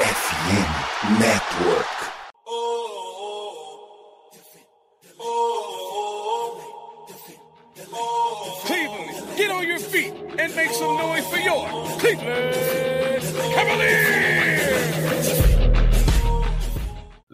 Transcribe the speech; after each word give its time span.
FM 0.00 1.20
Network. 1.20 1.86
Cleveland, 8.64 9.36
get 9.36 9.50
on 9.50 9.66
your 9.66 9.78
feet 9.78 10.12
and 10.38 10.56
make 10.56 10.70
some 10.70 10.96
noise 10.96 11.26
for 11.26 11.38
your 11.38 11.66
Cleveland 11.98 12.54
Cavaliers! 13.54 14.19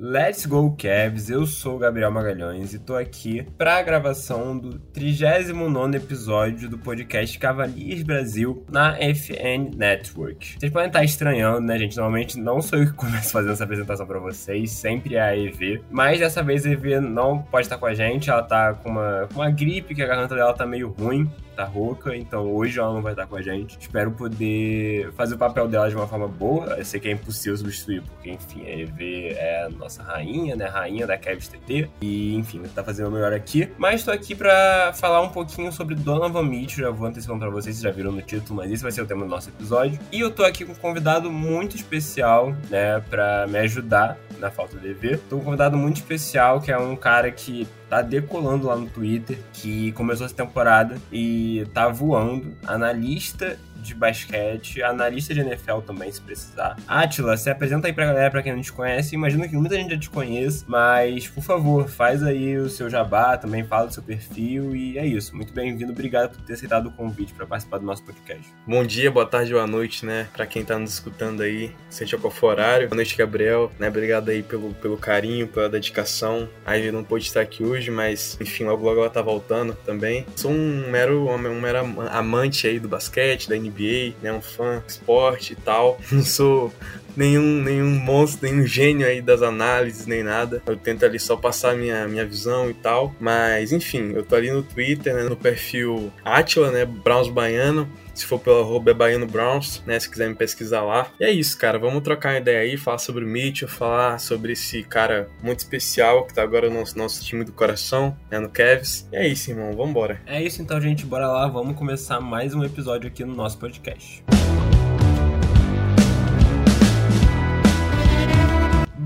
Let's 0.08 0.46
Go 0.46 0.76
Cavs, 0.76 1.28
eu 1.28 1.44
sou 1.46 1.74
o 1.74 1.78
Gabriel 1.80 2.12
Magalhães 2.12 2.72
e 2.72 2.78
tô 2.78 2.94
aqui 2.94 3.44
para 3.58 3.78
a 3.78 3.82
gravação 3.82 4.56
do 4.56 4.78
39 4.78 5.96
episódio 5.96 6.70
do 6.70 6.78
podcast 6.78 7.36
Cavaliers 7.36 8.04
Brasil 8.04 8.64
na 8.70 8.94
FN 8.94 9.74
Network. 9.76 10.60
Vocês 10.60 10.72
podem 10.72 10.86
estar 10.86 11.02
estranhando, 11.02 11.62
né, 11.62 11.76
gente? 11.76 11.96
Normalmente 11.96 12.38
não 12.38 12.62
sou 12.62 12.78
eu 12.78 12.86
que 12.86 12.92
começo 12.94 13.32
fazendo 13.32 13.54
essa 13.54 13.64
apresentação 13.64 14.06
para 14.06 14.20
vocês, 14.20 14.70
sempre 14.70 15.16
é 15.16 15.22
a 15.22 15.36
EV, 15.36 15.82
mas 15.90 16.20
dessa 16.20 16.40
vez 16.40 16.64
a 16.64 16.70
EV 16.70 17.00
não 17.00 17.42
pode 17.42 17.66
estar 17.66 17.76
com 17.76 17.86
a 17.86 17.94
gente, 17.94 18.30
ela 18.30 18.44
tá 18.44 18.74
com 18.74 18.90
uma, 18.90 19.26
uma 19.34 19.50
gripe, 19.50 19.92
que 19.92 20.04
a 20.04 20.06
garganta 20.06 20.36
dela 20.36 20.54
tá 20.54 20.64
meio 20.64 20.90
ruim, 20.90 21.28
tá 21.56 21.64
rouca, 21.64 22.14
então 22.16 22.54
hoje 22.54 22.78
ela 22.78 22.92
não 22.92 23.02
vai 23.02 23.12
estar 23.12 23.26
com 23.26 23.36
a 23.36 23.42
gente. 23.42 23.78
Espero 23.80 24.10
poder 24.10 25.10
fazer 25.12 25.34
o 25.34 25.38
papel 25.38 25.66
dela 25.66 25.88
de 25.88 25.96
uma 25.96 26.06
forma 26.06 26.28
boa. 26.28 26.66
Eu 26.76 26.84
sei 26.84 27.00
que 27.00 27.08
é 27.08 27.12
impossível 27.12 27.56
substituir, 27.56 28.02
porque, 28.02 28.30
enfim, 28.30 28.64
a 28.66 28.78
EV 28.78 29.34
é 29.36 29.64
a 29.64 29.70
nossa 29.70 30.02
rainha, 30.02 30.54
né? 30.54 30.66
Rainha 30.66 31.06
da 31.06 31.16
Kevs 31.16 31.48
TT. 31.48 31.88
E, 32.00 32.34
enfim, 32.34 32.62
tá 32.74 32.84
fazendo 32.84 33.08
o 33.08 33.12
melhor 33.12 33.32
aqui. 33.32 33.68
Mas 33.78 34.04
tô 34.04 34.10
aqui 34.10 34.34
pra 34.34 34.92
falar 34.94 35.22
um 35.22 35.30
pouquinho 35.30 35.72
sobre 35.72 35.94
Donovan 35.94 36.42
Mitchell. 36.42 36.84
Já 36.84 36.90
vou 36.90 37.06
antecipando 37.08 37.40
pra 37.40 37.50
vocês, 37.50 37.76
vocês 37.76 37.80
já 37.82 37.90
viram 37.90 38.12
no 38.12 38.22
título, 38.22 38.56
mas 38.56 38.70
esse 38.70 38.82
vai 38.82 38.92
ser 38.92 39.02
o 39.02 39.06
tema 39.06 39.24
do 39.24 39.30
nosso 39.30 39.48
episódio. 39.48 39.98
E 40.12 40.20
eu 40.20 40.30
tô 40.30 40.44
aqui 40.44 40.64
com 40.64 40.72
um 40.72 40.76
convidado 40.76 41.30
muito 41.30 41.74
especial, 41.74 42.54
né? 42.68 43.00
Pra 43.08 43.46
me 43.46 43.58
ajudar 43.58 44.18
na 44.38 44.50
falta 44.50 44.78
de 44.78 44.88
EV. 44.88 45.16
Tô 45.28 45.36
com 45.36 45.42
um 45.42 45.44
convidado 45.46 45.76
muito 45.76 45.96
especial, 45.96 46.60
que 46.60 46.70
é 46.70 46.78
um 46.78 46.94
cara 46.94 47.30
que 47.30 47.66
tá 47.88 48.02
decolando 48.02 48.66
lá 48.66 48.76
no 48.76 48.86
Twitter, 48.86 49.38
que 49.52 49.92
começou 49.92 50.26
essa 50.26 50.34
temporada 50.34 50.98
e 51.12 51.66
tá 51.72 51.88
voando. 51.88 52.54
Analista 52.66 53.58
de 53.82 53.94
basquete, 53.94 54.82
analista 54.82 55.34
de 55.34 55.40
NFL 55.40 55.78
também, 55.86 56.10
se 56.10 56.20
precisar. 56.20 56.76
Atila, 56.86 57.36
se 57.36 57.50
apresenta 57.50 57.86
aí 57.86 57.92
pra 57.92 58.06
galera, 58.06 58.30
pra 58.30 58.42
quem 58.42 58.54
não 58.54 58.62
te 58.62 58.72
conhece. 58.72 59.14
Imagino 59.14 59.48
que 59.48 59.56
muita 59.56 59.76
gente 59.76 59.90
já 59.90 59.98
te 59.98 60.10
conheça, 60.10 60.64
mas, 60.68 61.28
por 61.28 61.42
favor, 61.42 61.88
faz 61.88 62.22
aí 62.22 62.56
o 62.56 62.68
seu 62.68 62.88
jabá, 62.88 63.36
também 63.36 63.64
fala 63.64 63.86
do 63.86 63.94
seu 63.94 64.02
perfil 64.02 64.74
e 64.74 64.98
é 64.98 65.06
isso. 65.06 65.34
Muito 65.36 65.52
bem-vindo, 65.52 65.92
obrigado 65.92 66.30
por 66.30 66.40
ter 66.42 66.54
aceitado 66.54 66.86
o 66.86 66.90
convite 66.90 67.32
para 67.34 67.46
participar 67.46 67.78
do 67.78 67.84
nosso 67.84 68.02
podcast. 68.02 68.46
Bom 68.66 68.84
dia, 68.84 69.10
boa 69.10 69.26
tarde, 69.26 69.52
boa 69.52 69.66
noite, 69.66 70.04
né? 70.04 70.28
Pra 70.32 70.46
quem 70.46 70.64
tá 70.64 70.78
nos 70.78 70.94
escutando 70.94 71.42
aí, 71.42 71.72
seja 71.88 72.16
qual 72.16 72.30
for 72.30 72.48
horário. 72.48 72.88
Boa 72.88 72.96
noite, 72.96 73.16
Gabriel, 73.16 73.70
né? 73.78 73.88
Obrigado 73.88 74.28
aí 74.30 74.42
pelo, 74.42 74.72
pelo 74.74 74.96
carinho, 74.96 75.46
pela 75.46 75.68
dedicação. 75.68 76.48
A 76.64 76.74
Ivy 76.74 76.92
não 76.92 77.04
pôde 77.04 77.26
estar 77.26 77.40
aqui 77.40 77.62
hoje, 77.62 77.90
mas, 77.90 78.38
enfim, 78.40 78.64
logo 78.64 78.84
logo 78.84 79.00
ela 79.00 79.10
tá 79.10 79.22
voltando 79.22 79.74
também. 79.84 80.26
Sou 80.36 80.50
um 80.50 80.90
mero, 80.90 81.28
um 81.28 81.60
mero 81.60 81.78
amante 82.10 82.66
aí 82.66 82.78
do 82.78 82.88
basquete, 82.88 83.48
da 83.48 83.56
NBA, 83.56 83.65
NBA, 83.68 84.14
né, 84.22 84.32
um 84.32 84.40
fã 84.40 84.82
esporte 84.86 85.52
e 85.52 85.56
tal. 85.56 85.98
Não 86.10 86.22
sou 86.22 86.72
nenhum, 87.16 87.62
nenhum 87.62 87.90
monstro, 87.90 88.48
nenhum 88.48 88.66
gênio 88.66 89.06
aí 89.06 89.20
das 89.20 89.42
análises, 89.42 90.06
nem 90.06 90.22
nada. 90.22 90.62
Eu 90.66 90.76
tento 90.76 91.04
ali 91.04 91.18
só 91.18 91.36
passar 91.36 91.76
minha, 91.76 92.06
minha 92.06 92.24
visão 92.24 92.70
e 92.70 92.74
tal. 92.74 93.14
Mas, 93.18 93.72
enfim, 93.72 94.12
eu 94.12 94.22
tô 94.22 94.36
ali 94.36 94.50
no 94.50 94.62
Twitter, 94.62 95.14
né, 95.14 95.22
no 95.24 95.36
perfil 95.36 96.12
Atila, 96.24 96.70
né, 96.70 96.84
Browns 96.84 97.28
Baiano. 97.28 97.88
Se 98.16 98.26
for 98.26 98.38
pelo 98.38 98.60
arroba 98.60 98.90
é 98.90 98.94
Baiano 98.94 99.26
Browns, 99.26 99.82
né? 99.86 100.00
Se 100.00 100.10
quiser 100.10 100.28
me 100.28 100.34
pesquisar 100.34 100.82
lá. 100.82 101.08
E 101.20 101.24
é 101.24 101.30
isso, 101.30 101.56
cara. 101.58 101.78
Vamos 101.78 102.02
trocar 102.02 102.32
uma 102.32 102.38
ideia 102.38 102.60
aí, 102.60 102.76
falar 102.76 102.98
sobre 102.98 103.24
o 103.24 103.28
Mitchell, 103.28 103.68
falar 103.68 104.18
sobre 104.18 104.52
esse 104.52 104.82
cara 104.82 105.28
muito 105.42 105.60
especial 105.60 106.24
que 106.26 106.34
tá 106.34 106.42
agora 106.42 106.70
no 106.70 106.82
nosso, 106.96 107.22
time 107.22 107.44
do 107.44 107.52
coração, 107.52 108.16
né? 108.30 108.38
No 108.38 108.48
Cavs. 108.48 109.06
E 109.12 109.16
é 109.16 109.28
isso, 109.28 109.50
irmão. 109.50 109.72
Vambora. 109.72 110.20
É 110.26 110.42
isso 110.42 110.62
então, 110.62 110.80
gente. 110.80 111.04
Bora 111.04 111.28
lá. 111.28 111.46
Vamos 111.46 111.76
começar 111.76 112.20
mais 112.20 112.54
um 112.54 112.64
episódio 112.64 113.08
aqui 113.08 113.24
no 113.24 113.34
nosso 113.34 113.58
podcast. 113.58 114.24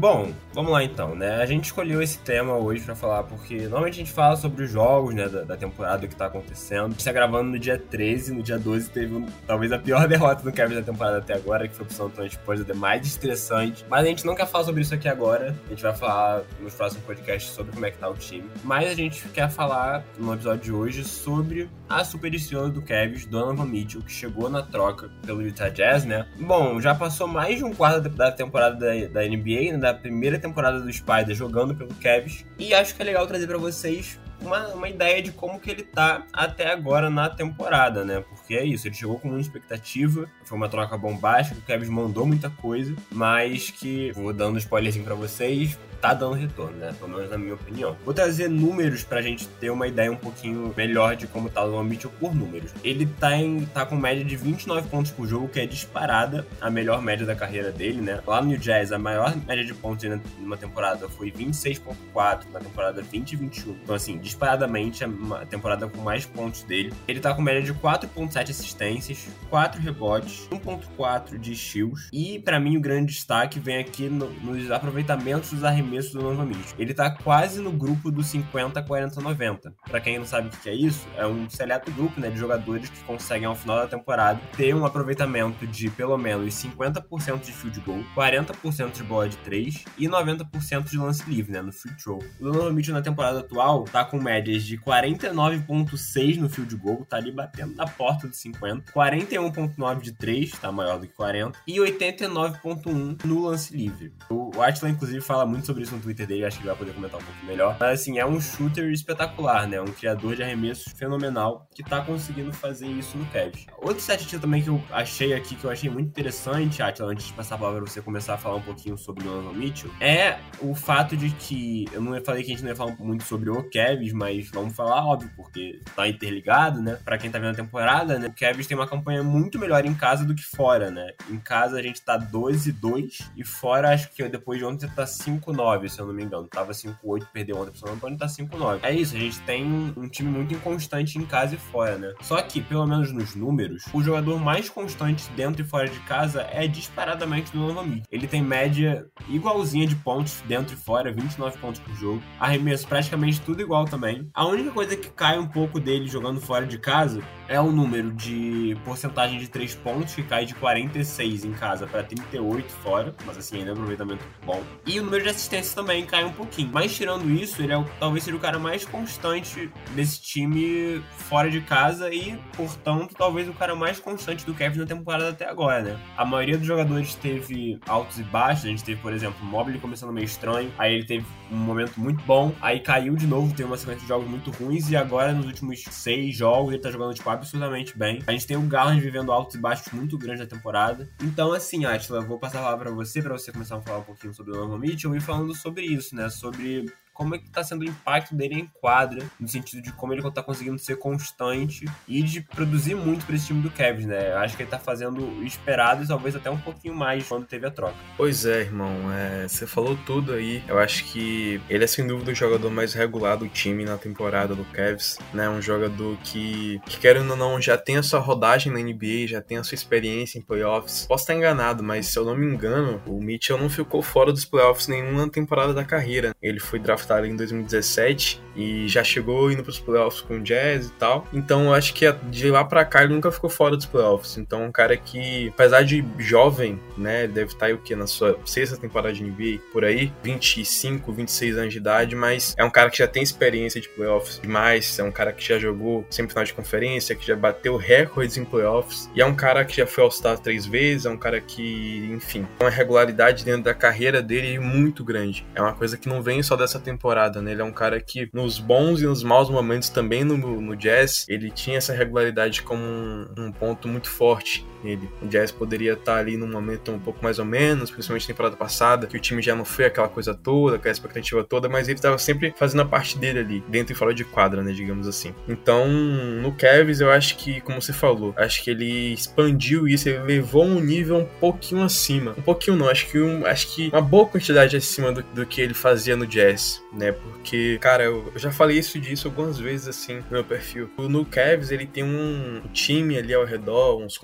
Bom, 0.01 0.33
vamos 0.55 0.73
lá 0.73 0.83
então, 0.83 1.15
né? 1.15 1.43
A 1.43 1.45
gente 1.45 1.67
escolheu 1.67 2.01
esse 2.01 2.17
tema 2.21 2.57
hoje 2.57 2.83
para 2.83 2.95
falar 2.95 3.23
porque 3.25 3.65
normalmente 3.65 3.93
a 3.93 3.99
gente 3.99 4.13
fala 4.13 4.35
sobre 4.35 4.65
os 4.65 4.71
jogos, 4.71 5.15
né, 5.15 5.29
da, 5.29 5.43
da, 5.43 5.59
temporada 5.59 6.09
que 6.09 6.17
tá 6.17 6.25
acontecendo. 6.25 6.87
A 6.87 6.89
gente 6.89 7.05
tá 7.05 7.13
gravando 7.13 7.51
no 7.51 7.59
dia 7.59 7.77
13, 7.79 8.33
no 8.33 8.43
dia 8.43 8.59
12 8.59 8.89
teve 8.89 9.15
um, 9.15 9.27
talvez 9.47 9.71
a 9.73 9.79
pior 9.79 10.09
derrota 10.09 10.43
do 10.43 10.51
Kevin 10.51 10.77
da 10.77 10.81
temporada 10.81 11.19
até 11.19 11.35
agora, 11.35 11.69
que 11.69 11.75
foi 11.75 11.85
pro 11.85 11.95
San 11.95 12.05
Antonio 12.05 12.31
Spurs, 12.31 12.71
a 12.71 12.75
mais 12.75 13.07
estressante. 13.07 13.85
Mas 13.91 14.07
a 14.07 14.09
gente 14.09 14.25
não 14.25 14.35
quer 14.35 14.47
falar 14.47 14.65
sobre 14.65 14.81
isso 14.81 14.95
aqui 14.95 15.07
agora, 15.07 15.55
a 15.67 15.69
gente 15.69 15.83
vai 15.83 15.95
falar 15.95 16.45
nos 16.63 16.73
próximos 16.73 17.05
podcasts 17.05 17.53
sobre 17.53 17.73
como 17.73 17.85
é 17.85 17.91
que 17.91 17.99
tá 17.99 18.09
o 18.09 18.15
time. 18.15 18.49
Mas 18.65 18.89
a 18.91 18.95
gente 18.95 19.29
quer 19.29 19.51
falar 19.51 20.03
no 20.17 20.33
episódio 20.33 20.63
de 20.63 20.73
hoje 20.73 21.05
sobre 21.05 21.69
a 21.87 22.03
super 22.05 22.33
estrela 22.33 22.71
do 22.71 22.81
Cavs, 22.81 23.27
Donovan 23.27 23.67
Mitchell, 23.67 24.01
que 24.01 24.13
chegou 24.13 24.49
na 24.49 24.63
troca 24.63 25.11
pelo 25.27 25.43
Utah 25.43 25.69
Jazz, 25.69 26.07
né? 26.07 26.27
Bom, 26.39 26.81
já 26.81 26.95
passou 26.95 27.29
mais 27.29 27.59
de 27.59 27.65
um 27.65 27.75
quarto 27.75 28.09
da 28.09 28.33
temporada 28.33 28.77
da, 28.77 29.09
da 29.09 29.29
NBA, 29.29 29.77
né? 29.77 29.90
Da 29.93 29.99
primeira 29.99 30.39
temporada 30.39 30.81
do 30.81 30.93
Spider 30.93 31.35
jogando 31.35 31.75
pelo 31.75 31.95
Cavs. 31.97 32.45
E 32.59 32.73
acho 32.73 32.95
que 32.95 33.03
é 33.03 33.05
legal 33.05 33.27
trazer 33.27 33.47
para 33.47 33.59
vocês 33.59 34.19
uma, 34.41 34.69
uma 34.69 34.89
ideia 34.89 35.23
de 35.23 35.33
como 35.33 35.61
que 35.61 35.71
ele 35.71 35.83
tá 35.83 36.25
até 36.33 36.71
agora 36.71 37.11
na 37.11 37.29
temporada, 37.29 38.05
né? 38.05 38.25
É 38.57 38.65
isso, 38.65 38.87
ele 38.87 38.95
chegou 38.95 39.19
com 39.19 39.29
muita 39.29 39.43
expectativa, 39.43 40.29
foi 40.45 40.57
uma 40.57 40.69
troca 40.69 40.97
bombástica, 40.97 41.59
o 41.59 41.63
Cavs 41.63 41.89
mandou 41.89 42.27
muita 42.27 42.51
coisa, 42.51 42.95
mas 43.11 43.71
que, 43.71 44.13
vou 44.13 44.33
dando 44.33 44.59
spoilerzinho 44.59 45.05
pra 45.05 45.15
vocês, 45.15 45.79
tá 46.01 46.15
dando 46.15 46.35
retorno, 46.35 46.77
né? 46.79 46.95
Pelo 46.99 47.11
menos 47.11 47.31
na 47.31 47.39
minha 47.39 47.55
opinião. 47.55 47.97
Vou 48.05 48.15
trazer 48.15 48.49
números 48.49 49.05
pra 49.05 49.21
gente 49.21 49.47
ter 49.47 49.71
uma 49.71 49.87
ideia 49.87 50.11
um 50.11 50.17
pouquinho 50.17 50.73
melhor 50.77 51.15
de 51.15 51.27
como 51.27 51.51
tá 51.51 51.63
o 51.65 51.83
Mitchell 51.83 52.11
por 52.19 52.35
números. 52.35 52.73
Ele 52.83 53.07
tá, 53.07 53.37
em, 53.37 53.65
tá 53.67 53.85
com 53.85 53.97
média 53.97 54.25
de 54.25 54.37
29 54.37 54.89
pontos 54.89 55.13
por 55.13 55.27
jogo, 55.27 55.49
que 55.49 55.61
é 55.61 55.67
disparada 55.67 56.47
a 56.61 56.71
melhor 56.71 57.03
média 57.03 57.27
da 57.27 57.37
carreira 57.37 57.71
dele, 57.71 58.01
né? 58.01 58.21
Lá 58.27 58.41
no 58.41 58.49
New 58.49 58.59
Jazz, 58.59 58.93
a 58.93 58.99
maior 58.99 59.37
média 59.47 59.65
de 59.65 59.75
pontos 59.75 60.09
numa 60.39 60.57
temporada 60.57 61.09
foi 61.09 61.31
26.4, 61.31 62.51
na 62.53 62.61
temporada 62.61 63.03
20 63.03 63.33
e 63.33 63.37
21. 63.37 63.73
Então, 63.83 63.95
assim, 63.95 64.19
disparadamente 64.19 65.05
a 65.05 65.47
temporada 65.47 65.87
com 65.87 66.01
mais 66.01 66.25
pontos 66.25 66.63
dele. 66.63 66.93
Ele 67.07 67.21
tá 67.21 67.35
com 67.35 67.43
média 67.43 67.63
de 67.63 67.75
4.7 67.75 68.40
assistências, 68.49 69.27
4 69.51 69.81
rebotes, 69.81 70.49
1.4 70.51 71.37
de 71.37 71.55
steals. 71.55 72.09
E, 72.13 72.39
para 72.39 72.59
mim, 72.59 72.77
o 72.77 72.81
grande 72.81 73.13
destaque 73.13 73.61
vem 73.61 73.79
aqui 73.79 74.09
no, 74.09 74.31
nos 74.41 74.71
aproveitamentos 74.71 75.51
dos 75.51 75.65
arremessos 75.65 75.91
arremesso 75.91 76.13
do 76.13 76.21
Donovan 76.21 76.45
Mitchell. 76.45 76.77
Ele 76.79 76.95
tá 76.95 77.11
quase 77.11 77.61
no 77.61 77.73
grupo 77.73 78.11
do 78.11 78.23
50, 78.23 78.83
40, 78.83 79.21
90. 79.21 79.75
Para 79.89 80.01
quem 80.01 80.19
não 80.19 80.27
sabe 80.27 80.49
o 80.49 80.51
que 80.51 80.69
é 80.69 80.75
isso, 80.75 81.07
é 81.17 81.27
um 81.27 81.49
seleto 81.51 81.91
grupo 81.91 82.21
né, 82.21 82.31
de 82.31 82.39
jogadores 82.39 82.89
que 82.89 83.03
conseguem 83.05 83.47
ao 83.47 83.57
final 83.57 83.79
da 83.79 83.89
temporada 83.89 84.41
ter 84.57 84.75
um 84.75 84.85
aproveitamento 84.85 85.67
de 85.67 85.91
pelo 85.91 86.17
menos 86.17 86.55
50% 86.55 87.41
de 87.41 87.53
field 87.53 87.81
goal, 87.81 88.05
40% 88.15 88.93
de 88.93 89.03
bola 89.03 89.29
de 89.29 89.37
3 89.39 89.85
e 89.99 90.07
90% 90.07 90.91
de 90.91 90.99
lance 90.99 91.29
livre, 91.29 91.53
né, 91.53 91.63
no 91.63 91.73
free 91.73 91.95
throw. 91.97 92.23
O 92.41 92.45
Donovan 92.45 92.73
Mitchell 92.73 92.95
na 92.95 93.03
temporada 93.03 93.41
atual 93.41 93.85
tá 93.85 94.05
com 94.05 94.21
médias 94.21 94.63
de 94.65 94.79
49.6 94.79 96.37
no 96.37 96.49
field 96.49 96.77
goal, 96.77 97.05
tá 97.05 97.17
ali 97.17 97.33
batendo 97.33 97.75
na 97.75 97.87
porta 97.87 98.29
dos 98.31 98.41
50, 98.41 98.93
41.9 98.93 100.01
de 100.01 100.13
3, 100.13 100.51
tá 100.53 100.73
maior 100.73 100.99
do 100.99 101.07
que 101.07 101.13
40 101.15 101.59
e 101.67 101.77
89.1 101.77 103.25
no 103.25 103.43
lance 103.43 103.77
livre. 103.77 104.13
O 104.29 104.63
Atlas 104.63 104.91
inclusive 104.91 105.21
fala 105.21 105.47
muito 105.47 105.67
sobre 105.67 105.83
isso 105.83 105.95
no 105.95 106.01
Twitter 106.01 106.27
dele, 106.27 106.45
acho 106.45 106.59
que 106.59 106.63
ele 106.63 106.71
vai 106.71 106.79
poder 106.79 106.95
comentar 106.95 107.21
um 107.21 107.25
pouco 107.25 107.47
melhor. 107.47 107.77
Mas 107.79 108.01
assim, 108.01 108.19
é 108.19 108.27
um 108.27 108.41
shooter 108.41 108.91
espetacular, 108.91 109.67
né? 109.67 109.81
Um 109.81 109.87
criador 109.87 110.37
de 110.37 110.43
arremessos 110.43 110.93
fenomenal 110.93 111.69
que 111.75 111.83
tá 111.83 112.01
conseguindo 112.01 112.53
fazer 112.53 112.87
isso 112.87 113.17
no 113.17 113.27
Cavs. 113.27 113.67
Outro 113.79 113.99
estatística 113.99 114.41
também 114.41 114.63
que 114.63 114.69
eu 114.69 114.83
achei 114.91 115.35
aqui, 115.35 115.55
que 115.55 115.65
eu 115.65 115.71
achei 115.71 115.91
muito 115.91 116.09
interessante, 116.09 116.83
Atila, 116.83 117.13
antes 117.13 117.27
de 117.27 117.33
passar 117.33 117.57
a 117.57 117.59
palavra 117.59 117.83
pra 117.83 117.91
você 117.91 118.01
começar 118.01 118.35
a 118.35 118.39
falar 118.39 118.57
um 118.57 118.63
pouquinho 118.63 118.97
sobre 118.97 119.27
o 119.27 119.31
Donovan 119.31 119.59
Mitchell, 119.59 119.91
é 120.01 120.39
o 120.61 120.75
fato 120.75 121.17
de 121.17 121.31
que, 121.31 121.87
eu 121.93 122.01
não 122.01 122.23
falei 122.25 122.43
que 122.43 122.53
a 122.53 122.55
gente 122.55 122.63
não 122.63 122.71
ia 122.71 122.77
falar 122.77 122.97
muito 122.99 123.25
sobre 123.25 123.51
o 123.51 123.69
Cavs, 123.71 124.13
mas 124.13 124.51
vamos 124.51 124.75
falar, 124.75 125.05
óbvio, 125.05 125.31
porque 125.37 125.81
tá 125.95 126.09
interligado, 126.09 126.81
né? 126.81 126.99
Pra 127.05 127.19
quem 127.19 127.31
tá 127.31 127.39
vendo 127.39 127.51
a 127.51 127.55
temporada, 127.55 128.19
né? 128.21 128.29
O 128.29 128.35
Cavs 128.39 128.67
tem 128.67 128.77
uma 128.77 128.87
campanha 128.87 129.23
muito 129.23 129.59
melhor 129.59 129.85
em 129.85 129.95
casa 129.95 130.25
do 130.25 130.35
que 130.35 130.45
fora, 130.45 130.91
né? 130.91 131.13
Em 131.29 131.39
casa 131.39 131.79
a 131.79 131.83
gente 131.83 132.01
tá 132.03 132.17
12 132.17 132.71
e 132.71 132.73
2 132.73 133.19
fora 133.51 133.93
acho 133.93 134.11
que 134.11 134.27
depois 134.29 134.59
de 134.59 134.65
ontem 134.65 134.89
tá 134.89 135.05
5-9 135.05 135.89
se 135.89 136.01
eu 136.01 136.07
não 136.07 136.15
me 136.15 136.23
engano. 136.23 136.47
Tava 136.47 136.73
5-8, 136.73 137.27
perdeu 137.33 137.57
ontem 137.57 137.73
pro 137.73 137.81
San 137.81 137.95
Antonio, 137.95 138.19
tá 138.19 138.27
5-9. 138.27 138.81
É 138.83 138.93
isso, 138.93 139.17
a 139.17 139.19
gente 139.19 139.41
tem 139.41 139.65
um 139.65 140.09
time 140.09 140.31
muito 140.31 140.55
inconstante 140.55 141.19
em 141.19 141.27
casa 141.27 141.55
e 141.55 141.59
fora, 141.59 141.99
né? 141.99 142.13
Só 142.21 142.41
que, 142.41 142.61
pelo 142.61 142.87
menos 142.87 143.13
nos 143.13 143.35
números, 143.35 143.85
o 143.93 144.03
jogador 144.03 144.39
mais 144.39 144.69
constante 144.69 145.31
dentro 145.33 145.63
e 145.63 145.65
fora 145.65 145.89
de 145.89 145.99
casa 146.01 146.47
é 146.51 146.67
disparadamente 146.67 147.57
o 147.57 147.61
Donovan. 147.61 148.01
Ele 148.11 148.27
tem 148.27 148.43
média 148.43 149.07
igualzinha 149.29 149.87
de 149.87 149.97
pontos 149.97 150.43
dentro 150.47 150.75
e 150.75 150.77
fora, 150.77 151.13
29 151.13 151.59
pontos 151.59 151.81
por 151.81 151.95
jogo. 151.95 152.23
Arremesso 152.39 152.87
praticamente 152.87 153.41
tudo 153.41 153.61
igual 153.61 153.85
também. 153.85 154.29
A 154.33 154.47
única 154.47 154.71
coisa 154.71 154.97
que 154.97 155.11
cai 155.11 155.39
um 155.39 155.49
pouco 155.49 155.81
dele 155.81 156.07
jogando 156.07 156.41
fora 156.41 156.67
de 156.67 156.79
casa 156.79 157.23
é 157.49 157.61
o 157.61 157.73
número 157.73 158.00
número 158.01 158.13
de 158.13 158.77
porcentagem 158.85 159.39
de 159.39 159.49
3 159.49 159.75
pontos, 159.77 160.15
que 160.15 160.23
cai 160.23 160.45
de 160.45 160.55
46 160.55 161.45
em 161.45 161.53
casa 161.53 161.87
para 161.87 162.03
38 162.03 162.71
fora, 162.83 163.15
mas 163.25 163.37
assim, 163.37 163.59
ainda 163.59 163.71
é 163.71 163.73
um 163.73 163.75
aproveitamento 163.75 164.25
bom. 164.45 164.63
E 164.87 164.99
o 164.99 165.05
número 165.05 165.23
de 165.23 165.31
assistências 165.31 165.75
também 165.75 166.05
cai 166.05 166.25
um 166.25 166.33
pouquinho. 166.33 166.71
Mas 166.73 166.95
tirando 166.95 167.31
isso, 167.31 167.63
ele 167.63 167.73
é 167.73 167.85
talvez 167.99 168.25
seja 168.25 168.37
o 168.37 168.41
cara 168.41 168.59
mais 168.59 168.85
constante 168.85 169.71
desse 169.95 170.21
time 170.21 171.03
fora 171.19 171.51
de 171.51 171.61
casa 171.61 172.13
e, 172.13 172.39
portanto, 172.57 173.15
talvez 173.17 173.49
o 173.49 173.53
cara 173.53 173.75
mais 173.75 173.99
constante 173.99 174.45
do 174.45 174.55
Kevin 174.55 174.81
na 174.81 174.87
temporada 174.87 175.31
até 175.31 175.49
agora, 175.49 175.83
né? 175.83 176.01
A 176.17 176.25
maioria 176.25 176.57
dos 176.57 176.67
jogadores 176.67 177.15
teve 177.15 177.79
altos 177.87 178.19
e 178.19 178.23
baixos. 178.23 178.65
A 178.65 178.69
gente 178.69 178.85
teve, 178.85 179.01
por 179.01 179.13
exemplo, 179.13 179.37
o 179.43 179.45
Mobley 179.45 179.79
começando 179.79 180.13
meio 180.13 180.25
estranho, 180.25 180.73
aí 180.79 180.95
ele 180.95 181.05
teve 181.05 181.27
um 181.51 181.57
momento 181.57 181.99
muito 181.99 182.23
bom, 182.25 182.53
aí 182.61 182.81
caiu 182.81 183.17
de 183.17 183.27
novo, 183.27 183.55
teve 183.55 183.65
uma 183.65 183.77
sequência 183.77 184.03
de 184.03 184.09
jogos 184.09 184.29
muito 184.29 184.51
ruins 184.51 184.91
e 184.91 184.97
agora 184.97 185.33
nos 185.33 185.47
últimos 185.47 185.83
seis 185.91 186.37
jogos 186.37 186.73
ele 186.73 186.83
tá 186.83 186.91
jogando 186.91 187.15
tipo 187.15 187.29
absurdamente 187.29 187.90
bem. 187.97 188.23
A 188.27 188.33
gente 188.33 188.47
tem 188.47 188.57
o 188.57 188.63
Garland 188.63 189.01
vivendo 189.01 189.33
altos 189.33 189.55
e 189.55 189.59
baixos 189.59 189.93
muito 189.93 190.17
grandes 190.19 190.41
na 190.41 190.47
temporada. 190.47 191.09
Então, 191.23 191.53
assim, 191.53 191.85
Atila, 191.85 192.21
vou 192.21 192.39
passar 192.39 192.61
a 192.61 192.63
palavra 192.63 192.87
pra 192.87 192.95
você, 192.95 193.23
para 193.23 193.33
você 193.33 193.53
começar 193.53 193.77
a 193.77 193.81
falar 193.81 193.99
um 193.99 194.05
pouquinho 194.05 194.33
sobre 194.35 194.53
o 194.53 194.55
Donovan 194.55 194.79
Mitchell 194.79 195.15
e 195.15 195.21
falando 195.21 195.55
sobre 195.55 195.85
isso, 195.85 196.15
né? 196.15 196.29
Sobre 196.29 196.87
como 197.21 197.35
é 197.35 197.39
que 197.39 197.51
tá 197.51 197.63
sendo 197.63 197.83
o 197.83 197.85
impacto 197.85 198.35
dele 198.35 198.55
em 198.55 198.71
quadra, 198.81 199.23
no 199.39 199.47
sentido 199.47 199.83
de 199.83 199.93
como 199.93 200.15
ele 200.15 200.23
tá 200.31 200.43
conseguindo 200.43 200.79
ser 200.79 200.97
constante 200.97 201.85
e 202.09 202.23
de 202.23 202.41
produzir 202.41 202.95
muito 202.95 203.27
para 203.27 203.35
esse 203.35 203.49
time 203.49 203.61
do 203.61 203.71
Cavs, 203.71 204.07
né? 204.07 204.33
Eu 204.33 204.39
acho 204.39 204.57
que 204.57 204.63
ele 204.63 204.71
tá 204.71 204.79
fazendo 204.79 205.23
o 205.23 205.45
esperado 205.45 206.03
e 206.03 206.07
talvez 206.07 206.35
até 206.35 206.51
um 206.51 206.57
pouquinho 206.57 206.95
mais 206.95 207.29
quando 207.29 207.45
teve 207.45 207.67
a 207.67 207.71
troca. 207.71 207.97
Pois 208.17 208.47
é, 208.47 208.61
irmão, 208.61 209.13
é, 209.13 209.47
você 209.47 209.67
falou 209.67 209.99
tudo 210.07 210.33
aí. 210.33 210.65
Eu 210.67 210.79
acho 210.79 211.05
que 211.13 211.61
ele 211.69 211.85
é 211.85 211.87
sem 211.87 212.07
dúvida 212.07 212.31
o 212.31 212.35
jogador 212.35 212.71
mais 212.71 212.95
regular 212.95 213.37
do 213.37 213.47
time 213.49 213.85
na 213.85 213.99
temporada 213.99 214.55
do 214.55 214.65
Cavs, 214.65 215.19
né? 215.35 215.47
Um 215.47 215.61
jogador 215.61 216.17
que, 216.25 216.81
que 216.87 216.99
querendo 216.99 217.33
ou 217.33 217.37
não, 217.37 217.61
já 217.61 217.77
tem 217.77 217.99
a 217.99 218.03
sua 218.03 218.21
rodagem 218.21 218.73
na 218.73 218.79
NBA, 218.79 219.27
já 219.27 219.43
tem 219.43 219.59
a 219.59 219.65
sua 219.65 219.75
experiência 219.75 220.39
em 220.39 220.43
playoffs. 220.43 221.05
Posso 221.07 221.25
estar 221.25 221.35
enganado, 221.35 221.83
mas 221.83 222.07
se 222.07 222.19
eu 222.19 222.25
não 222.25 222.35
me 222.35 222.47
engano, 222.47 223.03
o 223.05 223.21
Mitchell 223.21 223.59
não 223.59 223.69
ficou 223.69 224.01
fora 224.01 224.33
dos 224.33 224.47
playoffs 224.47 224.89
nenhuma 224.89 225.29
temporada 225.29 225.75
da 225.75 225.85
carreira. 225.85 226.35
Ele 226.41 226.59
foi 226.59 226.79
draftado 226.79 227.10
draftado 227.11 227.27
em 227.27 227.35
2017 227.35 228.41
e 228.57 228.89
já 228.89 229.03
chegou 229.03 229.51
indo 229.51 229.63
para 229.63 229.71
os 229.71 229.79
playoffs 229.79 230.21
com 230.21 230.37
o 230.37 230.41
Jazz 230.41 230.87
e 230.87 230.93
tal. 230.93 231.27
Então 231.33 231.67
eu 231.67 231.75
acho 231.75 231.93
que 231.95 232.11
de 232.31 232.51
lá 232.51 232.65
para 232.65 232.85
cá 232.85 233.03
ele 233.03 233.15
nunca 233.15 233.31
ficou 233.31 233.51
fora 233.51 233.77
dos 233.77 233.87
playoffs. 233.87 234.39
Então 234.39 234.65
um 234.65 234.73
cara 234.73 234.97
que, 234.97 235.49
apesar 235.49 235.83
de 235.83 236.05
jovem, 236.19 236.79
né, 236.97 237.27
deve 237.27 237.49
estar 237.49 237.61
tá 237.61 237.67
aí 237.67 237.73
o 237.73 237.79
que 237.79 237.95
na 237.97 238.07
sua 238.07 238.39
sexta 238.45 238.77
temporada 238.77 239.13
de 239.13 239.25
NBA 239.25 239.61
por 239.73 239.85
aí, 239.85 240.13
25, 240.23 241.13
26 241.13 241.59
anos 241.59 241.73
de 241.73 241.79
idade, 241.79 242.15
mas 242.15 242.55
é 242.57 242.65
um 242.65 242.71
cara 242.71 242.91
que 242.91 242.99
já 242.99 243.09
tem 243.09 243.23
experiência 243.23 243.81
de 243.81 243.89
playoffs 243.89 244.41
demais, 244.41 244.99
é 244.99 245.05
um 245.05 245.13
cara 245.13 245.33
que 245.33 245.47
já 245.47 245.59
jogou 245.59 246.05
semifinal 246.11 246.45
de 246.45 246.53
conferência, 246.53 247.15
que 247.15 247.27
já 247.27 247.37
bateu 247.37 247.77
recordes 247.77 248.37
em 248.37 248.45
playoffs 248.45 249.09
e 249.15 249.21
é 249.21 249.27
um 249.27 249.35
cara 249.35 249.65
que 249.65 249.77
já 249.77 249.87
foi 249.87 250.05
All-Star 250.05 250.39
três 250.39 250.67
vezes, 250.67 251.07
é 251.07 251.11
um 251.11 251.17
cara 251.17 251.41
que, 251.41 252.11
enfim, 252.13 252.47
uma 252.61 252.71
regularidade 252.71 253.45
dentro 253.45 253.63
da 253.63 253.75
carreira 253.75 254.21
dele 254.21 254.59
muito 254.59 255.05
grande. 255.05 255.47
É 255.55 255.63
uma 255.63 255.73
coisa 255.73 255.97
que 255.97 256.09
não 256.09 256.23
vem 256.23 256.43
só 256.43 256.57
dessa 256.57 256.79
temporada 256.79 257.00
temporada, 257.01 257.41
né? 257.41 257.53
Ele 257.53 257.63
é 257.63 257.65
um 257.65 257.73
cara 257.73 257.99
que, 257.99 258.29
nos 258.35 258.59
bons 258.59 259.01
e 259.01 259.07
nos 259.07 259.23
maus 259.23 259.49
momentos 259.49 259.89
também 259.89 260.23
no, 260.23 260.37
no 260.37 260.77
Jazz, 260.77 261.25
ele 261.29 261.51
tinha 261.51 261.79
essa 261.79 261.95
regularidade 261.95 262.63
como 262.63 262.83
um, 262.83 263.27
um 263.39 263.51
ponto 263.51 263.89
muito 263.89 264.11
forte 264.11 264.67
nele. 264.83 265.09
O 265.23 265.27
Jazz 265.27 265.51
poderia 265.51 265.95
estar 265.95 266.17
ali 266.17 266.37
num 266.37 266.49
momento 266.49 266.91
um 266.93 266.99
pouco 266.99 267.23
mais 267.23 267.39
ou 267.39 267.45
menos, 267.45 267.91
principalmente 267.91 268.25
na 268.25 268.35
temporada 268.35 268.57
passada, 268.57 269.07
que 269.07 269.17
o 269.17 269.21
time 269.21 269.43
já 269.43 269.55
não 269.55 269.65
foi 269.65 269.87
aquela 269.87 270.09
coisa 270.09 270.35
toda, 270.35 270.77
aquela 270.77 270.93
expectativa 270.93 271.45
toda, 271.45 271.69
mas 271.69 271.89
ele 271.89 271.99
estava 271.99 272.19
sempre 272.19 272.55
fazendo 272.57 272.83
a 272.83 272.85
parte 272.85 273.19
dele 273.19 273.41
ali, 273.41 273.65
dentro 273.69 273.93
e 273.93 273.97
fora 273.97 274.15
de 274.15 274.25
quadra, 274.25 274.63
né? 274.63 274.73
Digamos 274.73 275.07
assim. 275.07 275.35
Então, 275.49 275.89
no 275.89 276.53
Cavs, 276.53 277.01
eu 277.01 277.11
acho 277.11 277.37
que, 277.37 277.61
como 277.61 277.81
você 277.81 277.93
falou, 277.93 278.35
acho 278.37 278.63
que 278.63 278.71
ele 278.71 279.13
expandiu 279.13 279.87
isso, 279.87 280.09
ele 280.09 280.19
levou 280.19 280.65
um 280.65 280.81
nível 280.81 281.19
um 281.19 281.27
pouquinho 281.41 281.83
acima. 281.83 282.35
Um 282.37 282.43
pouquinho 282.43 282.77
não, 282.77 282.89
acho 282.89 283.09
que, 283.09 283.21
um, 283.21 283.47
acho 283.47 283.75
que 283.75 283.89
uma 283.89 284.03
boa 284.03 284.27
quantidade 284.27 284.77
acima 284.77 285.13
do, 285.13 285.23
do 285.23 285.47
que 285.47 285.61
ele 285.61 285.75
fazia 285.75 286.17
no 286.17 286.27
Jazz 286.27 286.81
né? 286.93 287.13
Porque, 287.13 287.79
cara, 287.79 288.05
eu 288.05 288.33
já 288.37 288.51
falei 288.51 288.79
isso 288.79 288.99
disso 288.99 289.29
algumas 289.29 289.59
vezes 289.59 289.89
assim 289.89 290.17
no 290.17 290.25
meu 290.31 290.45
perfil. 290.45 290.91
No 290.99 291.25
Cavs 291.25 291.71
ele 291.71 291.87
tem 291.87 292.03
um 292.03 292.63
time 292.73 293.17
ali 293.17 293.33
ao 293.33 293.45
redor, 293.45 293.99
uns 293.99 294.19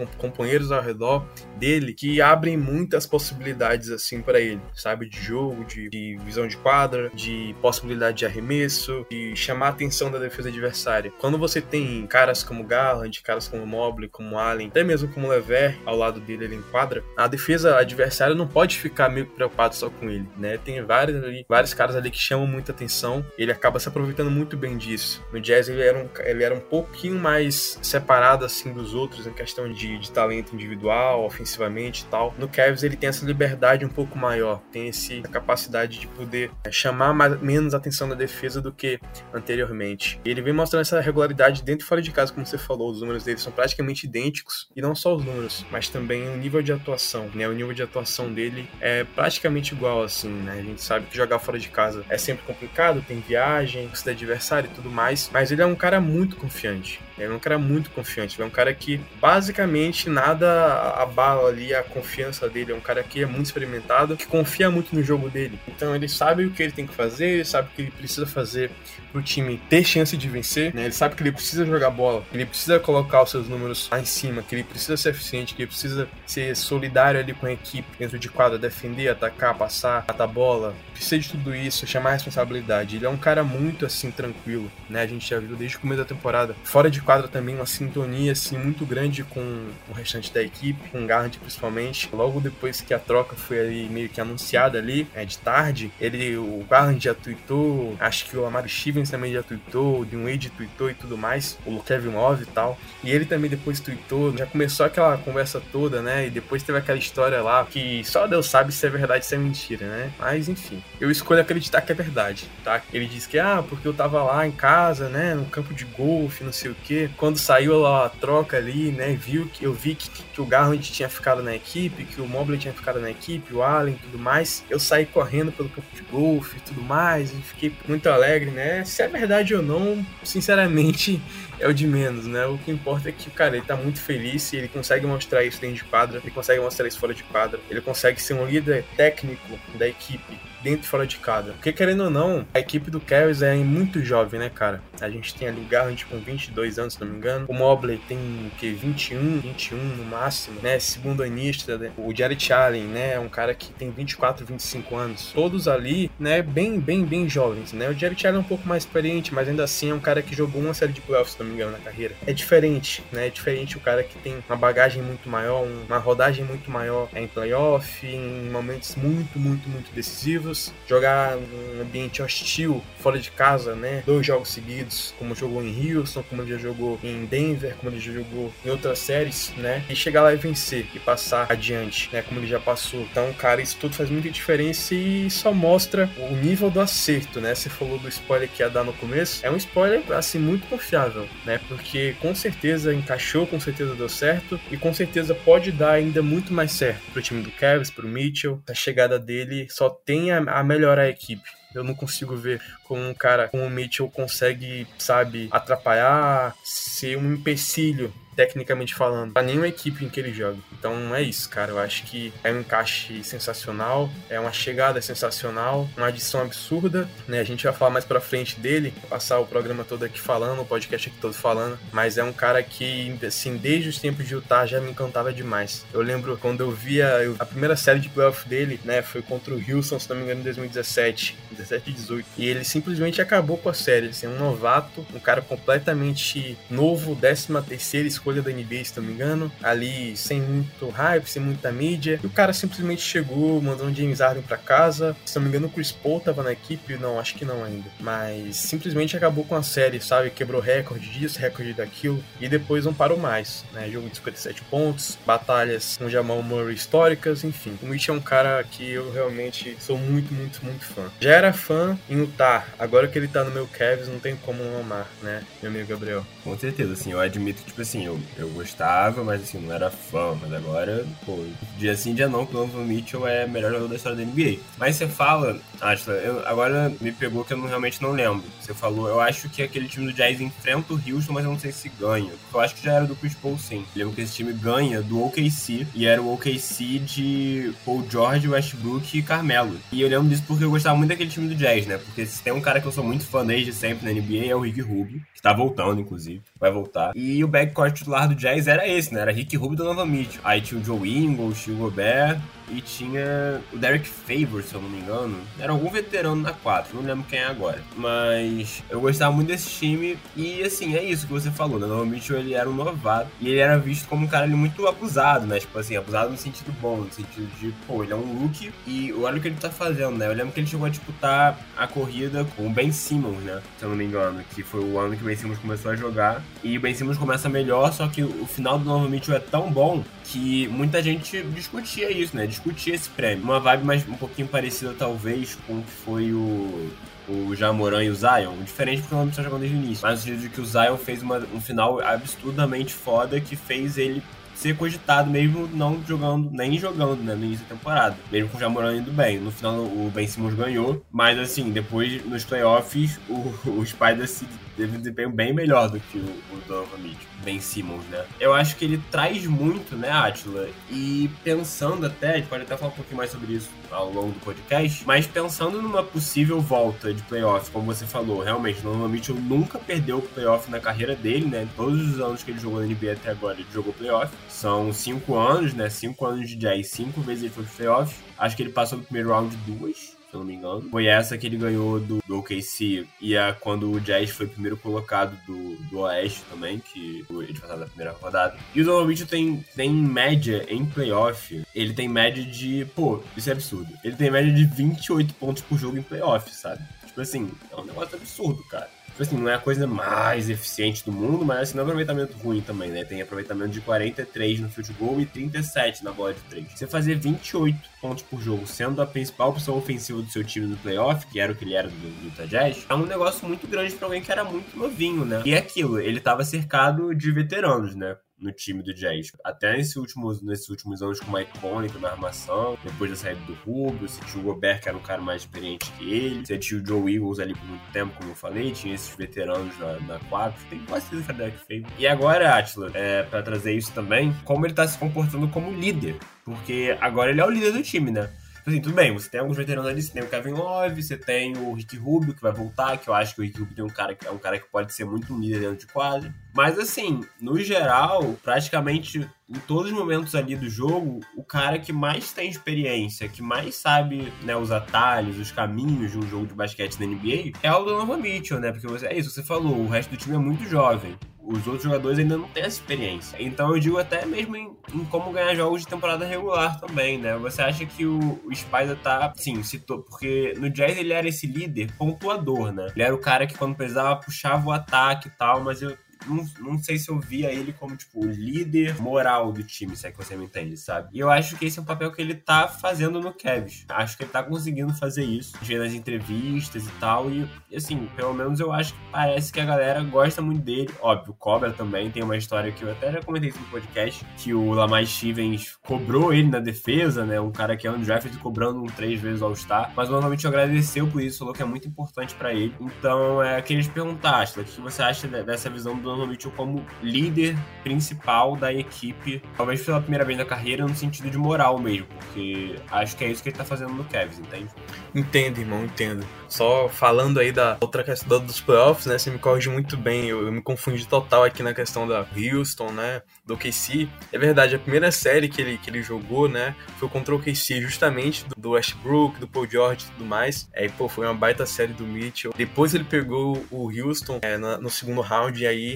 companheiros 0.47 0.71
ao 0.71 0.81
redor 0.81 1.27
dele 1.57 1.93
que 1.93 2.21
abrem 2.21 2.57
muitas 2.57 3.07
possibilidades 3.07 3.91
assim 3.91 4.21
para 4.21 4.41
ele, 4.41 4.61
sabe? 4.75 5.09
De 5.09 5.21
jogo, 5.21 5.65
de, 5.65 5.89
de, 5.89 6.19
visão 6.25 6.47
de 6.47 6.57
quadra, 6.57 7.11
de 7.15 7.55
possibilidade 7.61 8.19
de 8.19 8.27
arremesso, 8.27 9.07
de 9.11 9.35
chamar 9.35 9.67
a 9.67 9.71
atenção 9.71 10.11
da 10.11 10.19
defesa 10.19 10.49
adversária. 10.49 11.13
Quando 11.19 11.39
você 11.39 11.61
tem 11.61 12.07
caras 12.07 12.43
como 12.43 12.63
Garland, 12.65 13.23
caras 13.23 13.49
como 13.49 13.67
Mobley, 13.67 14.09
como 14.09 14.39
Allen, 14.39 14.69
até 14.69 14.85
mesmo 14.85 15.09
como 15.09 15.29
Lever 15.29 15.77
ao 15.85 15.97
lado 15.97 16.21
dele 16.21 16.45
ele 16.45 16.57
em 16.57 16.63
quadra, 16.63 17.03
a 17.17 17.27
defesa 17.27 17.79
adversária 17.79 18.35
não 18.35 18.47
pode 18.47 18.79
ficar 18.79 19.09
meio 19.09 19.27
preocupado 19.27 19.75
só 19.75 19.89
com 19.91 20.11
ele, 20.11 20.29
né? 20.37 20.59
Tem 20.59 20.83
vários 20.83 21.25
ali, 21.25 21.45
vários 21.49 21.75
caras 21.75 21.97
ali 21.97 22.11
que 22.11 22.19
chamam 22.19 22.47
muita 22.47 22.73
atenção, 22.73 23.25
ele 23.39 23.51
acaba 23.51 23.81
se 23.81 23.89
aproveitando 23.89 24.31
muito 24.31 24.57
bem 24.57 24.77
disso. 24.77 25.25
No 25.33 25.41
Jazz 25.41 25.69
ele 25.69 25.83
era 25.83 25.99
um, 25.99 26.09
ele 26.21 26.45
era 26.45 26.55
um 26.55 26.61
pouquinho 26.61 27.19
mais 27.19 27.79
separado 27.83 28.45
assim 28.45 28.73
dos 28.73 28.95
outros 28.95 29.27
em 29.27 29.33
questão 29.33 29.73
de, 29.73 29.99
de 29.99 30.11
talento 30.11 30.36
individual, 30.55 31.25
ofensivamente 31.25 32.03
e 32.03 32.07
tal. 32.07 32.35
No 32.39 32.49
Cavs 32.49 32.83
ele 32.83 32.97
tem 32.97 33.09
essa 33.09 33.25
liberdade 33.25 33.85
um 33.85 33.89
pouco 33.89 34.19
maior, 34.19 34.61
tem 34.73 34.89
esse, 34.89 35.21
essa 35.21 35.29
capacidade 35.29 35.99
de 35.99 36.07
poder 36.09 36.51
é, 36.65 36.71
chamar 36.71 37.13
mais, 37.13 37.41
menos 37.41 37.75
atenção 37.75 38.09
da 38.09 38.15
defesa 38.15 38.61
do 38.61 38.73
que 38.73 38.99
anteriormente. 39.33 40.21
Ele 40.25 40.43
vem 40.43 40.53
mostrando 40.53 40.83
essa 40.83 41.01
regularidade 41.01 41.63
dentro 41.63 41.85
e 41.85 41.89
fora 41.89 42.03
de 42.03 42.11
casa, 42.11 42.33
como 42.33 42.47
você 42.47 42.59
falou, 42.59 42.91
os 42.91 43.01
números 43.01 43.25
dele 43.25 43.39
são 43.39 43.53
praticamente 43.53 44.07
idênticos, 44.07 44.69
e 44.75 44.81
não 44.81 44.95
só 44.95 45.15
os 45.15 45.25
números, 45.25 45.65
mas 45.71 45.89
também 45.89 46.29
o 46.29 46.37
nível 46.37 46.63
de 46.63 46.73
atuação, 46.73 47.31
né? 47.35 47.49
O 47.49 47.53
nível 47.53 47.73
de 47.73 47.83
atuação 47.83 48.33
dele 48.33 48.69
é 48.81 49.05
praticamente 49.05 49.75
igual, 49.75 50.03
assim, 50.03 50.29
né? 50.29 50.53
A 50.59 50.63
gente 50.63 50.83
sabe 50.83 51.07
que 51.07 51.17
jogar 51.17 51.39
fora 51.39 51.59
de 51.59 51.69
casa 51.69 52.05
é 52.09 52.19
sempre 52.19 52.45
complicado, 52.45 53.05
tem 53.07 53.21
viagem, 53.21 53.89
custa 53.89 54.11
adversário 54.11 54.71
e 54.71 54.75
tudo 54.75 54.91
mais, 54.91 55.31
mas 55.33 55.51
ele 55.51 55.63
é 55.63 55.67
um 55.67 55.75
cara 55.75 56.01
muito 56.01 56.37
confiante. 56.37 57.01
Ele 57.19 57.33
é 57.33 57.35
um 57.35 57.39
cara 57.39 57.59
muito 57.59 57.91
confiante. 57.91 58.37
Ele 58.37 58.43
é 58.43 58.47
um 58.47 58.51
cara 58.51 58.73
que 58.75 59.01
basicamente 59.21 60.09
nada 60.09 60.93
abala 60.97 61.49
ali 61.49 61.75
a 61.75 61.83
confiança 61.83 62.49
dele. 62.49 62.73
É 62.73 62.75
um 62.75 62.81
cara 62.81 63.03
que 63.03 63.23
é 63.23 63.27
muito 63.27 63.47
experimentado, 63.47 64.17
que 64.17 64.27
confia 64.27 64.71
muito 64.71 64.95
no 64.95 65.03
jogo 65.03 65.29
dele. 65.29 65.59
Então 65.67 65.95
ele 65.95 66.09
sabe 66.09 66.45
o 66.45 66.51
que 66.51 66.63
ele 66.63 66.73
tem 66.73 66.87
que 66.87 66.95
fazer, 66.95 67.27
ele 67.27 67.45
sabe 67.45 67.69
o 67.69 67.71
que 67.75 67.83
ele 67.83 67.91
precisa 67.91 68.27
fazer 68.27 68.71
pro 69.13 69.23
time 69.23 69.61
ter 69.71 69.85
chance 69.85 70.17
de 70.17 70.29
vencer. 70.29 70.75
Né? 70.75 70.85
Ele 70.85 70.93
sabe 70.93 71.15
que 71.15 71.23
ele 71.23 71.33
precisa 71.33 71.65
jogar 71.65 71.91
bola, 71.91 72.23
que 72.31 72.37
ele 72.37 72.47
precisa 72.47 72.79
colocar 72.79 73.23
os 73.23 73.31
seus 73.31 73.49
números 73.49 73.89
lá 73.91 73.99
em 73.99 74.05
cima, 74.05 74.43
que 74.43 74.55
ele 74.55 74.65
precisa 74.65 74.97
ser 74.97 75.11
eficiente, 75.11 75.55
que 75.55 75.63
ele 75.63 75.69
precisa 75.69 76.09
ser 76.27 76.55
solidário 76.55 77.19
ali 77.19 77.33
com 77.33 77.47
a 77.47 77.53
equipe 77.53 77.89
dentro 77.99 78.19
de 78.19 78.29
quadra, 78.29 78.59
defender, 78.59 79.09
atacar, 79.09 79.57
passar, 79.57 80.05
matar 80.07 80.27
bola. 80.27 80.75
Precisa 80.97 81.19
de 81.19 81.29
tudo 81.29 81.55
isso, 81.55 81.87
chamar 81.87 82.11
a 82.11 82.13
responsabilidade. 82.15 82.97
Ele 82.97 83.05
é 83.05 83.09
um 83.09 83.19
cara 83.19 83.45
muito 83.45 83.85
assim 83.85 84.11
tranquilo, 84.11 84.71
né? 84.89 85.03
A 85.03 85.07
gente 85.07 85.29
já 85.29 85.39
viu 85.39 85.55
desde 85.55 85.77
o 85.77 85.81
começo 85.81 86.01
da 86.01 86.07
temporada. 86.07 86.57
Fora 86.65 86.91
de 86.91 87.03
quadra 87.03 87.29
também 87.29 87.55
uma 87.55 87.67
sintonia 87.67 88.33
assim 88.33 88.57
muito 88.57 88.87
grande 88.87 89.23
com 89.23 89.69
o 89.91 89.93
restante 89.93 90.33
da 90.33 90.43
equipe, 90.43 90.89
com 90.89 91.05
o 91.05 91.07
principalmente. 91.39 92.09
Logo 92.13 92.41
depois 92.41 92.81
que 92.81 92.95
a 92.95 92.99
troca 92.99 93.37
foi 93.37 93.61
ali 93.61 93.89
meio 93.91 94.09
que 94.09 94.21
anunciada 94.21 94.79
ali, 94.79 95.07
é, 95.15 95.25
de 95.25 95.37
tarde, 95.39 95.93
ele, 96.01 96.37
o 96.37 96.65
Garland 96.69 97.05
já 97.05 97.15
tweetou, 97.15 97.95
acho 98.01 98.25
que 98.27 98.37
o 98.37 98.47
Amaro 98.47 98.69
Stevens 98.69 99.11
também 99.11 99.33
já 99.33 99.43
tweetou, 99.43 100.01
o 100.01 100.25
Wade 100.25 100.51
tweetou 100.51 100.91
e 100.91 100.95
tudo 100.95 101.19
mais, 101.19 101.59
o 101.67 101.79
Kevin 101.83 102.11
Love 102.11 102.45
e 102.45 102.47
tal. 102.47 102.79
E 103.05 103.11
ele 103.11 103.27
também 103.27 103.51
depois 103.51 103.81
tweetou, 103.81 104.37
já 104.37 104.47
começou 104.47 104.87
aquela 104.87 105.19
conversa 105.19 105.63
toda, 105.71 106.01
né? 106.01 106.27
E 106.27 106.31
depois 106.31 106.63
teve 106.63 106.79
aquela 106.79 106.99
história 106.99 107.43
lá 107.43 107.67
que 107.67 108.03
só 108.05 108.27
Deus 108.27 108.49
sabe 108.49 108.73
se 108.73 108.87
é 108.87 108.91
verdade 108.91 109.27
se 109.27 109.35
é 109.35 109.39
mentira, 109.39 109.87
né? 109.87 110.11
Mas 110.19 110.49
enfim, 110.49 110.83
eu 111.01 111.11
escolho 111.11 111.41
acreditar 111.41 111.83
que 111.83 111.93
é 111.93 111.95
verdade, 111.95 112.49
tá? 112.65 112.81
Ele 112.93 113.07
disse 113.07 113.29
que, 113.29 113.39
ah, 113.39 113.63
porque 113.67 113.87
eu 113.87 113.93
tava 113.93 114.23
lá 114.23 114.47
em 114.47 114.53
casa, 114.53 115.09
né, 115.09 115.35
no 115.35 115.45
campo 115.47 115.75
de 115.75 115.85
golfe, 115.85 116.43
não 116.43 116.53
sei 116.53 116.71
o 116.71 116.75
que 116.75 117.11
quando 117.17 117.39
saiu 117.39 117.87
a 117.87 118.09
troca 118.09 118.57
ali, 118.57 118.91
né, 118.91 119.15
viu 119.15 119.47
que 119.47 119.65
eu 119.65 119.73
vi 119.73 119.95
que, 119.95 120.09
que 120.09 120.41
o 120.41 120.47
Garland 120.47 120.91
tinha 120.91 121.09
ficado 121.09 121.43
na 121.43 121.55
equipe, 121.55 122.05
que 122.05 122.21
o 122.21 122.27
Mobley 122.27 122.59
tinha 122.59 122.73
ficado 122.73 123.01
na 123.01 123.11
equipe, 123.11 123.55
o 123.55 123.63
Allen 123.63 123.95
e 123.95 123.99
tudo 123.99 124.19
mais, 124.19 124.65
eu 124.71 124.79
saí 124.79 125.05
correndo 125.05 125.53
pelo 125.53 125.69
campo 125.69 125.89
de 125.95 126.03
golfe 126.03 126.57
e 126.57 126.61
tudo 126.61 126.81
mais, 126.83 127.31
e 127.31 127.37
fiquei 127.37 127.73
muito 127.87 128.09
alegre, 128.09 128.51
né? 128.51 128.85
Se 128.85 129.03
é 129.03 129.09
verdade 129.09 129.55
ou 129.55 129.63
não, 129.63 130.05
sinceramente, 130.23 131.21
é 131.59 131.69
o 131.69 131.75
de 131.75 131.87
menos, 131.87 132.27
né? 132.27 132.47
O 132.47 132.59
que 132.59 132.71
importa 132.71 133.09
é 133.09 133.13
que, 133.13 133.31
cara, 133.31 133.57
ele 133.57 133.67
tá 133.67 133.77
muito 133.77 134.01
feliz 134.01 134.53
e 134.53 134.57
ele 134.57 134.69
consegue 134.69 135.07
mostrar 135.07 135.45
isso 135.45 135.61
dentro 135.61 135.77
de 135.77 135.85
quadra, 135.85 136.21
ele 136.23 136.31
consegue 136.31 136.61
mostrar 136.61 136.87
isso 136.87 136.99
fora 136.99 137.15
de 137.15 137.23
quadra, 137.25 137.59
ele 137.71 137.81
consegue 137.81 138.21
ser 138.21 138.35
um 138.35 138.47
líder 138.47 138.85
técnico 138.97 139.59
da 139.77 139.87
equipe 139.87 140.39
dentro 140.67 140.85
e 140.85 140.89
fora 140.89 141.07
de 141.07 141.17
quadra. 141.19 141.53
Porque, 141.53 141.73
querendo 141.73 142.05
ou 142.05 142.11
não, 142.11 142.45
a 142.53 142.59
equipe 142.59 142.91
do 142.91 143.01
Cavs 143.01 143.41
é 143.41 143.55
muito 143.55 144.05
jovem, 144.05 144.41
né, 144.41 144.51
cara? 144.53 144.83
A 145.01 145.09
gente 145.09 145.33
tem 145.35 145.47
ali 145.47 145.61
o 145.61 145.65
Garland 145.65 146.05
com 146.07 146.19
22 146.19 146.79
anos, 146.79 146.95
se 146.95 147.01
não 147.01 147.09
me 147.09 147.17
engano. 147.17 147.47
O 147.49 147.55
Mobley 147.55 148.01
tem 148.09 148.19
o 148.19 148.51
quê? 148.59 148.71
21, 148.71 149.41
21 149.41 149.77
no 149.77 150.05
máximo, 150.05 150.61
né? 150.61 150.79
Segundo 150.81 151.23
anista, 151.23 151.79
né? 151.79 151.93
o 151.97 152.15
Jared 152.15 152.53
Allen, 152.53 152.85
né? 152.85 153.15
É 153.15 153.21
um 153.21 153.29
cara 153.29 153.55
que 153.55 153.73
tem 153.73 153.91
24, 153.91 154.45
25 154.45 154.97
anos. 154.97 155.33
Todos 155.33 155.69
ali, 155.69 156.11
né? 156.19 156.43
Bem, 156.43 156.81
bem, 156.81 157.05
bem 157.05 157.29
jovens, 157.29 157.73
né? 157.73 157.89
O 157.89 157.95
Jared 157.95 158.27
Allen 158.27 158.39
é 158.39 158.41
um 158.41 158.45
pouco 158.45 158.67
mais 158.67 158.83
experiente, 158.83 159.33
mas 159.33 159.49
ainda 159.49 159.63
assim 159.63 159.91
é 159.91 159.95
um 159.95 160.01
cara 160.01 160.21
que 160.21 160.35
jogou 160.35 160.61
uma 160.61 160.75
série 160.75 160.93
de 160.93 161.01
playoffs, 161.01 161.33
se 161.33 161.39
não 161.47 161.55
me 161.55 161.55
engano, 161.55 161.73
na 161.73 161.79
carreira. 161.79 162.15
É 162.27 162.33
diferente, 162.33 163.03
né? 163.13 163.27
É 163.27 163.31
diferente 163.31 163.77
o 163.77 163.81
cara 163.81 164.03
que 164.03 164.19
tem 164.19 164.37
uma 164.49 164.57
bagagem 164.57 165.03
muito 165.03 165.29
maior, 165.29 165.65
uma 165.65 165.99
rodagem 165.99 166.45
muito 166.45 166.71
maior 166.71 167.09
em 167.15 167.27
playoff, 167.27 168.07
em 168.07 168.51
momentos 168.51 168.97
muito, 168.97 169.39
muito, 169.39 169.69
muito 169.69 169.93
decisivos. 169.93 170.73
Jogar 170.87 171.37
num 171.37 171.83
ambiente 171.83 172.23
hostil, 172.23 172.83
fora 172.99 173.19
de 173.19 173.31
casa, 173.31 173.75
né? 173.75 174.03
Dois 174.05 174.27
jogos 174.27 174.51
seguidos, 174.53 175.15
como 175.19 175.35
jogou 175.35 175.63
em 175.63 175.97
Houston, 175.97 176.23
como 176.29 176.43
ele 176.43 176.53
já 176.53 176.59
jogou 176.59 176.99
em 177.03 177.25
Denver, 177.25 177.75
como 177.77 177.93
ele 177.93 178.01
já 178.01 178.13
jogou 178.13 178.53
em 178.65 178.71
outras 178.71 178.99
séries, 178.99 179.53
né? 179.57 179.85
E 179.89 179.97
chegar 179.97 180.23
lá 180.23 180.33
e 180.33 180.37
vencer 180.37 180.87
e 180.95 180.99
passar 180.99 181.47
adiante, 181.51 182.11
né? 182.13 182.23
Como 182.23 182.41
ele 182.41 182.47
já 182.47 182.61
passou. 182.61 183.01
Então, 183.01 183.33
cara, 183.35 183.61
isso 183.61 183.77
tudo 183.79 183.95
faz 183.95 184.11
muita 184.11 184.31
diferença 184.31 184.95
e 184.95 185.31
só 185.31 185.53
mostra 185.53 186.11
o 186.19 186.35
nível 186.37 186.71
do 186.71 186.81
acerto, 186.81 187.41
né? 187.41 187.55
Você 187.55 187.69
falou 187.69 187.99
do 187.99 188.09
spoiler 188.09 188.49
que 188.49 188.63
ia 188.63 188.71
dar 188.71 188.85
no 188.85 188.93
começo. 188.93 189.45
É 189.45 189.51
um 189.51 189.57
spoiler, 189.57 190.03
assim, 190.13 190.39
muito 190.39 190.67
confiável, 190.67 191.29
né? 191.45 191.61
Porque 191.69 192.15
com 192.21 192.35
certeza 192.35 192.95
encaixou, 192.95 193.47
com 193.47 193.59
certeza 193.61 193.95
deu 193.95 194.09
certo 194.09 194.59
e 194.71 194.77
com 194.77 194.93
certeza 194.93 195.35
pode 195.35 195.73
dar 195.73 195.93
ainda 195.93 196.23
muito 196.23 196.53
mais 196.53 196.73
certo 196.73 197.03
pro 197.13 197.23
time 197.23 197.43
do 197.43 197.51
Cavs, 197.51 197.91
pro 197.91 198.09
Mitchell. 198.09 198.63
A 198.69 198.75
chegada 198.75 199.19
dele 199.19 199.67
só 199.71 199.89
tem 199.91 200.33
a, 200.33 200.63
melhorar 200.63 201.03
a 201.03 201.09
equipe. 201.09 201.49
Eu 201.75 201.85
não 201.85 201.95
consigo 201.95 202.37
ver 202.37 202.61
como 202.85 203.07
um 203.07 203.15
cara 203.15 203.49
como 203.49 203.65
o 203.65 203.71
Mitchell 203.71 204.09
consegue, 204.09 204.87
sabe, 204.99 205.49
atrapalhar, 205.51 206.55
ser 206.65 207.19
um 207.19 207.35
empecilho 207.35 208.13
tecnicamente 208.37 208.95
falando, 208.95 209.33
pra 209.33 209.43
nenhuma 209.43 209.67
equipe 209.67 210.05
em 210.05 210.09
que 210.09 210.21
ele 210.21 210.33
joga. 210.33 210.59
Então 210.79 211.15
é 211.15 211.23
isso, 211.23 211.49
cara. 211.49 211.73
Eu 211.73 211.79
acho 211.79 212.05
que 212.05 212.33
é 212.45 212.53
um 212.53 212.61
encaixe 212.61 213.25
sensacional, 213.25 214.11
é 214.29 214.39
uma 214.39 214.53
chegada 214.53 215.01
sensacional, 215.01 215.89
uma 215.97 216.09
adição 216.09 216.43
absurda, 216.43 217.09
né? 217.27 217.41
A 217.41 217.45
gente 217.45 217.65
vai 217.65 217.73
falar 217.73 217.91
mais 217.91 218.05
pra 218.05 218.21
frente 218.21 218.61
dele, 218.61 218.93
passar 219.09 219.39
o 219.39 219.47
programa 219.47 219.85
todo 219.85 220.05
aqui 220.05 220.21
falando, 220.21 220.61
o 220.61 220.65
podcast 220.65 221.09
aqui 221.09 221.19
todo 221.19 221.33
falando, 221.33 221.79
mas 221.93 222.19
é 222.19 222.25
um 222.25 222.33
cara 222.33 222.63
que, 222.63 223.19
assim, 223.27 223.57
desde 223.57 223.89
os 223.89 223.99
tempos 223.99 224.27
de 224.27 224.35
Utah 224.35 224.67
já 224.67 224.81
me 224.81 224.91
encantava 224.91 225.33
demais. 225.33 225.87
Eu 225.93 226.03
lembro 226.03 226.37
quando 226.37 226.61
eu 226.61 226.71
via 226.71 227.35
a 227.39 227.47
primeira 227.47 227.77
série 227.77 228.01
de 228.01 228.09
playoff 228.09 228.47
dele, 228.49 228.79
né? 228.85 229.01
Foi 229.01 229.23
contra 229.23 229.55
o 229.55 229.63
Houston, 229.71 229.99
se 229.99 230.09
não 230.11 230.17
me 230.17 230.25
engano, 230.25 230.41
em 230.41 230.45
2017, 230.45 231.37
17 231.53 231.91
e 231.91 231.93
18. 231.93 232.29
E 232.37 232.47
ele 232.47 232.65
simplesmente 232.65 233.23
acabou 233.23 233.57
com 233.57 233.69
a 233.69 233.75
série. 233.75 234.09
Assim, 234.09 234.27
um 234.27 234.39
novato, 234.39 235.07
um 235.15 235.21
cara 235.21 235.41
completamente 235.41 236.57
novo, 236.69 237.17
13 237.17 237.47
terceira 237.67 238.09
escolha 238.27 238.43
da 238.43 238.51
NBA, 238.51 238.85
se 238.85 238.97
não 238.97 239.07
me 239.07 239.13
engano, 239.13 239.53
ali 239.63 240.17
sem 240.17 240.41
muito 240.41 240.89
hype, 240.89 241.29
sem 241.29 241.41
muita 241.41 241.71
mídia. 241.71 242.19
E 242.23 242.27
o 242.27 242.31
cara 242.31 242.53
simplesmente 242.53 243.01
chegou, 243.01 243.63
mandou 243.63 243.87
um 243.87 243.95
James 243.95 244.19
Harden 244.19 244.43
pra 244.43 244.57
casa. 244.57 245.17
Se 245.25 245.37
não 245.37 245.43
me 245.45 245.49
engano, 245.49 245.69
o 245.69 245.71
Chris 245.71 245.93
Paul 245.93 246.19
tava 246.19 246.43
na 246.43 246.53
equipe, 246.53 246.97
não, 246.97 247.21
acho 247.21 247.37
que 247.37 247.45
não 247.45 247.63
ainda. 247.63 247.89
Mas 248.01 248.57
simplesmente 248.57 249.17
acabou 249.17 249.45
com 249.45 249.55
a 249.55 249.63
série, 249.63 250.01
sabe? 250.01 250.31
Quebrou 250.31 250.61
recorde 250.61 251.09
disso, 251.09 251.39
recorde 251.39 251.73
daquilo. 251.73 252.23
E 252.41 252.49
depois 252.49 252.85
não 252.85 252.93
parou 252.93 253.19
mais, 253.19 253.65
né? 253.73 253.89
Jogo 253.89 254.09
de 254.09 254.17
57 254.17 254.63
pontos, 254.63 255.17
batalhas 255.25 255.97
com 255.97 256.11
Jamal 256.11 256.43
Murray 256.43 256.75
históricas, 256.75 257.45
enfim. 257.45 257.79
O 257.81 257.87
Mitch 257.87 258.09
é 258.09 258.13
um 258.13 258.21
cara 258.21 258.65
que 258.65 258.91
eu 258.91 259.13
realmente 259.13 259.77
sou 259.79 259.97
muito, 259.97 260.35
muito, 260.35 260.65
muito 260.65 260.85
fã. 260.85 261.11
Já 261.21 261.31
era 261.31 261.53
fã 261.53 261.97
em 262.11 262.19
Utah, 262.19 262.65
agora 262.79 263.07
que 263.07 263.17
ele 263.17 263.29
tá 263.29 263.45
no 263.45 263.53
meu 263.53 263.69
Cavs, 263.69 264.09
não 264.09 264.19
tem 264.19 264.35
como 264.37 264.65
não 264.65 264.81
amar, 264.81 265.07
né, 265.23 265.43
meu 265.63 265.71
amigo 265.71 265.87
Gabriel? 265.87 266.27
Com 266.43 266.59
certeza, 266.59 266.93
assim, 266.93 267.13
eu 267.13 267.21
admito 267.21 267.63
tipo 267.63 267.81
assim, 267.83 268.05
eu 268.05 268.16
eu 268.37 268.49
gostava, 268.51 269.23
mas 269.23 269.43
assim, 269.43 269.59
não 269.59 269.75
era 269.75 269.91
fã. 269.91 270.37
Mas 270.41 270.53
agora, 270.53 271.07
pô, 271.25 271.45
dia 271.79 271.97
sim, 271.97 272.15
dia 272.15 272.29
não, 272.29 272.45
que 272.45 272.55
o 272.55 272.59
Donovan 272.59 272.85
Mitchell 272.85 273.27
é 273.27 273.45
o 273.45 273.51
melhor 273.51 273.71
jogador 273.71 273.89
da 273.89 273.97
história 273.97 274.19
da 274.19 274.25
NBA. 274.25 274.59
Mas 274.79 274.97
você 274.97 275.07
fala, 275.07 275.59
Atla, 275.81 276.15
eu, 276.15 276.47
agora 276.47 276.93
me 277.01 277.13
pegou 277.13 277.45
que 277.45 277.53
eu 277.53 277.57
não, 277.57 277.67
realmente 277.67 278.03
não 278.03 278.13
lembro. 278.13 278.45
Você 278.61 278.75
falou, 278.75 279.09
eu 279.09 279.21
acho 279.21 279.49
que 279.49 279.63
aquele 279.63 279.89
time 279.89 280.07
do 280.07 280.13
Jazz 280.13 280.41
enfrenta 280.41 280.93
o 280.93 280.97
Houston, 280.97 281.33
mas 281.33 281.45
eu 281.45 281.51
não 281.51 281.59
sei 281.59 281.73
se 281.73 281.89
ganha. 281.89 282.33
Eu 282.53 282.61
acho 282.61 282.75
que 282.75 282.85
já 282.85 282.95
era 282.95 283.07
do 283.07 283.17
Chris 283.17 283.35
Paul, 283.35 283.59
sim. 283.59 283.85
Eu 283.95 284.01
lembro 284.01 284.15
que 284.15 284.23
esse 284.23 284.35
time 284.35 284.53
ganha 284.53 285.03
do 285.03 285.23
OKC, 285.25 285.87
e 285.95 286.07
era 286.07 286.21
o 286.21 286.33
OKC 286.35 286.99
de 286.99 287.73
Paul 287.85 288.05
George, 288.11 288.49
Westbrook 288.49 289.19
e 289.19 289.23
Carmelo. 289.23 289.79
E 289.93 290.01
eu 290.01 290.09
lembro 290.09 290.29
disso 290.29 290.45
porque 290.47 290.65
eu 290.65 290.71
gostava 290.71 290.97
muito 290.97 291.11
daquele 291.11 291.31
time 291.31 291.49
do 291.49 291.55
Jazz, 291.55 291.87
né? 291.87 291.99
Porque 291.99 292.27
se 292.27 292.43
tem 292.43 292.53
um 292.53 292.61
cara 292.61 292.81
que 292.81 292.87
eu 292.87 292.93
sou 292.93 293.05
muito 293.05 293.25
fã 293.25 293.45
desde 293.45 293.73
sempre 293.73 294.07
na 294.07 294.21
NBA, 294.21 294.47
é 294.47 294.55
o 294.55 294.61
Rick 294.61 294.81
Rubio, 294.81 295.21
que 295.35 295.43
tá 295.43 295.53
voltando, 295.53 296.01
inclusive. 296.01 296.43
Vai 296.59 296.71
voltar. 296.71 297.13
E 297.15 297.43
o 297.45 297.49
backcourt 297.49 298.06
titular 298.07 298.29
do 298.29 298.35
Jazz 298.37 298.69
era 298.69 298.87
esse, 298.87 299.13
né? 299.13 299.21
Era 299.21 299.33
Rick 299.33 299.57
Rubio 299.57 299.75
e 299.75 299.79
Donovan 299.79 300.07
Mitchell. 300.07 300.41
Aí 300.45 300.61
tinha 300.61 300.81
o 300.81 300.85
Joe 300.85 301.09
Ingles, 301.09 301.63
tinha 301.63 301.75
o 301.75 301.81
Gobert, 301.81 302.41
e 302.69 302.81
tinha 302.81 303.61
o 303.73 303.77
Derek 303.77 304.09
Favor, 304.09 304.63
se 304.63 304.75
eu 304.75 304.83
não 304.83 304.89
me 304.89 304.99
engano. 304.99 305.39
Era 305.59 305.73
algum 305.73 305.91
veterano 305.91 306.43
na 306.43 306.53
4, 306.53 306.97
não 306.97 307.03
lembro 307.03 307.25
quem 307.29 307.39
é 307.39 307.47
agora. 307.47 307.83
Mas 307.97 308.83
eu 308.91 309.01
gostava 309.01 309.35
muito 309.35 309.49
desse 309.49 309.69
time 309.71 310.19
e 310.37 310.63
assim, 310.63 310.95
é 310.95 311.05
isso 311.05 311.27
que 311.27 311.33
você 311.33 311.51
falou, 311.51 311.79
né? 311.79 311.87
Normalmente 311.87 312.33
ele 312.33 312.55
era 312.55 312.69
um 312.69 312.75
novato 312.75 313.29
e 313.41 313.49
ele 313.49 313.59
era 313.59 313.79
visto 313.79 314.09
como 314.09 314.25
um 314.25 314.29
cara 314.29 314.47
muito 314.47 314.87
abusado, 314.87 315.47
né? 315.47 315.59
Tipo 315.61 315.79
assim, 315.79 315.97
abusado 315.97 316.31
no 316.31 316.37
sentido 316.37 316.73
bom, 316.81 316.99
no 316.99 317.13
sentido 317.13 317.49
de, 317.59 317.73
pô, 317.87 318.03
ele 318.03 318.13
é 318.13 318.17
um 318.17 318.41
rookie 318.41 318.73
e 318.87 319.13
olha 319.13 319.39
o 319.39 319.41
que 319.41 319.49
ele 319.49 319.57
tá 319.57 319.71
fazendo, 319.71 320.17
né? 320.17 320.27
Eu 320.27 320.35
lembro 320.35 320.53
que 320.53 320.61
ele 320.61 320.67
chegou 320.67 320.87
a 320.87 320.91
disputar 320.91 321.59
a 321.77 321.87
corrida 321.87 322.45
com 322.57 322.67
o 322.67 322.71
Ben 322.71 322.91
Simmons, 322.93 323.43
né? 323.43 323.63
Se 323.79 323.85
eu 323.85 323.91
não 323.91 323.97
me 323.97 324.05
engano, 324.05 324.43
que 324.55 324.63
foi 324.63 324.81
o 324.81 324.99
ano 324.99 325.17
que 325.17 325.23
o 325.23 325.27
Ben 325.27 325.37
Simmons 325.37 325.59
começou 325.59 325.91
a 325.91 325.97
jogar. 325.97 326.43
E 326.63 326.77
o 326.77 326.81
Ben 326.81 326.95
Simmons 326.95 327.19
começa 327.19 327.49
melhor, 327.49 327.93
só 327.93 328.09
que 328.09 328.23
o 328.23 328.47
final 328.47 328.79
do 328.79 328.85
Novo 328.85 329.09
Mitchell 329.09 329.37
é 329.37 329.41
tão 329.41 329.71
bom 329.71 330.03
que 330.25 330.67
muita 330.69 331.03
gente 331.03 331.43
discutia 331.45 332.11
isso, 332.11 332.37
né? 332.37 332.47
Discutia 332.57 332.95
esse 332.95 333.11
prêmio. 333.11 333.45
Uma 333.45 333.61
vibe 333.61 333.85
mais 333.85 334.09
um 334.09 334.15
pouquinho 334.15 334.49
parecida, 334.49 334.95
talvez, 334.99 335.59
com 335.67 335.75
o 335.75 335.83
que 335.83 335.91
foi 335.91 336.33
o 336.33 336.91
o 337.29 337.55
Jamoran 337.57 338.05
e 338.05 338.09
o 338.09 338.15
Zion, 338.15 338.57
diferente 338.65 339.01
porque 339.01 339.15
o 339.15 339.19
Lamb 339.19 339.31
está 339.31 339.43
jogando 339.43 339.61
desde 339.61 339.77
o 339.77 339.83
início, 339.83 340.07
mas 340.07 340.21
no 340.21 340.25
sentido 340.25 340.43
de 340.43 340.49
que 340.49 340.61
o 340.61 340.65
Zion 340.65 340.97
fez 340.97 341.23
uma, 341.23 341.39
um 341.53 341.61
final 341.61 342.01
absurdamente 342.01 342.95
foda 342.95 343.41
que 343.41 343.57
fez 343.57 343.99
ele 343.99 344.23
ser 344.57 344.77
cogitado 344.77 345.31
mesmo 345.31 345.69
não 345.73 346.03
jogando, 346.07 346.51
nem 346.51 346.79
jogando, 346.79 347.23
né, 347.23 347.35
no 347.35 347.45
início 347.45 347.65
da 347.67 347.75
temporada. 347.75 348.17
Mesmo 348.33 348.49
com 348.49 348.57
o 348.57 348.61
Jamoran 348.61 348.97
indo 348.97 349.13
bem. 349.13 349.39
No 349.39 349.51
final 349.51 349.75
o 349.75 350.11
Ben 350.13 350.27
Simmons 350.27 350.55
ganhou, 350.55 351.05
mas 351.13 351.39
assim, 351.39 351.71
depois 351.71 352.25
nos 352.25 352.45
playoffs 352.45 353.21
o, 353.29 353.55
o 353.71 353.87
Spider 353.87 354.27
se 354.27 354.47
teve 354.77 354.97
um 354.97 355.01
desempenho 355.01 355.31
bem 355.31 355.53
melhor 355.53 355.91
do 355.91 355.99
que 355.99 356.19
o, 356.19 356.23
o 356.23 356.61
Donovan 356.69 356.99
Mitchell, 356.99 357.27
Ben 357.43 357.61
Simmons, 357.61 358.05
né? 358.11 358.25
Eu 358.39 358.53
acho 358.53 358.77
que 358.77 358.85
ele 358.85 359.03
traz 359.11 359.47
muito, 359.47 359.97
né, 359.97 360.11
Atila? 360.11 360.69
E 360.91 361.31
pensando 361.43 362.07
até, 362.07 362.35
a 362.35 362.37
gente 362.37 362.49
pode 362.49 362.63
até 362.65 362.77
falar 362.77 362.93
um 362.93 362.95
pouquinho 362.95 363.17
mais 363.17 363.31
sobre 363.31 363.55
isso 363.55 363.71
ao 363.91 364.13
longo 364.13 364.33
do 364.33 364.41
podcast, 364.41 365.05
mas 365.07 365.27
pensando 365.27 365.81
numa 365.81 366.03
possível 366.03 366.61
volta 366.61 367.13
de 367.13 367.23
playoff, 367.23 367.71
como 367.71 367.87
você 367.87 368.05
falou, 368.05 368.43
realmente, 368.43 368.83
Donovan 368.83 369.09
Mitchell 369.09 369.37
nunca 369.37 369.79
perdeu 369.79 370.19
o 370.19 370.23
playoff 370.23 370.71
na 370.71 370.79
carreira 370.79 371.15
dele, 371.15 371.47
né? 371.47 371.67
Todos 371.77 372.15
os 372.15 372.21
anos 372.21 372.43
que 372.43 372.51
ele 372.51 372.61
jogou 372.61 372.81
na 372.81 372.87
NBA 372.87 373.13
até 373.13 373.31
agora, 373.31 373.55
ele 373.55 373.67
jogou 373.73 373.93
playoff. 373.93 374.33
São 374.57 374.91
cinco 374.91 375.35
anos, 375.35 375.75
né? 375.75 375.91
Cinco 375.91 376.25
anos 376.25 376.49
de 376.49 376.57
jazz, 376.57 376.89
cinco 376.89 377.21
vezes 377.21 377.45
ele 377.45 377.53
foi 377.53 377.65
pro 377.65 377.75
playoff. 377.75 378.17
Acho 378.39 378.57
que 378.57 378.63
ele 378.63 378.73
passou 378.73 378.99
no 378.99 379.05
primeiro 379.05 379.29
round 379.29 379.55
duas 379.59 380.17
eu 380.37 380.41
não 380.41 380.47
me 380.47 380.55
engano. 380.55 380.89
Foi 380.91 381.07
essa 381.07 381.37
que 381.37 381.47
ele 381.47 381.57
ganhou 381.57 381.99
do, 381.99 382.23
do 382.27 382.39
OKC 382.39 383.07
e 383.21 383.37
a 383.37 383.53
quando 383.53 383.91
o 383.91 384.01
Jazz 384.01 384.31
foi 384.31 384.47
primeiro 384.47 384.77
colocado 384.77 385.37
do, 385.47 385.77
do 385.87 386.01
Oeste 386.01 386.43
também, 386.51 386.79
que 386.79 387.25
foi 387.27 387.53
de 387.53 387.61
passar 387.61 387.77
da 387.77 387.87
primeira 387.87 388.13
rodada. 388.13 388.57
E 388.75 388.81
o 388.81 388.85
Donovan 388.85 389.07
Mitchell 389.07 389.27
tem, 389.27 389.65
tem 389.75 389.91
média 389.93 390.65
em 390.69 390.85
playoff, 390.85 391.65
ele 391.75 391.95
tem 391.95 392.09
média 392.09 392.45
de, 392.45 392.87
pô, 392.95 393.23
isso 393.37 393.49
é 393.49 393.53
absurdo. 393.53 393.93
Ele 394.05 394.17
tem 394.17 394.31
média 394.31 394.53
de 394.53 394.65
28 394.65 395.35
pontos 395.35 395.63
por 395.63 395.79
jogo 395.79 395.97
em 395.97 396.03
playoff, 396.03 396.53
sabe? 396.55 396.83
Tipo 397.07 397.21
assim, 397.21 397.51
é 397.73 397.77
um 397.77 397.85
negócio 397.85 398.17
absurdo, 398.17 398.63
cara 398.65 398.96
tipo 399.17 399.23
assim, 399.23 399.37
não 399.39 399.49
é 399.49 399.55
a 399.55 399.59
coisa 399.59 399.87
mais 399.87 400.51
eficiente 400.51 401.03
do 401.03 401.11
mundo, 401.11 401.43
mas 401.43 401.61
assim, 401.61 401.77
não 401.77 401.85
é 401.85 401.87
aproveitamento 401.87 402.37
ruim 402.37 402.61
também, 402.61 402.91
né? 402.91 403.03
Tem 403.03 403.23
aproveitamento 403.23 403.71
de 403.71 403.81
43 403.81 404.61
no 404.61 404.69
field 404.69 404.93
goal 404.93 405.19
e 405.19 405.25
37 405.25 406.05
na 406.05 406.13
bola 406.13 406.35
de 406.35 406.41
3. 406.43 406.67
Você 406.75 406.87
fazer 406.87 407.15
28 407.15 407.79
pontos 408.01 408.23
por 408.23 408.41
jogo, 408.41 408.67
sendo 408.67 409.01
a 409.01 409.07
principal 409.07 409.49
opção 409.49 409.79
ofensiva 409.79 410.21
do 410.21 410.31
seu 410.31 410.45
time 410.45 410.67
no 410.67 410.77
playoff, 410.77 411.27
que 411.29 411.41
era 411.41 411.51
o 411.51 411.55
que 411.55 411.65
ele 411.65 411.75
era 411.75 411.89
do, 411.89 412.27
Utah 412.27 412.45
Jazz, 412.45 412.85
é 412.89 412.95
um 412.95 413.07
negócio 413.07 413.49
muito 413.49 413.67
grande 413.67 413.95
para 413.95 414.07
alguém 414.07 414.21
que 414.21 414.31
era 414.31 414.45
muito 414.45 414.77
novinho, 414.77 415.25
né? 415.25 415.43
E 415.47 415.55
é 415.55 415.59
aquilo, 415.59 415.99
ele 415.99 416.21
tava 416.21 416.45
cercado 416.45 417.15
de 417.15 417.33
veteranos, 417.33 417.95
né? 417.95 418.17
No 418.39 418.53
time 418.53 418.83
do 418.83 418.93
Jazz. 418.93 419.33
Até 419.45 419.77
nesses 419.77 419.97
últimos, 419.97 420.43
nesses 420.43 420.69
últimos 420.69 421.03
anos 421.03 421.21
com 421.21 421.31
o 421.31 421.35
Mike 421.35 421.59
Conley 421.59 421.91
na 422.01 422.11
armação, 422.11 422.77
depois 422.85 423.11
da 423.11 423.17
saída 423.17 423.41
do 423.43 423.55
Rubio, 423.55 424.09
você 424.09 424.21
tinha 424.25 424.43
o 424.43 424.47
Gobert, 424.47 424.81
que 424.83 424.89
era 424.89 424.97
um 424.97 425.03
cara 425.03 425.21
mais 425.21 425.43
experiente 425.43 425.91
que 425.93 426.13
ele, 426.13 426.45
você 426.45 426.59
tinha 426.59 426.81
o 426.81 426.87
Joe 426.87 427.15
Eagles 427.15 427.39
ali 427.39 427.55
por 427.55 427.65
muito 427.67 427.93
tempo, 427.93 428.15
como 428.17 428.31
eu 428.31 428.35
falei, 428.35 428.73
tinha 428.73 428.95
esses 428.95 429.15
veteranos 429.15 429.77
na, 429.79 429.99
na 430.01 430.19
quadra, 430.29 430.59
tem 430.69 430.79
quase 430.81 431.07
certeza 431.07 431.25
que 431.25 431.31
era 431.31 431.51
Derek 431.51 431.59
Favor. 431.59 431.99
E 431.99 432.07
agora, 432.07 432.59
Atila, 432.59 432.91
é, 432.95 433.23
para 433.23 433.43
trazer 433.43 433.75
isso 433.75 433.93
também, 433.93 434.35
como 434.45 434.67
ele 434.67 434.75
tá 434.75 434.87
se 434.87 434.99
comportando 434.99 435.49
como 435.49 435.73
líder, 435.73 436.17
porque 436.45 436.97
agora 437.01 437.31
ele 437.31 437.41
é 437.41 437.45
o 437.45 437.51
líder 437.51 437.73
do 437.73 437.83
time, 437.83 438.11
né? 438.11 438.31
Tipo 438.67 438.75
assim, 438.75 438.83
tudo 438.83 438.97
bem, 438.97 439.13
você 439.13 439.31
tem 439.31 439.39
alguns 439.39 439.57
veteranos 439.57 439.89
ali, 439.89 440.03
você 440.03 440.13
tem 440.13 440.25
o 440.25 440.29
Kevin 440.29 440.51
Love, 440.51 441.01
você 441.01 441.17
tem 441.17 441.57
o 441.57 441.73
Rick 441.73 441.97
Rubio, 441.97 442.35
que 442.35 442.43
vai 442.43 442.51
voltar, 442.51 442.99
que 442.99 443.07
eu 443.07 443.15
acho 443.15 443.33
que 443.33 443.41
o 443.41 443.45
Rick 443.45 443.61
Rubio 443.61 443.77
tem 443.77 443.85
um 443.85 443.89
cara 443.89 444.13
que 444.13 444.27
é 444.27 444.31
um 444.33 444.39
cara 444.39 444.59
que 444.59 444.67
pode 444.67 444.93
ser 444.93 445.05
muito 445.05 445.33
um 445.33 445.39
líder 445.39 445.61
dentro 445.61 445.87
de 445.87 445.87
quadra. 445.87 446.35
Mas 446.53 446.77
assim, 446.77 447.21
no 447.41 447.61
geral, 447.61 448.37
praticamente 448.43 449.21
em 449.49 449.59
todos 449.69 449.93
os 449.93 449.97
momentos 449.97 450.35
ali 450.35 450.57
do 450.57 450.69
jogo, 450.69 451.21
o 451.37 451.45
cara 451.45 451.79
que 451.79 451.93
mais 451.93 452.33
tem 452.33 452.51
experiência, 452.51 453.29
que 453.29 453.41
mais 453.41 453.77
sabe 453.77 454.33
né, 454.43 454.57
os 454.57 454.73
atalhos, 454.73 455.39
os 455.39 455.53
caminhos 455.53 456.11
de 456.11 456.19
um 456.19 456.29
jogo 456.29 456.49
de 456.49 456.55
basquete 456.55 456.99
da 456.99 457.07
NBA, 457.07 457.53
é 457.63 457.73
o 457.73 457.85
Donovan 457.85 458.17
Mitchell, 458.17 458.59
né? 458.59 458.73
Porque 458.73 458.89
você, 458.89 459.07
é 459.07 459.17
isso, 459.17 459.31
você 459.31 459.45
falou, 459.45 459.79
o 459.79 459.89
resto 459.89 460.11
do 460.11 460.17
time 460.17 460.35
é 460.35 460.39
muito 460.41 460.65
jovem 460.65 461.17
os 461.47 461.67
outros 461.67 461.85
jogadores 461.85 462.19
ainda 462.19 462.37
não 462.37 462.49
têm 462.49 462.65
essa 462.65 462.81
experiência. 462.81 463.37
Então 463.41 463.71
eu 463.71 463.79
digo 463.79 463.99
até 463.99 464.27
mesmo 464.27 464.57
em, 464.57 464.77
em 464.93 465.05
como 465.05 465.33
ganhar 465.33 465.55
jogos 465.55 465.83
de 465.83 465.87
temporada 465.87 466.27
regular 466.27 466.81
também, 466.81 467.19
né? 467.19 467.37
Você 467.37 467.63
acha 467.63 467.87
que 467.87 468.05
o, 468.05 468.41
o 468.45 468.55
Spider 468.55 468.97
tá, 468.97 469.33
sim, 469.37 469.63
citou, 469.63 470.03
porque 470.03 470.55
no 470.59 470.69
Jazz 470.69 470.99
ele 470.99 471.13
era 471.13 471.29
esse 471.29 471.47
líder 471.47 471.93
pontuador, 471.97 472.73
né? 472.73 472.89
Ele 472.95 473.03
era 473.03 473.15
o 473.15 473.19
cara 473.19 473.47
que 473.47 473.57
quando 473.57 473.77
precisava 473.77 474.17
puxava 474.17 474.69
o 474.69 474.73
ataque 474.73 475.29
e 475.29 475.31
tal, 475.31 475.63
mas 475.63 475.81
eu, 475.81 475.97
não, 476.27 476.45
não 476.61 476.79
sei 476.79 476.99
se 476.99 477.11
eu 477.11 477.19
via 477.19 477.53
ele 477.53 477.73
como, 477.73 477.97
tipo, 477.97 478.25
o 478.25 478.31
líder 478.31 479.01
moral 479.01 479.53
do 479.53 479.63
time, 479.63 479.97
se 479.97 480.07
é 480.07 480.11
que 480.11 480.17
você 480.17 480.37
me 480.37 480.45
entende, 480.45 480.77
sabe? 480.77 481.09
E 481.13 481.19
eu 481.19 481.31
acho 481.31 481.57
que 481.57 481.67
esse 481.67 481.79
é 481.79 481.83
um 481.83 481.85
papel 481.85 482.13
que 482.13 482.21
ele 482.21 482.35
tá 482.35 482.69
fazendo 482.69 483.21
no 483.21 483.33
Cavs. 483.33 483.85
Acho 483.89 484.17
que 484.17 484.25
ele 484.25 484.31
tá 484.31 484.43
conseguindo 484.43 484.95
fazer 484.95 485.25
isso, 485.25 485.57
vendo 485.63 485.85
as 485.85 485.93
entrevistas 485.93 486.87
e 486.87 486.91
tal, 487.01 487.31
e, 487.31 487.49
assim, 487.75 488.09
pelo 488.17 488.35
menos 488.35 488.61
eu 488.61 488.73
acho 488.73 488.95
que 488.95 489.01
parece 489.13 489.53
que 489.53 489.61
a 489.61 489.65
galera 489.65 490.03
gosta 490.03 490.41
muito 490.41 490.63
dele. 490.63 490.91
Óbvio, 491.01 491.35
Cobra 491.35 491.73
também, 491.73 492.11
tem 492.11 492.23
uma 492.23 492.37
história 492.37 492.73
que 492.73 492.83
eu 492.83 492.91
até 492.91 493.13
já 493.13 493.23
comentei 493.23 493.53
no 493.53 493.67
podcast, 493.67 494.25
que 494.39 494.55
o 494.55 494.73
Lamar 494.73 495.05
Stevens 495.07 495.77
cobrou 495.83 496.33
ele 496.33 496.49
na 496.49 496.61
defesa, 496.61 497.25
né? 497.25 497.41
Um 497.41 497.53
cara 497.53 497.77
que 497.77 497.87
é 497.87 497.91
um 497.91 498.01
draft 498.01 498.35
cobrando 498.39 498.83
um 498.83 498.87
três 498.87 499.21
vezes 499.21 499.43
All-Star, 499.43 499.93
mas 499.97 500.09
normalmente 500.09 500.47
agradeceu 500.47 501.07
por 501.07 501.23
isso, 501.23 501.39
falou 501.41 501.55
que 501.55 501.63
é 501.63 501.67
muito 501.67 501.89
importante 501.89 502.35
para 502.35 502.53
ele. 502.53 502.75
Então, 502.81 503.43
é 503.43 503.61
que 503.63 503.73
eles 503.73 503.89
perguntaram, 503.89 504.47
o 504.57 504.65
que 504.65 504.81
você 504.81 505.03
acha 505.03 505.27
dessa 505.29 505.71
visão 505.71 505.97
do 505.97 506.16
Donovan 506.17 506.27
Mitchell 506.27 506.53
como 506.57 506.85
líder 507.03 507.57
principal 507.83 508.57
da 508.57 508.73
equipe, 508.73 509.43
talvez 509.57 509.85
pela 509.85 510.01
primeira 510.01 510.25
vez 510.25 510.39
na 510.39 510.45
carreira, 510.45 510.85
no 510.85 510.95
sentido 510.95 511.31
de 511.31 511.39
moral 511.39 511.79
mesmo, 511.79 512.07
porque 512.07 512.77
acho 512.91 513.17
que 513.17 513.25
é 513.25 513.31
isso 513.31 513.43
que 513.43 513.51
ele 513.51 513.57
tá 513.57 513.65
fazendo 513.65 513.93
no 513.93 514.05
Cavs, 514.05 514.39
entende? 514.39 514.69
Entendo, 515.15 515.59
irmão, 515.59 515.85
entendo. 515.85 516.27
Só 516.49 516.89
falando 516.89 517.39
aí 517.39 517.53
da 517.53 517.77
outra 517.81 518.03
questão 518.03 518.45
dos 518.45 518.61
playoffs, 518.61 519.07
né, 519.07 519.19
você 519.19 519.31
me 519.31 519.39
corrige 519.39 519.69
muito 519.69 519.97
bem, 519.97 520.27
eu, 520.27 520.47
eu 520.47 520.53
me 520.53 520.63
confundi 520.63 521.07
total 521.07 521.45
aqui 521.45 521.63
na 521.63 521.75
questão 521.75 522.07
da 522.07 522.27
Houston, 522.37 522.91
né, 522.91 523.23
do 523.45 523.57
KC. 523.57 524.09
É 524.33 524.39
verdade, 524.39 524.75
a 524.75 524.79
primeira 524.79 525.11
série 525.13 525.49
que 525.49 525.61
ele, 525.61 525.79
que 525.79 525.91
ele 525.91 526.03
jogou, 526.03 526.49
né, 526.49 526.75
foi 526.99 527.09
contra 527.09 527.35
o 527.35 527.39
KC, 527.39 527.81
justamente 527.81 528.45
do, 528.47 528.55
do 528.57 528.71
Westbrook, 528.71 529.39
do 529.39 529.49
Paul 529.49 529.69
George 529.69 530.07
e 530.07 530.11
tudo 530.13 530.25
mais. 530.25 530.69
Aí, 530.75 530.89
pô, 530.89 531.09
foi 531.09 531.27
uma 531.27 531.35
baita 531.35 531.67
série 531.67 531.93
do 531.93 532.05
Mitchell. 532.05 532.53
Depois 532.57 532.95
ele 532.95 533.05
pegou 533.05 533.65
o 533.71 533.91
Houston 533.91 534.39
é, 534.43 534.57
na, 534.57 534.79
no 534.79 534.91
segundo 534.91 535.21
round 535.21 535.63
e 535.63 535.67
aí 535.67 535.96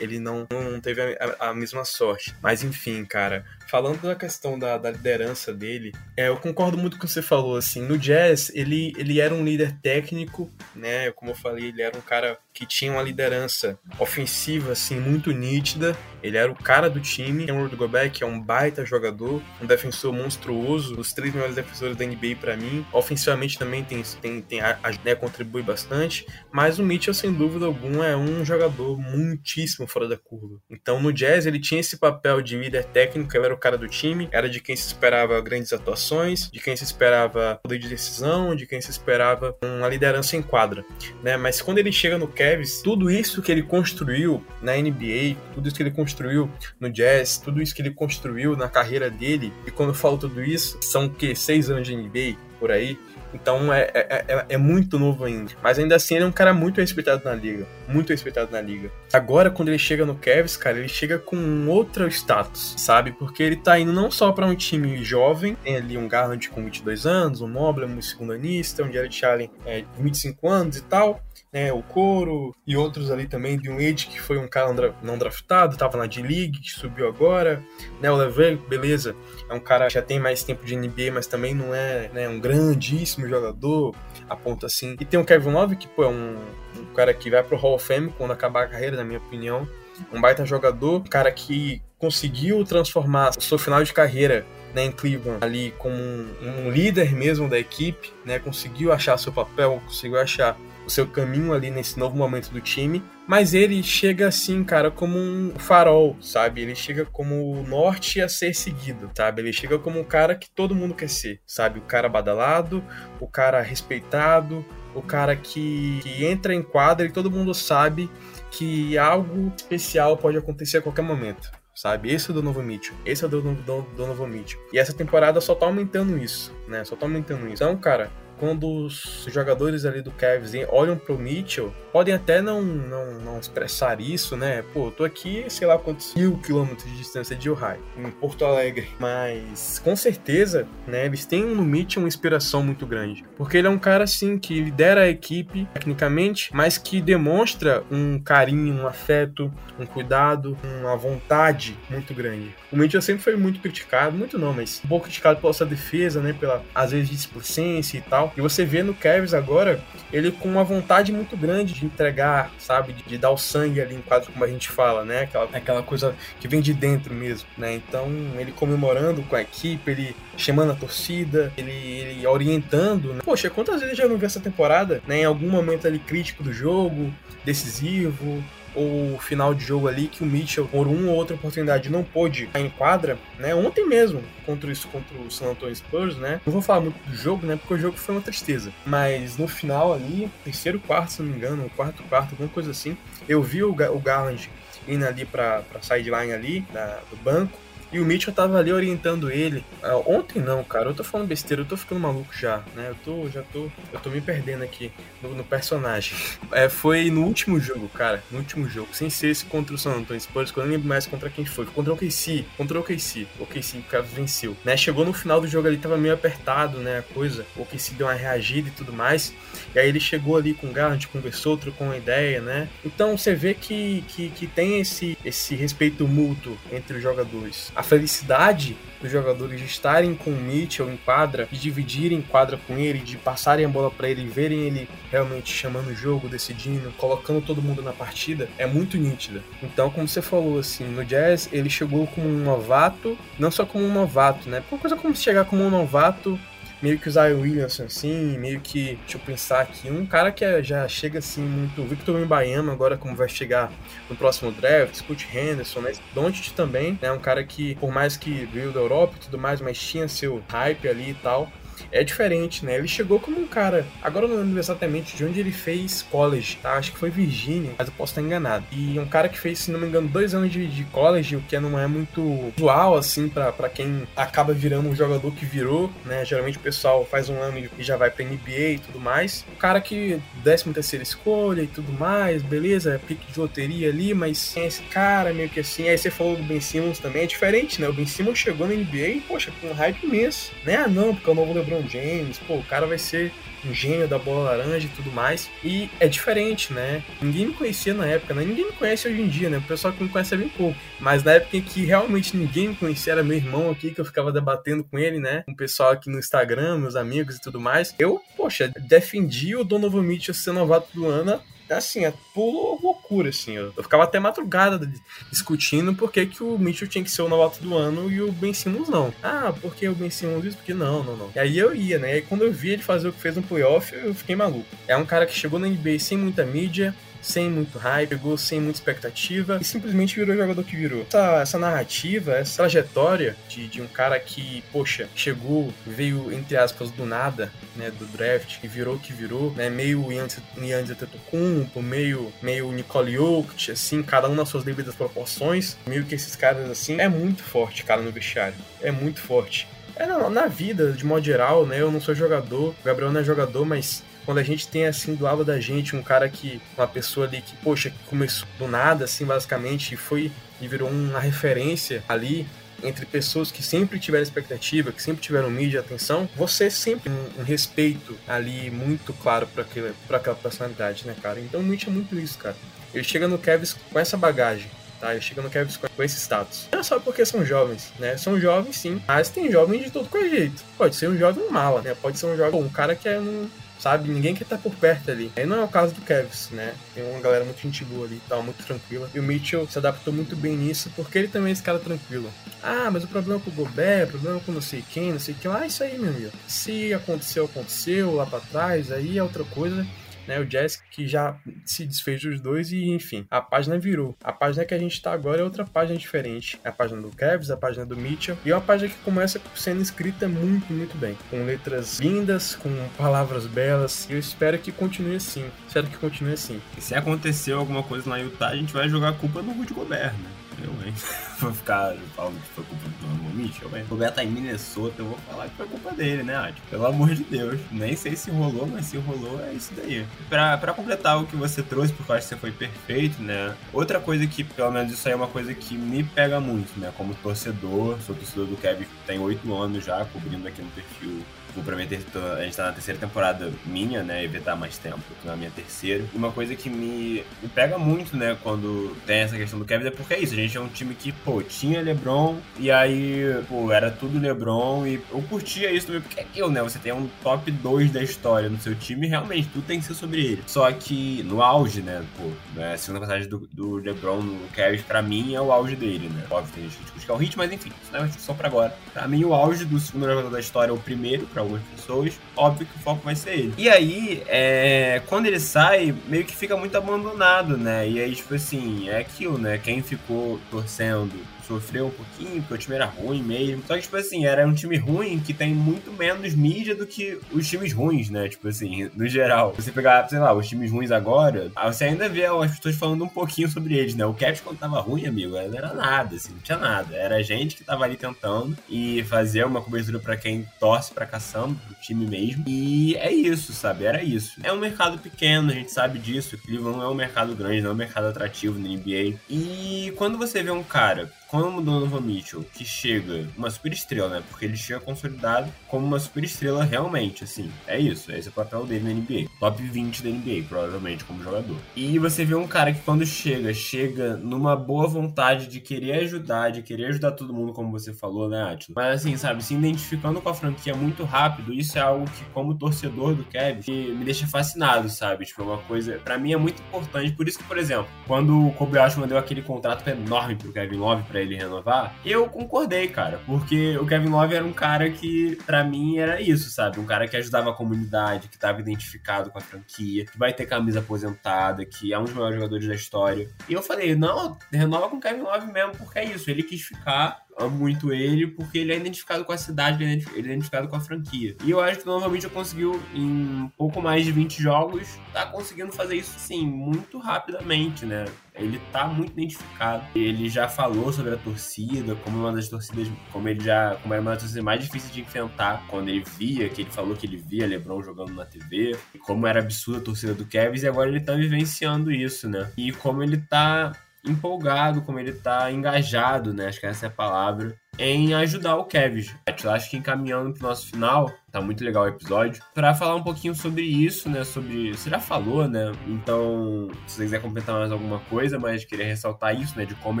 ele 0.00 0.18
não, 0.18 0.46
não 0.50 0.80
teve 0.80 1.00
a, 1.02 1.50
a, 1.50 1.54
mesma 1.54 1.84
sorte. 1.84 2.34
Mas 2.42 2.62
enfim, 2.62 3.04
cara, 3.04 3.44
falando 3.68 4.00
da 4.02 4.14
questão 4.14 4.58
da, 4.58 4.78
da 4.78 4.90
liderança 4.90 5.52
dele, 5.52 5.92
é, 6.16 6.28
eu 6.28 6.36
concordo 6.36 6.78
muito 6.78 6.96
com 6.96 7.04
o 7.04 7.06
que 7.06 7.12
você 7.12 7.22
falou, 7.22 7.56
assim, 7.56 7.82
no 7.82 7.98
Jazz 7.98 8.50
ele, 8.54 8.92
ele 8.96 9.20
era 9.20 9.34
um 9.34 9.44
líder 9.44 9.76
técnico, 9.82 10.50
né, 10.74 11.10
como 11.12 11.32
eu 11.32 11.34
falei, 11.34 11.66
ele 11.66 11.82
era 11.82 11.96
um 11.96 12.00
cara 12.00 12.38
que 12.52 12.66
tinha 12.66 12.92
uma 12.92 13.02
liderança 13.02 13.78
ofensiva, 13.98 14.72
assim, 14.72 14.98
muito 14.98 15.30
nítida, 15.30 15.96
ele 16.22 16.36
era 16.36 16.50
o 16.50 16.54
cara 16.54 16.90
do 16.90 17.00
time, 17.00 17.46
Cameron 17.46 17.68
que 18.12 18.24
é 18.24 18.26
um 18.26 18.40
baita 18.40 18.84
jogador, 18.84 19.42
um 19.60 19.66
defensor 19.66 20.12
monstruoso, 20.12 20.98
os 20.98 21.12
três 21.12 21.32
melhores 21.32 21.54
defensores 21.54 21.96
da 21.96 22.04
NBA 22.04 22.36
para 22.40 22.56
mim, 22.56 22.84
ofensivamente 22.92 23.58
também 23.58 23.84
tem, 23.84 24.02
tem, 24.20 24.40
tem 24.40 24.60
a, 24.60 24.78
a, 24.82 24.90
né, 25.04 25.14
contribui 25.14 25.62
bastante, 25.62 26.26
mas 26.50 26.78
o 26.78 26.82
Mitchell, 26.82 27.14
sem 27.14 27.32
dúvida 27.32 27.66
alguma, 27.66 28.06
é 28.06 28.16
um 28.16 28.44
jogador 28.44 28.98
muitíssimo 28.98 29.86
fora 29.88 30.08
da 30.08 30.16
curva. 30.16 30.60
Então, 30.70 31.00
no 31.00 31.12
Jazz, 31.12 31.46
ele 31.46 31.58
tinha 31.58 31.80
esse 31.80 31.96
papel 31.98 32.40
de 32.42 32.56
líder 32.56 32.84
técnico, 32.84 33.36
ele 33.36 33.46
era 33.46 33.54
o 33.54 33.58
cara 33.58 33.76
do 33.76 33.88
time, 33.88 34.28
era 34.30 34.48
de 34.48 34.60
quem 34.60 34.76
se 34.76 34.86
esperava 34.86 35.40
grandes 35.40 35.72
atuações, 35.72 36.50
de 36.50 36.60
quem 36.60 36.76
se 36.76 36.84
esperava 36.84 37.58
poder 37.62 37.78
de 37.78 37.88
decisão, 37.88 38.54
de 38.54 38.66
quem 38.66 38.80
se 38.80 38.90
esperava 38.90 39.56
uma 39.62 39.88
liderança 39.88 40.36
em 40.36 40.42
quadra, 40.42 40.84
né? 41.22 41.36
Mas 41.36 41.60
quando 41.60 41.78
ele 41.78 41.92
chega 41.92 42.18
no 42.18 42.28
Cavs, 42.28 42.82
tudo 42.82 43.10
isso 43.10 43.42
que 43.42 43.50
ele 43.50 43.62
construiu 43.62 44.44
na 44.62 44.76
NBA, 44.76 45.36
tudo 45.54 45.68
isso 45.68 45.76
que 45.76 45.82
ele 45.82 45.90
construiu 45.90 46.50
no 46.78 46.90
Jazz, 46.90 47.38
tudo 47.38 47.62
isso 47.62 47.74
que 47.74 47.82
ele 47.82 47.90
construiu 47.90 48.56
na 48.56 48.68
carreira 48.68 49.10
dele, 49.10 49.52
e 49.66 49.70
quando 49.70 49.90
eu 49.90 49.94
falo 49.94 50.18
tudo 50.18 50.42
isso, 50.42 50.78
são 50.82 51.08
que? 51.08 51.34
Seis 51.34 51.70
anos 51.70 51.86
de 51.86 51.96
NBA, 51.96 52.36
por 52.58 52.70
aí, 52.70 52.98
então 53.32 53.72
é, 53.72 53.90
é, 53.94 54.24
é, 54.28 54.46
é, 54.50 54.56
muito 54.56 54.98
novo 54.98 55.24
ainda. 55.24 55.52
Mas 55.62 55.78
ainda 55.78 55.96
assim 55.96 56.14
ele 56.14 56.24
é 56.24 56.26
um 56.26 56.32
cara 56.32 56.52
muito 56.52 56.80
respeitado 56.80 57.24
na 57.24 57.34
liga. 57.34 57.66
Muito 57.88 58.10
respeitado 58.10 58.50
na 58.50 58.60
liga. 58.60 58.90
Agora, 59.12 59.50
quando 59.50 59.68
ele 59.68 59.78
chega 59.78 60.04
no 60.04 60.14
Cavs, 60.14 60.56
cara, 60.56 60.78
ele 60.78 60.88
chega 60.88 61.18
com 61.18 61.66
outro 61.68 62.06
status, 62.08 62.74
sabe? 62.76 63.12
Porque 63.12 63.42
ele 63.42 63.56
tá 63.56 63.78
indo 63.78 63.92
não 63.92 64.10
só 64.10 64.32
para 64.32 64.46
um 64.46 64.54
time 64.54 65.02
jovem, 65.02 65.54
tem 65.64 65.76
ali 65.76 65.96
um 65.96 66.08
Garland 66.08 66.48
com 66.50 66.64
22 66.64 67.06
anos, 67.06 67.40
um 67.40 67.48
Mobley, 67.48 67.88
um 67.88 68.00
segundo 68.02 68.32
anista, 68.32 68.82
um 68.82 68.92
Jared 68.92 69.24
Allen 69.24 69.50
é, 69.64 69.82
com 69.96 70.02
25 70.02 70.48
anos 70.48 70.76
e 70.76 70.82
tal 70.82 71.20
né, 71.52 71.72
o 71.72 71.82
Coro 71.82 72.54
e 72.66 72.76
outros 72.76 73.10
ali 73.10 73.26
também, 73.26 73.58
de 73.58 73.70
um 73.70 73.76
Age 73.76 74.06
que 74.06 74.20
foi 74.20 74.38
um 74.38 74.46
cara 74.46 74.94
não 75.02 75.16
draftado, 75.16 75.76
tava 75.76 75.96
na 75.96 76.06
D-League, 76.06 76.60
que 76.60 76.70
subiu 76.70 77.08
agora, 77.08 77.62
né, 78.00 78.10
o 78.10 78.16
Level, 78.16 78.58
beleza, 78.68 79.16
é 79.48 79.54
um 79.54 79.60
cara 79.60 79.86
que 79.86 79.94
já 79.94 80.02
tem 80.02 80.18
mais 80.20 80.42
tempo 80.42 80.64
de 80.64 80.76
NBA, 80.76 81.10
mas 81.12 81.26
também 81.26 81.54
não 81.54 81.74
é 81.74 82.08
né, 82.12 82.28
um 82.28 82.38
grandíssimo 82.38 83.26
jogador, 83.28 83.94
a 84.28 84.36
ponto 84.36 84.66
assim. 84.66 84.96
E 85.00 85.04
tem 85.04 85.18
o 85.18 85.24
Kevin 85.24 85.50
Love, 85.50 85.76
que 85.76 85.88
pô, 85.88 86.04
é 86.04 86.08
um, 86.08 86.36
um 86.76 86.84
cara 86.94 87.14
que 87.14 87.30
vai 87.30 87.42
pro 87.42 87.56
Hall 87.56 87.74
of 87.74 87.84
Fame 87.84 88.12
quando 88.16 88.32
acabar 88.32 88.64
a 88.64 88.68
carreira, 88.68 88.96
na 88.96 89.04
minha 89.04 89.18
opinião, 89.18 89.66
um 90.12 90.20
baita 90.20 90.44
jogador, 90.44 91.00
um 91.00 91.04
cara 91.04 91.32
que 91.32 91.82
conseguiu 91.98 92.64
transformar 92.64 93.30
o 93.36 93.40
seu 93.40 93.58
final 93.58 93.82
de 93.82 93.92
carreira 93.92 94.46
né, 94.74 94.84
em 94.84 94.92
Cleveland 94.92 95.44
ali 95.44 95.72
como 95.78 95.96
um, 95.96 96.28
um, 96.42 96.70
líder 96.70 97.12
mesmo 97.12 97.48
da 97.48 97.58
equipe, 97.58 98.12
né, 98.24 98.38
conseguiu 98.38 98.92
achar 98.92 99.18
seu 99.18 99.32
papel, 99.32 99.80
conseguiu 99.86 100.20
achar 100.20 100.56
o 100.86 100.90
seu 100.90 101.06
caminho 101.06 101.52
ali 101.52 101.70
nesse 101.70 101.98
novo 101.98 102.16
momento 102.16 102.50
do 102.50 102.60
time, 102.60 103.02
mas 103.26 103.52
ele 103.52 103.82
chega 103.82 104.26
assim, 104.26 104.64
cara, 104.64 104.90
como 104.90 105.18
um 105.18 105.52
farol, 105.58 106.16
sabe? 106.18 106.62
Ele 106.62 106.74
chega 106.74 107.04
como 107.04 107.52
o 107.52 107.62
norte 107.62 108.22
a 108.22 108.28
ser 108.28 108.54
seguido, 108.54 109.10
sabe? 109.14 109.42
Ele 109.42 109.52
chega 109.52 109.78
como 109.78 110.00
um 110.00 110.04
cara 110.04 110.34
que 110.34 110.48
todo 110.48 110.74
mundo 110.74 110.94
quer 110.94 111.10
ser, 111.10 111.42
sabe? 111.46 111.78
O 111.78 111.82
cara 111.82 112.08
badalado, 112.08 112.82
o 113.20 113.26
cara 113.26 113.60
respeitado, 113.60 114.64
o 114.94 115.02
cara 115.02 115.36
que, 115.36 116.00
que 116.02 116.24
entra 116.24 116.54
em 116.54 116.62
quadra 116.62 117.06
e 117.06 117.12
todo 117.12 117.30
mundo 117.30 117.52
sabe 117.52 118.10
que 118.50 118.96
algo 118.96 119.52
especial 119.54 120.16
pode 120.16 120.38
acontecer 120.38 120.78
a 120.78 120.82
qualquer 120.82 121.02
momento 121.02 121.50
sabe? 121.78 122.12
Esse 122.12 122.28
é 122.28 122.32
o 122.32 122.34
Donovan 122.34 122.64
Mitchell. 122.64 122.96
Esse 123.06 123.22
é 123.22 123.28
o 123.28 123.30
Donovan 123.30 124.26
Mitchell. 124.26 124.60
E 124.72 124.78
essa 124.80 124.92
temporada 124.92 125.40
só 125.40 125.54
tá 125.54 125.64
aumentando 125.66 126.18
isso, 126.18 126.52
né? 126.66 126.84
Só 126.84 126.96
tá 126.96 127.06
aumentando 127.06 127.46
isso. 127.46 127.62
Então, 127.62 127.76
cara, 127.76 128.10
quando 128.36 128.68
os 128.68 129.28
jogadores 129.28 129.84
ali 129.84 130.02
do 130.02 130.10
Cavs 130.10 130.52
olham 130.70 130.98
pro 130.98 131.16
Mitchell, 131.16 131.72
podem 131.98 132.14
até 132.14 132.40
não, 132.40 132.62
não, 132.62 133.14
não 133.14 133.40
expressar 133.40 134.00
isso, 134.00 134.36
né? 134.36 134.62
Pô, 134.72 134.88
tô 134.88 135.02
aqui, 135.02 135.44
sei 135.48 135.66
lá 135.66 135.76
quantos 135.76 136.14
mil 136.14 136.38
quilômetros 136.38 136.88
de 136.88 136.96
distância 136.96 137.34
de 137.34 137.50
Ohio, 137.50 137.82
em 137.96 138.08
Porto 138.08 138.44
Alegre. 138.44 138.88
Mas, 139.00 139.80
com 139.82 139.96
certeza, 139.96 140.68
né, 140.86 141.06
eles 141.06 141.26
têm 141.26 141.42
no 141.42 141.64
Mitchell 141.64 142.00
uma 142.00 142.06
inspiração 142.06 142.62
muito 142.62 142.86
grande. 142.86 143.24
Porque 143.36 143.56
ele 143.56 143.66
é 143.66 143.70
um 143.70 143.80
cara, 143.80 144.04
assim, 144.04 144.38
que 144.38 144.60
lidera 144.60 145.00
a 145.00 145.08
equipe, 145.08 145.66
tecnicamente, 145.74 146.50
mas 146.54 146.78
que 146.78 147.00
demonstra 147.00 147.82
um 147.90 148.16
carinho, 148.20 148.80
um 148.80 148.86
afeto, 148.86 149.52
um 149.76 149.84
cuidado, 149.84 150.56
uma 150.80 150.96
vontade 150.96 151.76
muito 151.90 152.14
grande. 152.14 152.54
O 152.70 152.76
Mitchell 152.76 153.02
sempre 153.02 153.24
foi 153.24 153.34
muito 153.34 153.58
criticado, 153.58 154.16
muito 154.16 154.38
não, 154.38 154.52
mas 154.52 154.80
um 154.84 154.88
pouco 154.88 155.06
criticado 155.06 155.40
pela 155.40 155.52
sua 155.52 155.66
defesa, 155.66 156.20
né? 156.20 156.32
Pela, 156.32 156.62
às 156.72 156.92
vezes, 156.92 157.10
displicência 157.10 157.98
e 157.98 158.02
tal. 158.02 158.32
E 158.36 158.40
você 158.40 158.64
vê 158.64 158.84
no 158.84 158.94
Cavs 158.94 159.34
agora, 159.34 159.82
ele 160.12 160.30
com 160.30 160.48
uma 160.48 160.62
vontade 160.62 161.10
muito 161.12 161.36
grande 161.36 161.74
de 161.74 161.87
entregar, 161.88 162.50
sabe? 162.58 162.92
De, 162.92 163.02
de, 163.02 163.18
dar 163.18 163.30
o 163.30 163.36
sangue 163.36 163.80
ali 163.80 163.94
em 163.94 164.00
quadro, 164.00 164.32
como 164.32 164.44
a 164.44 164.48
gente 164.48 164.68
fala, 164.68 165.04
né? 165.04 165.22
Aquela, 165.22 165.48
aquela 165.52 165.82
coisa 165.82 166.14
que 166.40 166.48
vem 166.48 166.60
de 166.60 166.72
dentro 166.72 167.14
mesmo, 167.14 167.48
né? 167.56 167.74
Então, 167.74 168.08
ele 168.38 168.52
comemorando 168.52 169.22
com 169.22 169.36
a 169.36 169.42
equipe, 169.42 169.90
ele 169.90 170.16
chamando 170.36 170.72
a 170.72 170.74
torcida, 170.74 171.52
ele, 171.56 171.97
orientando, 172.26 173.14
né? 173.14 173.20
Poxa, 173.24 173.50
quantas 173.50 173.80
vezes 173.80 173.96
já 173.96 174.06
não 174.08 174.16
vi 174.16 174.26
essa 174.26 174.40
temporada, 174.40 175.02
né? 175.06 175.20
Em 175.20 175.24
algum 175.24 175.48
momento 175.48 175.86
ali 175.86 175.98
crítico 175.98 176.42
do 176.42 176.52
jogo, 176.52 177.12
decisivo, 177.44 178.42
o 178.74 179.18
final 179.18 179.54
de 179.54 179.64
jogo 179.64 179.88
ali 179.88 180.06
que 180.06 180.22
o 180.22 180.26
Mitchell, 180.26 180.66
por 180.66 180.86
uma 180.86 181.10
ou 181.10 181.16
outra 181.16 181.34
oportunidade, 181.34 181.90
não 181.90 182.04
pôde 182.04 182.48
em 182.54 182.70
quadra, 182.70 183.18
né? 183.38 183.54
Ontem 183.54 183.86
mesmo, 183.86 184.22
contra 184.46 184.70
isso, 184.70 184.88
contra 184.88 185.16
o 185.18 185.30
San 185.30 185.50
Antonio 185.50 185.74
Spurs, 185.74 186.16
né? 186.16 186.40
Não 186.46 186.52
vou 186.52 186.62
falar 186.62 186.80
muito 186.80 186.98
do 187.08 187.16
jogo, 187.16 187.46
né? 187.46 187.56
Porque 187.56 187.74
o 187.74 187.78
jogo 187.78 187.96
foi 187.96 188.14
uma 188.14 188.20
tristeza. 188.20 188.72
Mas 188.86 189.36
no 189.36 189.48
final 189.48 189.92
ali, 189.92 190.30
terceiro 190.44 190.78
quarto, 190.80 191.12
se 191.12 191.22
não 191.22 191.30
me 191.30 191.36
engano, 191.36 191.70
quarto 191.76 192.02
quarto, 192.04 192.32
alguma 192.32 192.48
coisa 192.48 192.70
assim, 192.70 192.96
eu 193.28 193.42
vi 193.42 193.62
o, 193.62 193.70
o 193.70 193.98
Garland 193.98 194.50
indo 194.86 195.04
ali 195.04 195.24
pra, 195.24 195.62
pra 195.70 195.82
sideline 195.82 196.32
ali, 196.32 196.60
da, 196.72 196.98
do 197.10 197.16
banco, 197.16 197.58
E 197.92 197.98
o 197.98 198.04
Mitchell 198.04 198.34
tava 198.34 198.58
ali 198.58 198.72
orientando 198.72 199.30
ele. 199.30 199.64
Ah, 199.82 199.96
ontem 200.06 200.40
não, 200.40 200.62
cara, 200.62 200.90
eu 200.90 200.94
tô 200.94 201.02
falando 201.02 201.28
besteira, 201.28 201.62
eu 201.62 201.66
tô 201.66 201.76
ficando 201.76 202.00
maluco 202.00 202.34
já, 202.36 202.62
né? 202.74 202.88
Eu 202.90 202.94
tô, 203.04 203.28
já 203.30 203.42
tô, 203.42 203.68
eu 203.92 204.00
tô 204.00 204.10
me 204.10 204.20
perdendo 204.20 204.62
aqui 204.62 204.92
no, 205.22 205.34
no 205.34 205.44
personagem. 205.44 206.16
É, 206.52 206.68
foi 206.68 207.10
no 207.10 207.24
último 207.24 207.58
jogo, 207.58 207.88
cara, 207.88 208.22
no 208.30 208.38
último 208.38 208.68
jogo, 208.68 208.88
sem 208.92 209.08
ser 209.08 209.28
esse 209.28 209.44
contra 209.46 209.74
o 209.74 209.78
San 209.78 209.92
Antonio 209.92 210.20
Spurs, 210.20 210.50
que 210.50 210.58
eu 210.58 210.64
lembro 210.64 210.86
mais 210.86 211.06
contra 211.06 211.30
quem 211.30 211.44
foi. 211.44 211.64
Contra 211.66 211.92
o 211.92 211.96
OKC, 211.96 212.44
contra 212.56 212.76
o 212.76 212.80
OKC, 212.80 213.26
o 213.38 213.44
OKC, 213.44 213.78
o 213.78 213.82
cara 213.82 214.02
venceu. 214.02 214.56
Né? 214.64 214.76
Chegou 214.76 215.04
no 215.04 215.12
final 215.12 215.40
do 215.40 215.48
jogo 215.48 215.66
ali, 215.66 215.78
tava 215.78 215.96
meio 215.96 216.14
apertado, 216.14 216.78
né, 216.78 216.98
a 216.98 217.02
coisa. 217.14 217.46
O 217.56 217.62
OKC 217.62 217.94
deu 217.94 218.06
uma 218.06 218.12
reagida 218.12 218.68
e 218.68 218.72
tudo 218.72 218.92
mais. 218.92 219.32
E 219.74 219.78
aí 219.78 219.88
ele 219.88 220.00
chegou 220.00 220.36
ali 220.36 220.52
com 220.52 220.66
o 220.66 220.72
Garland, 220.72 221.08
conversou, 221.08 221.56
trocou 221.56 221.86
uma 221.86 221.96
ideia, 221.96 222.40
né? 222.40 222.68
Então 222.84 223.16
você 223.16 223.34
vê 223.34 223.54
que, 223.54 224.04
que, 224.08 224.28
que 224.30 224.46
tem 224.46 224.80
esse, 224.80 225.16
esse 225.24 225.54
respeito 225.54 226.06
mútuo 226.06 226.56
entre 226.70 226.96
os 226.96 227.02
jogadores. 227.02 227.72
A 227.78 227.82
felicidade 227.84 228.76
dos 229.00 229.08
jogadores 229.08 229.60
de 229.60 229.64
estarem 229.64 230.12
com 230.12 230.30
o 230.30 230.36
Mitchell 230.36 230.90
em 230.90 230.96
quadra, 230.96 231.46
de 231.48 231.60
dividirem 231.60 232.20
quadra 232.20 232.58
com 232.66 232.76
ele, 232.76 232.98
de 232.98 233.16
passarem 233.16 233.64
a 233.64 233.68
bola 233.68 233.88
para 233.88 234.08
ele, 234.08 234.26
verem 234.26 234.62
ele 234.62 234.88
realmente 235.12 235.52
chamando 235.52 235.86
o 235.86 235.94
jogo, 235.94 236.28
decidindo, 236.28 236.90
colocando 236.98 237.40
todo 237.40 237.62
mundo 237.62 237.80
na 237.80 237.92
partida, 237.92 238.48
é 238.58 238.66
muito 238.66 238.96
nítida. 238.96 239.44
Então, 239.62 239.90
como 239.90 240.08
você 240.08 240.20
falou 240.20 240.58
assim, 240.58 240.88
no 240.88 241.04
Jazz 241.04 241.48
ele 241.52 241.70
chegou 241.70 242.04
como 242.08 242.26
um 242.26 242.42
novato, 242.42 243.16
não 243.38 243.48
só 243.48 243.64
como 243.64 243.84
um 243.84 243.94
novato, 243.94 244.48
né? 244.48 244.60
Uma 244.72 244.80
coisa 244.80 244.96
como 244.96 245.14
chegar 245.14 245.44
como 245.44 245.62
um 245.62 245.70
novato 245.70 246.36
meio 246.80 246.98
que 246.98 247.08
o 247.08 247.12
Zion 247.12 247.40
Williamson, 247.40 247.84
assim, 247.84 248.38
meio 248.38 248.60
que, 248.60 248.96
deixa 249.02 249.16
eu 249.16 249.20
pensar 249.20 249.60
aqui, 249.60 249.90
um 249.90 250.06
cara 250.06 250.30
que 250.30 250.44
é, 250.44 250.62
já 250.62 250.86
chega 250.88 251.18
assim 251.18 251.42
muito. 251.42 251.82
Victor 251.84 252.18
Mbaiama, 252.20 252.72
agora 252.72 252.96
como 252.96 253.14
vai 253.14 253.28
chegar 253.28 253.72
no 254.08 254.16
próximo 254.16 254.52
draft, 254.52 254.94
Scott 254.94 255.26
Henderson, 255.32 255.80
né? 255.80 255.92
Doncic 256.14 256.52
também, 256.54 256.98
né? 257.00 257.12
Um 257.12 257.18
cara 257.18 257.42
que, 257.44 257.74
por 257.76 257.92
mais 257.92 258.16
que 258.16 258.48
veio 258.52 258.72
da 258.72 258.80
Europa 258.80 259.14
e 259.16 259.24
tudo 259.24 259.38
mais, 259.38 259.60
mas 259.60 259.78
tinha 259.78 260.08
seu 260.08 260.42
hype 260.48 260.88
ali 260.88 261.10
e 261.10 261.14
tal 261.14 261.50
é 261.90 262.02
diferente, 262.02 262.64
né? 262.64 262.76
Ele 262.76 262.88
chegou 262.88 263.18
como 263.20 263.40
um 263.40 263.46
cara, 263.46 263.86
agora 264.02 264.26
eu 264.26 264.30
não 264.30 264.42
lembro 264.42 264.58
exatamente 264.58 265.16
de 265.16 265.24
onde 265.24 265.40
ele 265.40 265.52
fez 265.52 266.02
college, 266.02 266.58
tá? 266.62 266.74
Acho 266.74 266.92
que 266.92 266.98
foi 266.98 267.10
Virgínia, 267.10 267.72
mas 267.78 267.88
eu 267.88 267.94
posso 267.96 268.12
estar 268.12 268.22
enganado. 268.22 268.64
E 268.72 268.98
um 268.98 269.06
cara 269.06 269.28
que 269.28 269.38
fez, 269.38 269.60
se 269.60 269.70
não 269.70 269.80
me 269.80 269.86
engano, 269.86 270.08
dois 270.08 270.34
anos 270.34 270.50
de, 270.50 270.66
de 270.66 270.84
college, 270.84 271.36
o 271.36 271.40
que 271.40 271.58
não 271.58 271.78
é 271.78 271.86
muito 271.86 272.52
usual, 272.56 272.96
assim, 272.96 273.28
para 273.28 273.68
quem 273.68 274.06
acaba 274.16 274.52
virando 274.52 274.88
um 274.88 274.94
jogador 274.94 275.32
que 275.32 275.44
virou, 275.44 275.90
né? 276.04 276.24
Geralmente 276.24 276.58
o 276.58 276.60
pessoal 276.60 277.04
faz 277.04 277.28
um 277.28 277.40
ano 277.40 277.58
e 277.58 277.82
já 277.82 277.96
vai 277.96 278.10
pra 278.10 278.24
NBA 278.24 278.50
e 278.50 278.78
tudo 278.78 279.00
mais. 279.00 279.44
Um 279.52 279.56
cara 279.56 279.80
que, 279.80 280.20
13 280.44 280.72
terceira 280.72 281.02
escolha 281.02 281.62
e 281.62 281.66
tudo 281.66 281.92
mais, 281.92 282.42
beleza, 282.42 282.94
é 282.94 282.98
pique 282.98 283.32
de 283.32 283.38
loteria 283.38 283.88
ali, 283.88 284.14
mas 284.14 284.52
tem 284.52 284.66
esse 284.66 284.82
cara 284.84 285.32
meio 285.32 285.48
que 285.48 285.60
assim. 285.60 285.88
Aí 285.88 285.98
você 285.98 286.10
falou 286.10 286.36
do 286.36 286.42
Ben 286.42 286.60
Simmons 286.60 286.98
também, 286.98 287.22
é 287.22 287.26
diferente, 287.26 287.80
né? 287.80 287.88
O 287.88 287.92
Ben 287.92 288.06
Simmons 288.06 288.38
chegou 288.38 288.66
na 288.66 288.74
NBA 288.74 289.08
e, 289.08 289.20
poxa, 289.26 289.52
com 289.60 289.68
um 289.68 289.72
hype 289.72 290.04
imenso, 290.04 290.52
né? 290.64 290.76
Ah, 290.76 290.88
não, 290.88 291.14
porque 291.14 291.28
é 291.28 291.32
o 291.32 291.36
novo 291.36 291.54
LeBron 291.68 291.88
James, 291.88 292.38
pô, 292.38 292.54
o 292.54 292.64
cara 292.64 292.86
vai 292.86 292.98
ser 292.98 293.32
um 293.64 293.74
gênio 293.74 294.08
da 294.08 294.18
bola 294.18 294.50
laranja 294.50 294.86
e 294.86 294.90
tudo 294.90 295.10
mais. 295.12 295.50
E 295.62 295.90
é 296.00 296.08
diferente, 296.08 296.72
né? 296.72 297.02
Ninguém 297.20 297.46
me 297.46 297.52
conhecia 297.52 297.92
na 297.92 298.06
época, 298.06 298.34
né? 298.34 298.44
Ninguém 298.44 298.66
me 298.66 298.72
conhece 298.72 299.06
hoje 299.06 299.20
em 299.20 299.28
dia, 299.28 299.50
né? 299.50 299.58
O 299.58 299.62
pessoal 299.62 299.92
que 299.92 300.02
me 300.02 300.08
conhece 300.08 300.34
é 300.34 300.38
bem 300.38 300.48
pouco. 300.48 300.78
Mas 300.98 301.22
na 301.22 301.32
época 301.32 301.56
em 301.56 301.62
que 301.62 301.84
realmente 301.84 302.36
ninguém 302.36 302.68
me 302.68 302.76
conhecia, 302.76 303.12
era 303.12 303.22
meu 303.22 303.36
irmão 303.36 303.70
aqui, 303.70 303.92
que 303.92 304.00
eu 304.00 304.04
ficava 304.04 304.32
debatendo 304.32 304.84
com 304.84 304.98
ele, 304.98 305.18
né? 305.18 305.42
Com 305.44 305.52
o 305.52 305.56
pessoal 305.56 305.90
aqui 305.90 306.08
no 306.08 306.18
Instagram, 306.18 306.78
meus 306.78 306.96
amigos 306.96 307.36
e 307.36 307.40
tudo 307.40 307.60
mais. 307.60 307.94
Eu, 307.98 308.20
poxa, 308.36 308.72
defendi 308.88 309.54
o 309.54 309.64
Donovan 309.64 310.02
Mitchell 310.02 310.34
ser 310.34 310.52
novato 310.52 310.88
do 310.94 311.06
ano 311.06 311.40
assim, 311.76 312.04
é 312.04 312.12
pulo 312.34 312.78
loucura, 312.82 313.30
assim. 313.30 313.56
Eu, 313.56 313.72
eu 313.76 313.82
ficava 313.82 314.04
até 314.04 314.18
madrugada 314.18 314.90
discutindo 315.30 315.94
por 315.94 316.10
que, 316.10 316.26
que 316.26 316.42
o 316.42 316.58
Mitchell 316.58 316.88
tinha 316.88 317.04
que 317.04 317.10
ser 317.10 317.22
o 317.22 317.28
novato 317.28 317.62
do 317.62 317.76
ano 317.76 318.10
e 318.10 318.20
o 318.20 318.32
Ben 318.32 318.52
Simmons 318.52 318.88
não. 318.88 319.12
Ah, 319.22 319.52
porque 319.60 319.88
o 319.88 319.94
Ben 319.94 320.10
Simmons 320.10 320.44
isso? 320.44 320.56
Porque 320.56 320.74
não, 320.74 321.02
não, 321.02 321.16
não. 321.16 321.30
E 321.34 321.38
aí 321.38 321.58
eu 321.58 321.74
ia, 321.74 321.98
né? 321.98 322.18
E 322.18 322.22
quando 322.22 322.42
eu 322.42 322.52
vi 322.52 322.70
ele 322.70 322.82
fazer 322.82 323.08
o 323.08 323.12
que 323.12 323.20
fez 323.20 323.36
no 323.36 323.42
playoff, 323.42 323.94
eu 323.94 324.14
fiquei 324.14 324.36
maluco. 324.36 324.66
É 324.86 324.96
um 324.96 325.06
cara 325.06 325.26
que 325.26 325.34
chegou 325.34 325.58
na 325.58 325.68
NBA 325.68 325.98
sem 325.98 326.16
muita 326.16 326.44
mídia, 326.44 326.94
sem 327.20 327.50
muito 327.50 327.78
hype, 327.78 328.10
pegou 328.10 328.36
sem 328.36 328.60
muita 328.60 328.78
expectativa 328.78 329.58
e 329.60 329.64
simplesmente 329.64 330.16
virou 330.16 330.34
o 330.34 330.38
jogador 330.38 330.64
que 330.64 330.76
virou. 330.76 331.02
Essa, 331.08 331.40
essa 331.42 331.58
narrativa, 331.58 332.32
essa 332.32 332.56
trajetória 332.56 333.36
de, 333.48 333.68
de 333.68 333.82
um 333.82 333.86
cara 333.86 334.18
que, 334.18 334.62
poxa, 334.72 335.08
chegou, 335.14 335.72
veio, 335.86 336.32
entre 336.32 336.56
aspas, 336.56 336.90
do 336.90 337.04
nada, 337.04 337.52
né, 337.76 337.90
do 337.90 338.06
draft, 338.06 338.58
e 338.62 338.68
virou 338.68 338.96
o 338.96 338.98
que 338.98 339.12
virou, 339.12 339.52
né, 339.52 339.70
meio 339.70 340.10
Yannis 340.10 340.90
Antetokounmpo, 340.90 341.82
meio, 341.82 342.32
meio 342.42 342.70
Nicole 342.72 343.12
Jokic, 343.12 343.72
assim, 343.72 344.02
cada 344.02 344.28
um 344.28 344.34
nas 344.34 344.48
suas 344.48 344.64
devidas 344.64 344.94
proporções, 344.94 345.76
meio 345.86 346.04
que 346.04 346.14
esses 346.14 346.34
caras, 346.36 346.70
assim, 346.70 347.00
é 347.00 347.08
muito 347.08 347.42
forte, 347.42 347.84
cara, 347.84 348.02
no 348.02 348.10
vestiário. 348.10 348.56
É 348.80 348.90
muito 348.90 349.20
forte. 349.20 349.68
É, 349.96 350.06
na, 350.06 350.30
na 350.30 350.46
vida, 350.46 350.92
de 350.92 351.04
modo 351.04 351.24
geral, 351.24 351.66
né, 351.66 351.80
eu 351.80 351.90
não 351.90 352.00
sou 352.00 352.14
jogador, 352.14 352.70
o 352.70 352.84
Gabriel 352.84 353.10
não 353.10 353.20
é 353.20 353.24
jogador, 353.24 353.64
mas 353.64 354.02
quando 354.28 354.40
a 354.40 354.42
gente 354.42 354.68
tem 354.68 354.86
assim 354.86 355.14
do 355.14 355.24
lado 355.24 355.42
da 355.42 355.58
gente 355.58 355.96
um 355.96 356.02
cara 356.02 356.28
que 356.28 356.60
uma 356.76 356.86
pessoa 356.86 357.26
ali 357.26 357.40
que 357.40 357.56
poxa 357.56 357.90
começou 358.10 358.46
do 358.58 358.68
nada 358.68 359.06
assim 359.06 359.24
basicamente 359.24 359.94
e 359.94 359.96
foi 359.96 360.30
e 360.60 360.68
virou 360.68 360.90
uma 360.90 361.18
referência 361.18 362.04
ali 362.06 362.46
entre 362.82 363.06
pessoas 363.06 363.50
que 363.50 363.62
sempre 363.62 363.98
tiveram 363.98 364.22
expectativa, 364.22 364.92
que 364.92 365.02
sempre 365.02 365.22
tiveram 365.22 365.50
mídia, 365.50 365.80
atenção, 365.80 366.28
você 366.36 366.70
sempre 366.70 367.10
um, 367.10 367.40
um 367.40 367.42
respeito 367.42 368.18
ali 368.28 368.70
muito 368.70 369.14
claro 369.14 369.46
para 369.46 369.62
aquela, 369.62 369.94
aquela 370.10 370.36
personalidade, 370.36 371.06
né, 371.06 371.16
cara? 371.22 371.40
Então 371.40 371.60
o 371.62 371.74
é 371.74 371.90
muito 371.90 372.14
isso, 372.20 372.36
cara. 372.36 372.54
Ele 372.92 373.04
chega 373.04 373.26
no 373.26 373.38
Kevs 373.38 373.76
com 373.90 373.98
essa 373.98 374.16
bagagem, 374.18 374.70
tá? 375.00 375.10
Ele 375.10 375.22
chega 375.22 375.40
no 375.40 375.48
Kevs 375.48 375.78
com 375.78 376.02
esse 376.02 376.20
status. 376.20 376.68
Não 376.70 376.80
é 376.80 376.82
só 376.82 377.00
porque 377.00 377.24
são 377.24 377.46
jovens, 377.46 377.94
né? 377.98 378.18
São 378.18 378.38
jovens 378.38 378.76
sim, 378.76 379.00
mas 379.08 379.30
tem 379.30 379.50
jovem 379.50 379.82
de 379.82 379.90
todo 379.90 380.06
qualquer 380.06 380.28
jeito. 380.28 380.62
Pode 380.76 380.94
ser 380.96 381.08
um 381.08 381.16
jovem 381.16 381.50
mala, 381.50 381.80
né? 381.80 381.96
Pode 382.00 382.18
ser 382.18 382.26
um 382.26 382.36
jovem, 382.36 382.62
um 382.62 382.68
cara 382.68 382.94
que 382.94 383.08
é 383.08 383.18
um 383.18 383.48
sabe? 383.78 384.08
Ninguém 384.08 384.34
quer 384.34 384.44
estar 384.44 384.58
por 384.58 384.74
perto 384.74 385.10
ali. 385.10 385.30
Aí 385.36 385.46
não 385.46 385.60
é 385.60 385.64
o 385.64 385.68
caso 385.68 385.94
do 385.94 386.00
Kevs, 386.02 386.50
né? 386.52 386.74
Tem 386.94 387.04
uma 387.04 387.20
galera 387.20 387.44
muito 387.44 387.60
gente 387.60 387.84
boa 387.84 388.06
ali, 388.06 388.20
tal, 388.28 388.42
muito 388.42 388.64
tranquila. 388.64 389.08
E 389.14 389.18
o 389.18 389.22
Mitchell 389.22 389.66
se 389.68 389.78
adaptou 389.78 390.12
muito 390.12 390.36
bem 390.36 390.56
nisso, 390.56 390.90
porque 390.96 391.18
ele 391.18 391.28
também 391.28 391.50
é 391.50 391.52
esse 391.52 391.62
cara 391.62 391.78
tranquilo. 391.78 392.30
Ah, 392.62 392.90
mas 392.90 393.04
o 393.04 393.08
problema 393.08 393.40
é 393.40 393.42
com 393.42 393.50
o 393.50 393.54
Gobert, 393.54 394.08
o 394.08 394.10
problema 394.12 394.38
é 394.38 394.40
com 394.40 394.52
não 394.52 394.62
sei 394.62 394.84
quem, 394.88 395.12
não 395.12 395.20
sei 395.20 395.34
quem. 395.40 395.50
Ah, 395.50 395.66
isso 395.66 395.82
aí, 395.82 395.98
meu 395.98 396.10
amigo. 396.10 396.32
Se 396.46 396.92
aconteceu, 396.92 397.44
aconteceu 397.44 398.14
lá 398.14 398.26
para 398.26 398.40
trás, 398.40 398.90
aí 398.90 399.18
é 399.18 399.22
outra 399.22 399.44
coisa 399.44 399.86
né? 400.28 400.38
O 400.38 400.46
Jazz 400.46 400.80
que 400.90 401.08
já 401.08 401.36
se 401.64 401.86
desfez 401.86 402.22
dos 402.22 402.40
dois 402.40 402.70
e, 402.70 402.90
enfim, 402.90 403.26
a 403.30 403.40
página 403.40 403.78
virou. 403.78 404.16
A 404.22 404.32
página 404.32 404.64
que 404.64 404.74
a 404.74 404.78
gente 404.78 405.00
tá 405.00 405.12
agora 405.12 405.40
é 405.40 405.44
outra 405.44 405.64
página 405.64 405.98
diferente. 405.98 406.60
É 406.62 406.68
a 406.68 406.72
página 406.72 407.00
do 407.00 407.10
Kevs, 407.10 407.50
a 407.50 407.56
página 407.56 407.84
do 407.84 407.96
Mitchell. 407.96 408.36
E 408.44 408.50
é 408.50 408.54
uma 408.54 408.60
página 408.60 408.92
que 408.92 408.98
começa 409.00 409.40
sendo 409.56 409.80
escrita 409.80 410.28
muito, 410.28 410.72
muito 410.72 410.96
bem. 410.96 411.16
Com 411.30 411.44
letras 411.44 411.98
lindas, 411.98 412.54
com 412.54 412.70
palavras 412.96 413.46
belas. 413.46 414.06
E 414.08 414.12
eu 414.12 414.18
espero 414.18 414.58
que 414.58 414.70
continue 414.70 415.16
assim. 415.16 415.50
Espero 415.66 415.86
que 415.86 415.96
continue 415.96 416.34
assim. 416.34 416.60
E 416.76 416.80
se 416.80 416.94
aconteceu 416.94 417.58
alguma 417.58 417.82
coisa 417.82 418.18
em 418.18 418.24
Utah, 418.24 418.48
a 418.48 418.56
gente 418.56 418.72
vai 418.72 418.88
jogar 418.88 419.08
a 419.08 419.12
culpa 419.12 419.40
no 419.40 419.52
Rudy 419.52 419.72
Gobert, 419.72 420.12
né? 420.14 420.30
Eu, 420.62 420.72
hein? 420.86 420.94
Vou 421.38 421.52
ficar 421.52 421.94
falando 422.16 422.40
que 422.42 422.48
foi 422.48 422.64
culpa 422.64 422.88
do 422.88 423.06
Donovan 423.06 423.34
Mitchell, 423.34 423.76
hein? 423.76 423.84
O 423.88 423.94
Beto 423.94 424.16
tá 424.16 424.24
em 424.24 424.28
Minnesota, 424.28 424.94
eu 424.98 425.06
vou 425.06 425.18
falar 425.30 425.48
que 425.48 425.54
foi 425.54 425.66
culpa 425.68 425.92
dele, 425.92 426.24
né, 426.24 426.34
Adi? 426.34 426.60
Pelo 426.68 426.86
amor 426.86 427.14
de 427.14 427.22
Deus. 427.22 427.60
Nem 427.70 427.94
sei 427.94 428.16
se 428.16 428.28
rolou, 428.32 428.66
mas 428.66 428.86
se 428.86 428.96
rolou, 428.96 429.40
é 429.44 429.52
isso 429.52 429.72
daí. 429.76 430.04
Pra, 430.28 430.58
pra 430.58 430.72
completar 430.72 431.22
o 431.22 431.26
que 431.26 431.36
você 431.36 431.62
trouxe, 431.62 431.92
porque 431.92 432.10
eu 432.10 432.16
acho 432.16 432.26
que 432.26 432.34
você 432.34 432.40
foi 432.40 432.50
perfeito, 432.50 433.22
né? 433.22 433.54
Outra 433.72 434.00
coisa 434.00 434.26
que, 434.26 434.42
pelo 434.42 434.72
menos 434.72 434.92
isso 434.92 435.06
aí 435.06 435.14
é 435.14 435.16
uma 435.16 435.28
coisa 435.28 435.54
que 435.54 435.76
me 435.76 436.02
pega 436.02 436.40
muito, 436.40 436.78
né? 436.80 436.92
Como 436.96 437.14
torcedor, 437.14 437.98
sou 438.04 438.16
torcedor 438.16 438.46
do 438.46 438.56
Kevin, 438.56 438.86
tem 439.06 439.20
oito 439.20 439.54
anos 439.54 439.84
já, 439.84 440.04
cobrindo 440.06 440.48
aqui 440.48 440.60
no 440.60 440.70
perfil 440.70 441.22
Vou 441.54 441.64
prometer, 441.64 442.00
a 442.36 442.42
gente 442.44 442.56
tá 442.56 442.66
na 442.66 442.72
terceira 442.72 443.00
temporada 443.00 443.52
minha, 443.66 444.02
né? 444.02 444.24
E 444.24 444.28
vai 444.28 444.38
estar 444.38 444.56
mais 444.56 444.78
tempo, 444.78 445.00
na 445.24 445.36
minha 445.36 445.50
terceira. 445.50 446.04
E 446.12 446.16
uma 446.16 446.30
coisa 446.30 446.54
que 446.54 446.70
me, 446.70 447.24
me 447.42 447.48
pega 447.54 447.78
muito, 447.78 448.16
né, 448.16 448.36
quando 448.42 448.96
tem 449.06 449.20
essa 449.20 449.36
questão 449.36 449.58
do 449.58 449.64
Kevin, 449.64 449.86
é 449.86 449.90
porque 449.90 450.14
é 450.14 450.20
isso. 450.20 450.34
A 450.34 450.36
gente 450.36 450.56
é 450.56 450.60
um 450.60 450.68
time 450.68 450.94
que, 450.94 451.12
pô, 451.12 451.42
tinha 451.42 451.80
LeBron, 451.80 452.36
e 452.58 452.70
aí, 452.70 453.42
pô, 453.48 453.72
era 453.72 453.90
tudo 453.90 454.18
LeBron, 454.18 454.86
e 454.86 455.00
eu 455.10 455.22
curtia 455.22 455.70
isso 455.70 455.86
também, 455.86 456.02
porque 456.02 456.20
é 456.20 456.22
aquilo, 456.22 456.50
né? 456.50 456.62
Você 456.62 456.78
tem 456.78 456.92
um 456.92 457.08
top 457.22 457.50
2 457.50 457.90
da 457.90 458.02
história 458.02 458.48
no 458.48 458.58
seu 458.58 458.74
time, 458.74 459.06
realmente 459.06 459.48
tudo 459.48 459.66
tem 459.66 459.80
que 459.80 459.86
ser 459.86 459.94
sobre 459.94 460.20
ele. 460.20 460.42
Só 460.46 460.70
que 460.70 461.22
no 461.24 461.42
auge, 461.42 461.82
né, 461.82 462.04
pô, 462.16 462.30
né, 462.54 462.74
a 462.74 462.78
segunda 462.78 463.00
passagem 463.00 463.28
do, 463.28 463.48
do 463.52 463.76
LeBron 463.76 464.20
no 464.20 464.48
Kevin, 464.48 464.82
pra 464.82 465.02
mim, 465.02 465.34
é 465.34 465.40
o 465.40 465.50
auge 465.50 465.74
dele, 465.74 466.08
né? 466.08 466.24
Óbvio, 466.30 466.52
tem 466.54 466.64
gente 466.64 466.76
que 466.92 467.08
que 467.08 467.12
é 467.12 467.14
o 467.14 467.16
hit, 467.16 467.38
mas 467.38 467.50
enfim, 467.50 467.72
isso 467.82 467.90
não 467.90 468.00
é 468.00 468.06
discussão 468.06 468.34
pra 468.36 468.48
agora. 468.48 468.76
Pra 468.92 469.08
mim, 469.08 469.24
o 469.24 469.32
auge 469.32 469.64
do 469.64 469.80
segundo 469.80 470.04
jogador 470.04 470.28
da 470.28 470.38
história 470.38 470.70
é 470.70 470.74
o 470.74 470.78
primeiro, 470.78 471.26
pra 471.26 471.42
algumas 471.48 471.62
pessoas, 471.74 472.20
óbvio 472.36 472.66
que 472.66 472.76
o 472.76 472.80
foco 472.80 473.00
vai 473.04 473.16
ser 473.16 473.30
ele. 473.30 473.54
E 473.56 473.68
aí, 473.68 474.22
é, 474.26 475.02
quando 475.06 475.26
ele 475.26 475.40
sai, 475.40 475.94
meio 476.06 476.24
que 476.24 476.36
fica 476.36 476.56
muito 476.56 476.76
abandonado, 476.76 477.56
né? 477.56 477.88
E 477.88 478.00
aí, 478.00 478.14
tipo 478.14 478.34
assim, 478.34 478.88
é 478.88 478.98
aquilo, 478.98 479.38
né? 479.38 479.58
Quem 479.58 479.82
ficou 479.82 480.38
torcendo 480.50 481.12
sofreu 481.48 481.86
um 481.86 481.90
pouquinho, 481.90 482.42
porque 482.42 482.54
o 482.54 482.58
time 482.58 482.76
era 482.76 482.84
ruim 482.84 483.22
mesmo. 483.22 483.62
Só 483.66 483.74
que, 483.74 483.82
tipo 483.82 483.96
assim, 483.96 484.26
era 484.26 484.46
um 484.46 484.54
time 484.54 484.76
ruim 484.76 485.18
que 485.18 485.32
tem 485.32 485.54
muito 485.54 485.90
menos 485.92 486.34
mídia 486.34 486.74
do 486.74 486.86
que 486.86 487.18
os 487.32 487.48
times 487.48 487.72
ruins, 487.72 488.10
né? 488.10 488.28
Tipo 488.28 488.48
assim, 488.48 488.90
no 488.94 489.08
geral. 489.08 489.54
Você 489.56 489.72
pegar, 489.72 490.06
sei 490.08 490.18
lá, 490.18 490.32
os 490.32 490.46
times 490.46 490.70
ruins 490.70 490.90
agora, 490.90 491.50
você 491.66 491.84
ainda 491.84 492.08
vê 492.08 492.26
as 492.26 492.56
pessoas 492.56 492.76
falando 492.76 493.04
um 493.04 493.08
pouquinho 493.08 493.48
sobre 493.48 493.74
eles, 493.74 493.94
né? 493.94 494.04
O 494.04 494.14
Cavs 494.14 494.40
quando 494.40 494.58
tava 494.58 494.80
ruim, 494.80 495.06
amigo, 495.06 495.36
era 495.36 495.72
nada, 495.72 496.16
assim, 496.16 496.32
não 496.32 496.40
tinha 496.40 496.58
nada. 496.58 496.94
Era 496.94 497.16
a 497.16 497.22
gente 497.22 497.56
que 497.56 497.64
tava 497.64 497.84
ali 497.84 497.96
tentando 497.96 498.56
e 498.68 499.02
fazer 499.04 499.44
uma 499.46 499.62
cobertura 499.62 499.98
para 499.98 500.16
quem 500.16 500.46
torce 500.60 500.92
pra 500.92 501.06
caçamba, 501.06 501.56
pro 501.66 501.74
time 501.80 502.06
mesmo. 502.06 502.44
E 502.46 502.94
é 502.96 503.10
isso, 503.10 503.52
sabe? 503.52 503.84
Era 503.84 504.02
isso. 504.02 504.38
É 504.42 504.52
um 504.52 504.58
mercado 504.58 504.98
pequeno, 504.98 505.50
a 505.50 505.54
gente 505.54 505.72
sabe 505.72 505.98
disso. 505.98 506.36
O 506.36 506.38
Cleveland 506.38 506.78
não 506.78 506.84
é 506.84 506.88
um 506.88 506.94
mercado 506.94 507.34
grande, 507.34 507.62
não 507.62 507.70
é 507.70 507.72
um 507.72 507.76
mercado 507.76 508.06
atrativo 508.06 508.58
na 508.58 508.68
NBA. 508.68 509.18
E 509.30 509.92
quando 509.96 510.18
você 510.18 510.42
vê 510.42 510.50
um 510.50 510.62
cara 510.62 511.10
como 511.28 511.58
o 511.58 511.62
Donovan 511.62 512.00
Mitchell, 512.00 512.44
que 512.54 512.64
chega 512.64 513.28
uma 513.36 513.50
super 513.50 513.72
estrela, 513.72 514.08
né? 514.08 514.22
Porque 514.28 514.44
ele 514.44 514.56
chega 514.56 514.80
consolidado 514.80 515.52
como 515.68 515.86
uma 515.86 515.98
super 515.98 516.24
estrela 516.24 516.64
realmente, 516.64 517.24
assim. 517.24 517.50
É 517.66 517.78
isso, 517.78 518.10
esse 518.10 518.28
é 518.28 518.30
o 518.30 518.34
papel 518.34 518.64
dele 518.64 518.84
na 518.84 518.94
NBA. 518.94 519.28
Top 519.38 519.62
20 519.62 520.02
da 520.02 520.08
NBA, 520.08 520.46
provavelmente, 520.48 521.04
como 521.04 521.22
jogador. 521.22 521.56
E 521.76 521.98
você 521.98 522.24
vê 522.24 522.34
um 522.34 522.46
cara 522.46 522.72
que 522.72 522.80
quando 522.80 523.04
chega, 523.04 523.52
chega 523.52 524.16
numa 524.16 524.56
boa 524.56 524.86
vontade 524.86 525.46
de 525.46 525.60
querer 525.60 526.04
ajudar, 526.04 526.50
de 526.50 526.62
querer 526.62 526.86
ajudar 526.86 527.12
todo 527.12 527.34
mundo, 527.34 527.52
como 527.52 527.70
você 527.70 527.92
falou, 527.92 528.28
né, 528.28 528.52
Atila? 528.52 528.74
Mas 528.76 529.00
assim, 529.00 529.16
sabe, 529.16 529.44
se 529.44 529.54
identificando 529.54 530.20
com 530.20 530.28
a 530.30 530.34
franquia 530.34 530.74
muito 530.74 531.04
rápido, 531.04 531.52
isso 531.52 531.76
é 531.78 531.82
algo 531.82 532.06
que, 532.06 532.24
como 532.32 532.54
torcedor 532.54 533.14
do 533.14 533.24
Kevin, 533.24 533.92
me 533.94 534.04
deixa 534.04 534.26
fascinado, 534.26 534.88
sabe? 534.88 535.26
Tipo, 535.26 535.42
é 535.42 535.44
uma 535.44 535.58
coisa, 535.58 535.98
para 536.02 536.16
mim 536.16 536.32
é 536.32 536.36
muito 536.36 536.62
importante. 536.62 537.12
Por 537.12 537.28
isso 537.28 537.38
que, 537.38 537.44
por 537.44 537.58
exemplo, 537.58 537.88
quando 538.06 538.46
o 538.46 538.52
Kobe 538.52 538.78
Ashman 538.78 539.06
deu 539.06 539.18
aquele 539.18 539.42
contrato 539.42 539.86
enorme 539.88 540.34
pro 540.36 540.52
Kevin 540.52 540.76
Love, 540.76 541.02
pra 541.04 541.17
para 541.18 541.22
ele 541.22 541.34
renovar, 541.34 541.94
eu 542.04 542.28
concordei, 542.28 542.86
cara, 542.86 543.20
porque 543.26 543.76
o 543.78 543.86
Kevin 543.86 544.08
Love 544.08 544.34
era 544.34 544.44
um 544.44 544.52
cara 544.52 544.88
que, 544.88 545.36
para 545.44 545.64
mim, 545.64 545.98
era 545.98 546.20
isso, 546.20 546.48
sabe? 546.50 546.78
Um 546.78 546.86
cara 546.86 547.08
que 547.08 547.16
ajudava 547.16 547.50
a 547.50 547.54
comunidade, 547.54 548.28
que 548.28 548.36
estava 548.36 548.60
identificado 548.60 549.30
com 549.30 549.38
a 549.38 549.40
franquia, 549.40 550.06
que 550.06 550.16
vai 550.16 550.32
ter 550.32 550.46
camisa 550.46 550.78
aposentada, 550.78 551.64
que 551.64 551.92
é 551.92 551.98
um 551.98 552.04
dos 552.04 552.12
maiores 552.12 552.36
jogadores 552.36 552.68
da 552.68 552.74
história. 552.74 553.28
E 553.48 553.52
eu 553.52 553.62
falei, 553.62 553.96
não, 553.96 554.36
renova 554.52 554.88
com 554.88 554.96
o 554.96 555.00
Kevin 555.00 555.22
Love 555.22 555.52
mesmo, 555.52 555.72
porque 555.76 555.98
é 555.98 556.04
isso, 556.04 556.30
ele 556.30 556.42
quis 556.42 556.62
ficar 556.62 557.18
muito 557.46 557.92
ele 557.92 558.26
porque 558.26 558.58
ele 558.58 558.72
é 558.72 558.76
identificado 558.76 559.24
com 559.24 559.32
a 559.32 559.38
cidade, 559.38 559.84
ele 559.84 560.04
é 560.16 560.18
identificado 560.18 560.68
com 560.68 560.76
a 560.76 560.80
franquia. 560.80 561.36
E 561.44 561.50
eu 561.50 561.60
acho 561.60 561.80
que 561.80 561.86
normalmente 561.86 562.24
eu 562.24 562.30
conseguiu, 562.30 562.80
em 562.94 563.50
pouco 563.56 563.80
mais 563.80 564.04
de 564.04 564.12
20 564.12 564.42
jogos, 564.42 564.98
tá 565.12 565.26
conseguindo 565.26 565.72
fazer 565.72 565.96
isso, 565.96 566.18
sim, 566.18 566.46
muito 566.46 566.98
rapidamente, 566.98 567.84
né? 567.84 568.06
Ele 568.34 568.60
tá 568.72 568.86
muito 568.86 569.12
identificado. 569.12 569.84
Ele 569.96 570.28
já 570.28 570.48
falou 570.48 570.92
sobre 570.92 571.12
a 571.12 571.16
torcida, 571.16 571.96
como 571.96 572.18
uma 572.18 572.32
das 572.32 572.48
torcidas, 572.48 572.88
como 573.12 573.28
ele 573.28 573.40
já, 573.40 573.74
como 573.82 573.92
era 573.92 574.00
uma 574.00 574.12
das 574.12 574.20
torcidas 574.22 574.44
mais 574.44 574.62
difíceis 574.62 574.92
de 574.92 575.00
enfrentar, 575.00 575.64
quando 575.68 575.88
ele 575.88 576.04
via, 576.16 576.48
que 576.48 576.62
ele 576.62 576.70
falou 576.70 576.94
que 576.94 577.06
ele 577.06 577.16
via 577.16 577.46
LeBron 577.46 577.82
jogando 577.82 578.14
na 578.14 578.24
TV, 578.24 578.76
e 578.94 578.98
como 578.98 579.26
era 579.26 579.40
absurda 579.40 579.80
a 579.80 579.84
torcida 579.84 580.14
do 580.14 580.24
Kevin, 580.24 580.60
e 580.60 580.68
agora 580.68 580.88
ele 580.88 581.00
tá 581.00 581.14
vivenciando 581.14 581.90
isso, 581.90 582.28
né? 582.28 582.50
E 582.56 582.72
como 582.72 583.02
ele 583.02 583.16
tá 583.16 583.72
empolgado, 584.04 584.82
como 584.82 584.98
ele 584.98 585.12
tá 585.12 585.50
engajado, 585.50 586.32
né? 586.32 586.46
Acho 586.48 586.60
que 586.60 586.66
essa 586.66 586.86
é 586.86 586.88
a 586.88 586.92
palavra, 586.92 587.54
em 587.78 588.14
ajudar 588.14 588.56
o 588.56 588.64
Kevin. 588.64 589.06
Eu 589.44 589.50
acho 589.50 589.70
que 589.70 589.76
encaminhando 589.76 590.34
pro 590.34 590.48
nosso 590.48 590.66
final, 590.66 591.14
Tá 591.30 591.42
muito 591.42 591.62
legal 591.62 591.84
o 591.84 591.88
episódio. 591.88 592.42
Para 592.54 592.74
falar 592.74 592.96
um 592.96 593.02
pouquinho 593.02 593.34
sobre 593.34 593.62
isso, 593.62 594.08
né? 594.08 594.24
Sobre. 594.24 594.72
Você 594.72 594.88
já 594.88 594.98
falou, 594.98 595.46
né? 595.46 595.72
Então, 595.86 596.70
se 596.86 596.96
você 596.96 597.02
quiser 597.02 597.20
completar 597.20 597.54
mais 597.54 597.70
alguma 597.70 597.98
coisa, 597.98 598.38
mas 598.38 598.64
queria 598.64 598.86
ressaltar 598.86 599.38
isso, 599.38 599.56
né? 599.58 599.66
De 599.66 599.74
como 599.74 600.00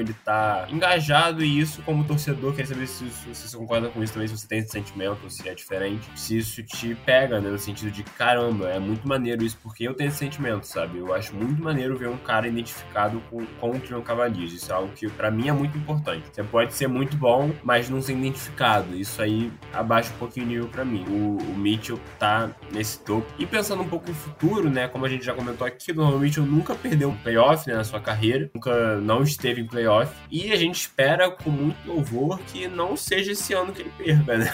ele 0.00 0.14
tá 0.24 0.66
engajado 0.70 1.44
e 1.44 1.60
isso, 1.60 1.82
como 1.82 2.02
torcedor, 2.02 2.52
queria 2.52 2.66
saber 2.66 2.86
se, 2.86 3.10
se, 3.10 3.34
você 3.34 3.56
concorda 3.56 3.90
com 3.90 4.02
isso 4.02 4.14
também, 4.14 4.26
se 4.26 4.38
você 4.38 4.48
tem 4.48 4.60
esse 4.60 4.70
sentimento, 4.70 5.28
se 5.28 5.46
é 5.46 5.54
diferente. 5.54 6.08
Se 6.16 6.38
isso 6.38 6.62
te 6.62 6.94
pega, 6.94 7.42
né? 7.42 7.50
No 7.50 7.58
sentido 7.58 7.90
de 7.90 8.02
caramba, 8.02 8.70
é 8.70 8.78
muito 8.78 9.06
maneiro 9.06 9.44
isso, 9.44 9.58
porque 9.62 9.84
eu 9.84 9.92
tenho 9.92 10.08
esse 10.08 10.18
sentimento, 10.18 10.66
sabe? 10.66 10.96
Eu 10.96 11.12
acho 11.12 11.34
muito 11.34 11.62
maneiro 11.62 11.98
ver 11.98 12.08
um 12.08 12.16
cara 12.16 12.48
identificado 12.48 13.20
com, 13.28 13.44
com 13.60 13.70
o 13.72 13.80
Cleveland 13.80 14.06
Cavaliers. 14.06 14.54
Isso 14.54 14.72
é 14.72 14.74
algo 14.74 14.94
que 14.94 15.06
para 15.10 15.30
mim 15.30 15.48
é 15.48 15.52
muito 15.52 15.76
importante. 15.76 16.24
Você 16.32 16.42
pode 16.42 16.72
ser 16.72 16.88
muito 16.88 17.18
bom, 17.18 17.52
mas 17.68 17.90
não 17.90 18.00
ser 18.00 18.12
identificado. 18.12 18.96
Isso 18.96 19.20
aí 19.20 19.52
abaixa 19.74 20.10
um 20.14 20.18
pouquinho 20.18 20.46
o 20.46 20.48
nível 20.48 20.68
pra 20.68 20.86
mim. 20.86 21.04
O 21.06 21.28
o, 21.28 21.58
Mitchell 21.58 22.00
tá 22.18 22.50
nesse 22.72 23.00
topo. 23.00 23.26
E 23.38 23.44
pensando 23.44 23.82
um 23.82 23.88
pouco 23.88 24.08
no 24.08 24.14
futuro, 24.14 24.70
né? 24.70 24.88
Como 24.88 25.04
a 25.04 25.08
gente 25.08 25.24
já 25.24 25.34
comentou 25.34 25.66
aqui, 25.66 25.92
o 25.92 26.18
Mitchell 26.18 26.44
nunca 26.44 26.74
perdeu 26.74 27.10
um 27.10 27.16
playoff 27.16 27.68
né, 27.68 27.76
na 27.76 27.84
sua 27.84 28.00
carreira, 28.00 28.50
nunca 28.54 28.96
não 29.00 29.22
esteve 29.22 29.60
em 29.60 29.66
playoff. 29.66 30.10
E 30.30 30.50
a 30.50 30.56
gente 30.56 30.80
espera 30.80 31.30
com 31.30 31.50
muito 31.50 31.76
louvor 31.86 32.38
que 32.46 32.66
não 32.66 32.96
seja 32.96 33.32
esse 33.32 33.52
ano 33.52 33.72
que 33.72 33.82
ele 33.82 33.92
perca, 33.98 34.38
né? 34.38 34.50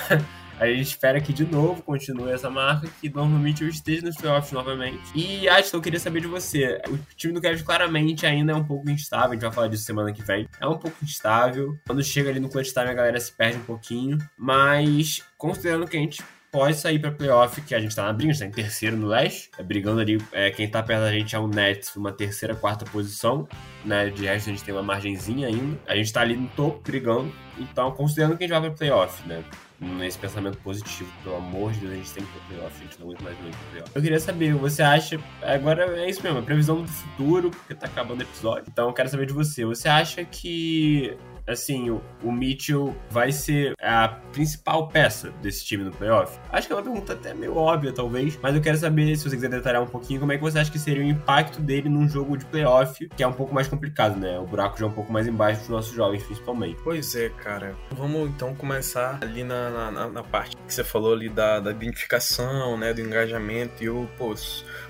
A 0.58 0.66
gente 0.66 0.82
espera 0.82 1.20
que 1.20 1.32
de 1.32 1.44
novo 1.44 1.82
continue 1.82 2.30
essa 2.30 2.48
marca, 2.48 2.88
que 3.00 3.08
normalmente 3.08 3.62
eu 3.62 3.68
esteja 3.68 4.02
nos 4.02 4.16
playoffs 4.16 4.52
novamente. 4.52 5.02
E 5.14 5.48
Atila, 5.48 5.78
eu 5.78 5.80
queria 5.82 6.00
saber 6.00 6.20
de 6.20 6.26
você. 6.26 6.80
O 6.88 6.98
time 7.16 7.32
do 7.32 7.40
Kevin 7.40 7.62
claramente 7.64 8.26
ainda 8.26 8.52
é 8.52 8.54
um 8.54 8.64
pouco 8.64 8.88
instável, 8.88 9.30
a 9.30 9.32
gente 9.34 9.42
vai 9.42 9.52
falar 9.52 9.68
disso 9.68 9.84
semana 9.84 10.12
que 10.12 10.22
vem. 10.22 10.48
É 10.60 10.66
um 10.66 10.78
pouco 10.78 10.96
instável. 11.02 11.78
Quando 11.86 12.02
chega 12.02 12.30
ali 12.30 12.40
no 12.40 12.48
clutch 12.48 12.72
time, 12.72 12.88
a 12.88 12.94
galera 12.94 13.18
se 13.20 13.32
perde 13.32 13.58
um 13.58 13.64
pouquinho. 13.64 14.18
Mas, 14.36 15.22
considerando 15.36 15.86
que 15.86 15.96
a 15.96 16.00
gente 16.00 16.22
pode 16.54 16.76
sair 16.76 17.00
para 17.00 17.10
playoff, 17.10 17.60
que 17.62 17.74
a 17.74 17.80
gente 17.80 17.96
tá 17.96 18.04
na 18.04 18.12
briga, 18.12 18.30
a 18.30 18.32
gente 18.32 18.44
tá 18.44 18.46
em 18.46 18.64
terceiro 18.64 18.96
no 18.96 19.08
leste, 19.08 19.50
é, 19.58 19.62
brigando 19.64 20.00
ali, 20.00 20.22
é, 20.30 20.52
quem 20.52 20.70
tá 20.70 20.80
perto 20.84 21.00
da 21.00 21.10
gente 21.10 21.34
é 21.34 21.38
o 21.38 21.48
Nets, 21.48 21.96
uma 21.96 22.12
terceira, 22.12 22.54
quarta 22.54 22.84
posição, 22.84 23.48
né, 23.84 24.08
de 24.08 24.24
resto 24.24 24.50
a 24.50 24.52
gente 24.52 24.62
tem 24.62 24.72
uma 24.72 24.80
margenzinha 24.80 25.48
ainda, 25.48 25.76
a 25.84 25.96
gente 25.96 26.12
tá 26.12 26.20
ali 26.20 26.36
no 26.36 26.46
topo, 26.50 26.80
brigando, 26.80 27.34
então 27.58 27.90
considerando 27.90 28.38
que 28.38 28.44
a 28.44 28.46
gente 28.46 28.56
vai 28.56 28.70
para 28.70 28.78
playoff, 28.78 29.26
né, 29.26 29.42
nesse 29.80 30.18
pensamento 30.18 30.58
positivo, 30.58 31.10
pelo 31.22 31.36
amor 31.36 31.72
de 31.72 31.80
Deus, 31.80 31.92
a 31.92 31.96
gente 31.96 32.12
tem 32.12 32.24
que 32.24 32.30
ir 32.30 32.32
pro 32.32 32.56
playoff, 32.56 32.76
a 32.80 32.84
gente 32.84 33.00
não 33.00 33.06
aguenta 33.06 33.24
mais 33.24 33.38
muito 33.40 33.56
pro 33.56 33.66
playoff. 33.70 33.92
Eu 33.94 34.02
queria 34.02 34.20
saber, 34.20 34.54
você 34.54 34.82
acha, 34.82 35.20
agora 35.42 36.00
é 36.00 36.08
isso 36.08 36.22
mesmo, 36.22 36.38
a 36.38 36.42
previsão 36.42 36.82
do 36.82 36.88
futuro, 36.88 37.50
porque 37.50 37.74
tá 37.74 37.86
acabando 37.86 38.20
o 38.20 38.22
episódio, 38.22 38.64
então 38.68 38.88
eu 38.88 38.92
quero 38.92 39.08
saber 39.08 39.26
de 39.26 39.32
você, 39.32 39.64
você 39.64 39.88
acha 39.88 40.24
que 40.24 41.16
assim, 41.46 41.90
o, 41.90 42.02
o 42.22 42.32
Mitchell 42.32 42.94
vai 43.10 43.32
ser 43.32 43.74
a 43.80 44.08
principal 44.32 44.88
peça 44.88 45.30
desse 45.42 45.64
time 45.64 45.84
no 45.84 45.90
playoff? 45.90 46.38
Acho 46.50 46.66
que 46.66 46.72
é 46.72 46.76
uma 46.76 46.82
pergunta 46.82 47.12
até 47.12 47.34
meio 47.34 47.56
óbvia, 47.56 47.92
talvez, 47.92 48.38
mas 48.42 48.54
eu 48.54 48.60
quero 48.60 48.76
saber, 48.76 49.16
se 49.16 49.28
você 49.28 49.36
quiser 49.36 49.50
detalhar 49.50 49.82
um 49.82 49.86
pouquinho, 49.86 50.20
como 50.20 50.32
é 50.32 50.36
que 50.36 50.42
você 50.42 50.58
acha 50.58 50.70
que 50.70 50.78
seria 50.78 51.02
o 51.02 51.06
impacto 51.06 51.60
dele 51.60 51.88
num 51.88 52.08
jogo 52.08 52.36
de 52.36 52.44
playoff, 52.46 53.08
que 53.08 53.22
é 53.22 53.26
um 53.26 53.32
pouco 53.32 53.54
mais 53.54 53.68
complicado, 53.68 54.18
né? 54.18 54.38
O 54.38 54.46
buraco 54.46 54.78
já 54.78 54.86
é 54.86 54.88
um 54.88 54.92
pouco 54.92 55.12
mais 55.12 55.26
embaixo 55.26 55.60
dos 55.60 55.68
nossos 55.68 55.94
jovens, 55.94 56.22
principalmente. 56.22 56.80
Pois 56.82 57.14
é, 57.14 57.28
cara. 57.28 57.76
Vamos 57.90 58.28
então 58.30 58.54
começar 58.54 59.18
ali 59.22 59.44
na, 59.44 59.90
na, 59.90 60.08
na 60.08 60.22
parte 60.22 60.56
que 60.56 60.72
você 60.72 60.84
falou 60.84 61.12
ali 61.12 61.28
da, 61.28 61.60
da 61.60 61.70
identificação, 61.70 62.76
né, 62.76 62.92
do 62.92 63.00
engajamento, 63.00 63.82
e 63.82 63.86
eu, 63.86 64.08
pô, 64.16 64.34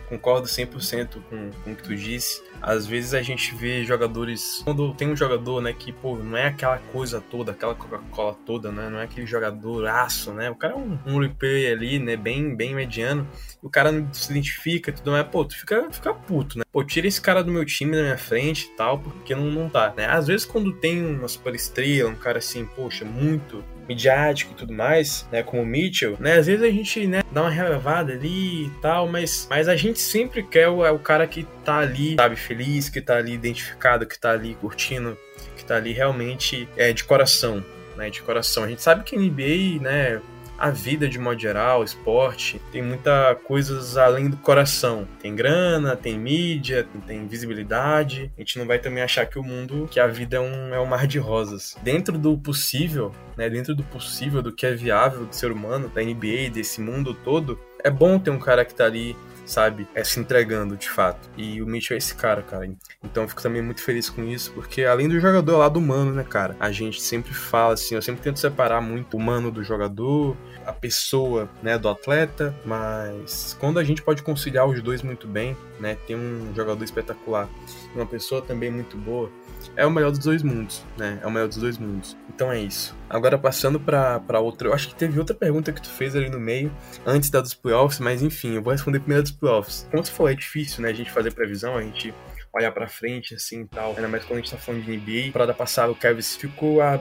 concordo 0.09 0.47
100% 0.47 1.23
com, 1.29 1.51
com 1.51 1.73
o 1.73 1.77
que 1.77 1.83
tu 1.83 1.97
disse. 1.97 2.43
Às 2.66 2.87
vezes 2.87 3.12
a 3.12 3.20
gente 3.20 3.55
vê 3.55 3.85
jogadores. 3.85 4.62
Quando 4.64 4.94
tem 4.94 5.09
um 5.09 5.16
jogador, 5.16 5.61
né, 5.61 5.72
que, 5.72 5.92
pô, 5.92 6.16
não 6.16 6.37
é 6.37 6.46
aquela 6.46 6.79
coisa 6.79 7.20
toda, 7.20 7.53
aquela 7.53 7.74
Coca-Cola 7.74 8.35
toda, 8.46 8.72
né? 8.72 8.88
Não 8.88 8.98
é 8.98 9.05
aquele 9.05 9.27
jogador 9.27 9.87
aço, 9.87 10.33
né? 10.33 10.50
O 10.50 10.55
cara 10.55 10.72
é 10.72 10.77
um, 10.77 10.98
um 11.07 11.18
replay 11.18 11.70
ali, 11.70 11.98
né? 11.98 12.16
Bem, 12.16 12.57
bem 12.57 12.74
mediano. 12.74 13.29
O 13.62 13.68
cara 13.68 13.92
não 13.92 14.12
se 14.12 14.31
identifica 14.31 14.90
tudo 14.92 15.11
mais. 15.11 15.27
Pô, 15.29 15.44
tu 15.44 15.59
fica, 15.59 15.90
fica 15.90 16.14
puto, 16.14 16.59
né? 16.59 16.64
Pô, 16.72 16.83
tira 16.83 17.07
esse 17.07 17.20
cara 17.20 17.44
do 17.44 17.53
meu 17.53 17.64
time 17.64 17.94
da 17.94 18.03
minha 18.03 18.18
frente 18.18 18.66
e 18.66 18.77
tal, 18.77 18.98
porque 18.98 19.35
não, 19.35 19.44
não 19.44 19.68
tá, 19.68 19.92
né? 19.96 20.07
Às 20.07 20.27
vezes 20.27 20.46
quando 20.46 20.72
tem 20.72 21.05
uma 21.05 21.29
super 21.29 21.55
estrela, 21.55 22.11
um 22.11 22.16
cara 22.16 22.38
assim, 22.38 22.64
poxa, 22.64 23.05
muito 23.05 23.62
midiático 23.88 24.53
e 24.53 24.55
tudo 24.55 24.73
mais, 24.73 25.27
né, 25.31 25.42
como 25.42 25.62
o 25.62 25.66
Mitchell, 25.66 26.16
né, 26.18 26.38
às 26.38 26.47
vezes 26.47 26.62
a 26.62 26.70
gente, 26.70 27.07
né, 27.07 27.23
dá 27.31 27.42
uma 27.42 27.51
relevada 27.51 28.12
ali 28.12 28.66
e 28.66 28.70
tal, 28.81 29.09
mas, 29.09 29.47
mas 29.51 29.68
a 29.68 29.77
gente 29.77 29.99
sempre 29.99 30.42
quer 30.42 30.68
o, 30.68 30.85
é 30.85 30.90
o 30.90 30.99
cara 30.99 31.27
que 31.27 31.47
tá 31.64 31.79
ali, 31.79 32.14
sabe, 32.16 32.37
feliz, 32.37 32.88
que 32.88 33.01
tá 33.01 33.16
ali 33.16 33.33
identificado, 33.33 34.07
que 34.07 34.18
tá 34.18 34.33
ali 34.33 34.55
curtindo, 34.55 35.16
que 35.57 35.64
tá 35.64 35.77
ali 35.77 35.92
realmente 35.92 36.68
é, 36.77 36.92
de 36.92 37.05
coração, 37.05 37.64
né, 37.97 38.11
de 38.11 38.23
coração. 38.23 38.64
A 38.64 38.68
gente 38.68 38.83
sabe 38.83 39.05
que 39.05 39.16
NBA, 39.16 39.83
né, 39.83 40.20
a 40.59 40.71
vida 40.71 41.09
de 41.09 41.19
modo 41.19 41.40
geral, 41.40 41.85
esporte, 41.85 42.61
tem 42.71 42.83
muita 42.83 43.35
coisas 43.45 43.97
além 43.97 44.31
do 44.31 44.37
coração. 44.37 45.07
Tem 45.21 45.35
grana, 45.35 45.97
tem 45.97 46.19
mídia, 46.19 46.87
tem 47.07 47.27
visibilidade. 47.27 48.31
A 48.37 48.40
gente 48.40 48.59
não 48.59 48.67
vai 48.67 48.79
também 48.79 49.03
achar 49.03 49.27
que 49.27 49.38
o 49.38 49.43
mundo, 49.43 49.88
que 49.90 49.99
a 49.99 50.07
vida 50.07 50.37
é 50.37 50.40
um, 50.40 50.75
é 50.75 50.81
um 50.81 50.87
mar 50.87 51.07
de 51.07 51.19
rosas. 51.19 51.77
Dentro 51.83 52.19
do 52.19 52.38
possível, 52.38 53.12
né, 53.37 53.51
dentro 53.51 53.75
do 53.75 53.83
possível, 53.83 54.43
do 54.43 54.53
que 54.53 54.67
é 54.67 54.73
viável 54.73 55.27
do 55.27 55.35
ser 55.35 55.51
humano, 55.51 55.88
da 55.88 56.03
NBA, 56.03 56.51
desse 56.53 56.81
mundo 56.81 57.14
todo, 57.14 57.59
é 57.83 57.90
bom 57.90 58.19
ter 58.19 58.31
um 58.31 58.38
cara 58.38 58.64
que 58.64 58.75
tá 58.75 58.85
ali 58.87 59.17
sabe? 59.44 59.87
É 59.94 60.02
se 60.02 60.18
entregando 60.20 60.76
de 60.76 60.88
fato. 60.88 61.28
E 61.37 61.61
o 61.62 61.66
Mitchell 61.66 61.96
é 61.96 61.98
esse 61.98 62.14
cara, 62.14 62.42
cara. 62.42 62.68
Então 63.02 63.24
eu 63.24 63.28
fico 63.28 63.42
também 63.42 63.62
muito 63.62 63.83
feliz 63.83 64.09
com 64.09 64.24
isso, 64.24 64.52
porque 64.52 64.85
além 64.85 65.09
do 65.09 65.20
jogador 65.20 65.59
lá 65.59 65.68
do 65.68 65.78
humano, 65.78 66.12
né, 66.12 66.24
cara? 66.24 66.57
A 66.59 66.70
gente 66.70 67.00
sempre 67.00 67.33
fala 67.33 67.74
assim, 67.74 67.94
eu 67.94 68.02
sempre 68.02 68.22
tento 68.22 68.38
separar 68.38 68.80
muito 68.80 69.14
o 69.14 69.16
humano 69.20 69.50
do 69.50 69.62
jogador, 69.62 70.37
a 70.66 70.72
pessoa, 70.72 71.48
né, 71.62 71.78
do 71.78 71.88
atleta, 71.88 72.54
mas 72.64 73.57
quando 73.61 73.78
a 73.78 73.85
gente 73.85 74.02
pode 74.02 74.22
conciliar 74.22 74.66
os 74.66 74.83
dois 74.83 75.02
muito 75.02 75.26
bem, 75.26 75.57
né? 75.78 75.96
Tem 76.07 76.16
um 76.16 76.52
jogador 76.54 76.83
espetacular, 76.83 77.48
uma 77.94 78.07
pessoa 78.07 78.40
também 78.40 78.70
muito 78.70 78.96
boa, 78.96 79.30
é 79.77 79.87
o 79.87 79.90
melhor 79.90 80.11
dos 80.11 80.20
dois 80.20 80.42
mundos, 80.42 80.85
né? 80.96 81.18
É 81.22 81.27
o 81.27 81.31
melhor 81.31 81.48
dos 81.48 81.59
dois 81.59 81.79
mundos. 81.79 82.16
Então 82.29 82.50
é 82.50 82.59
isso. 82.59 82.96
Agora 83.09 83.38
passando 83.38 83.79
pra 83.79 84.40
outra. 84.40 84.68
Eu 84.68 84.74
acho 84.74 84.88
que 84.88 84.94
teve 84.94 85.18
outra 85.18 85.35
pergunta 85.35 85.72
que 85.72 85.81
tu 85.81 85.88
fez 85.88 86.16
ali 86.16 86.29
no 86.29 86.40
meio, 86.40 86.72
antes 87.07 87.31
da 87.31 87.40
dos 87.40 87.55
playoffs, 87.55 88.00
mas 88.00 88.22
enfim, 88.22 88.55
eu 88.55 88.62
vou 88.62 88.72
responder 88.72 89.00
primeiro 89.00 89.22
dos 89.22 89.33
playoffs. 89.33 89.87
Como 89.90 90.03
tu 90.03 90.11
falou, 90.11 90.33
é 90.33 90.35
difícil, 90.35 90.83
né? 90.83 90.90
A 90.90 90.94
gente 90.94 91.11
fazer 91.11 91.33
previsão, 91.33 91.77
a 91.77 91.83
gente 91.83 92.12
olhar 92.53 92.70
para 92.70 92.87
frente, 92.87 93.35
assim 93.35 93.62
e 93.62 93.66
tal. 93.66 93.94
Ainda 93.96 94.09
mais 94.09 94.24
quando 94.24 94.38
a 94.38 94.40
gente 94.40 94.50
tá 94.50 94.57
falando 94.57 94.85
de 94.85 94.96
NBA. 94.96 95.33
Parada 95.33 95.53
passada, 95.53 95.90
o 95.90 95.94
Cavs 95.94 96.37
ficou 96.37 96.81
a 96.81 97.00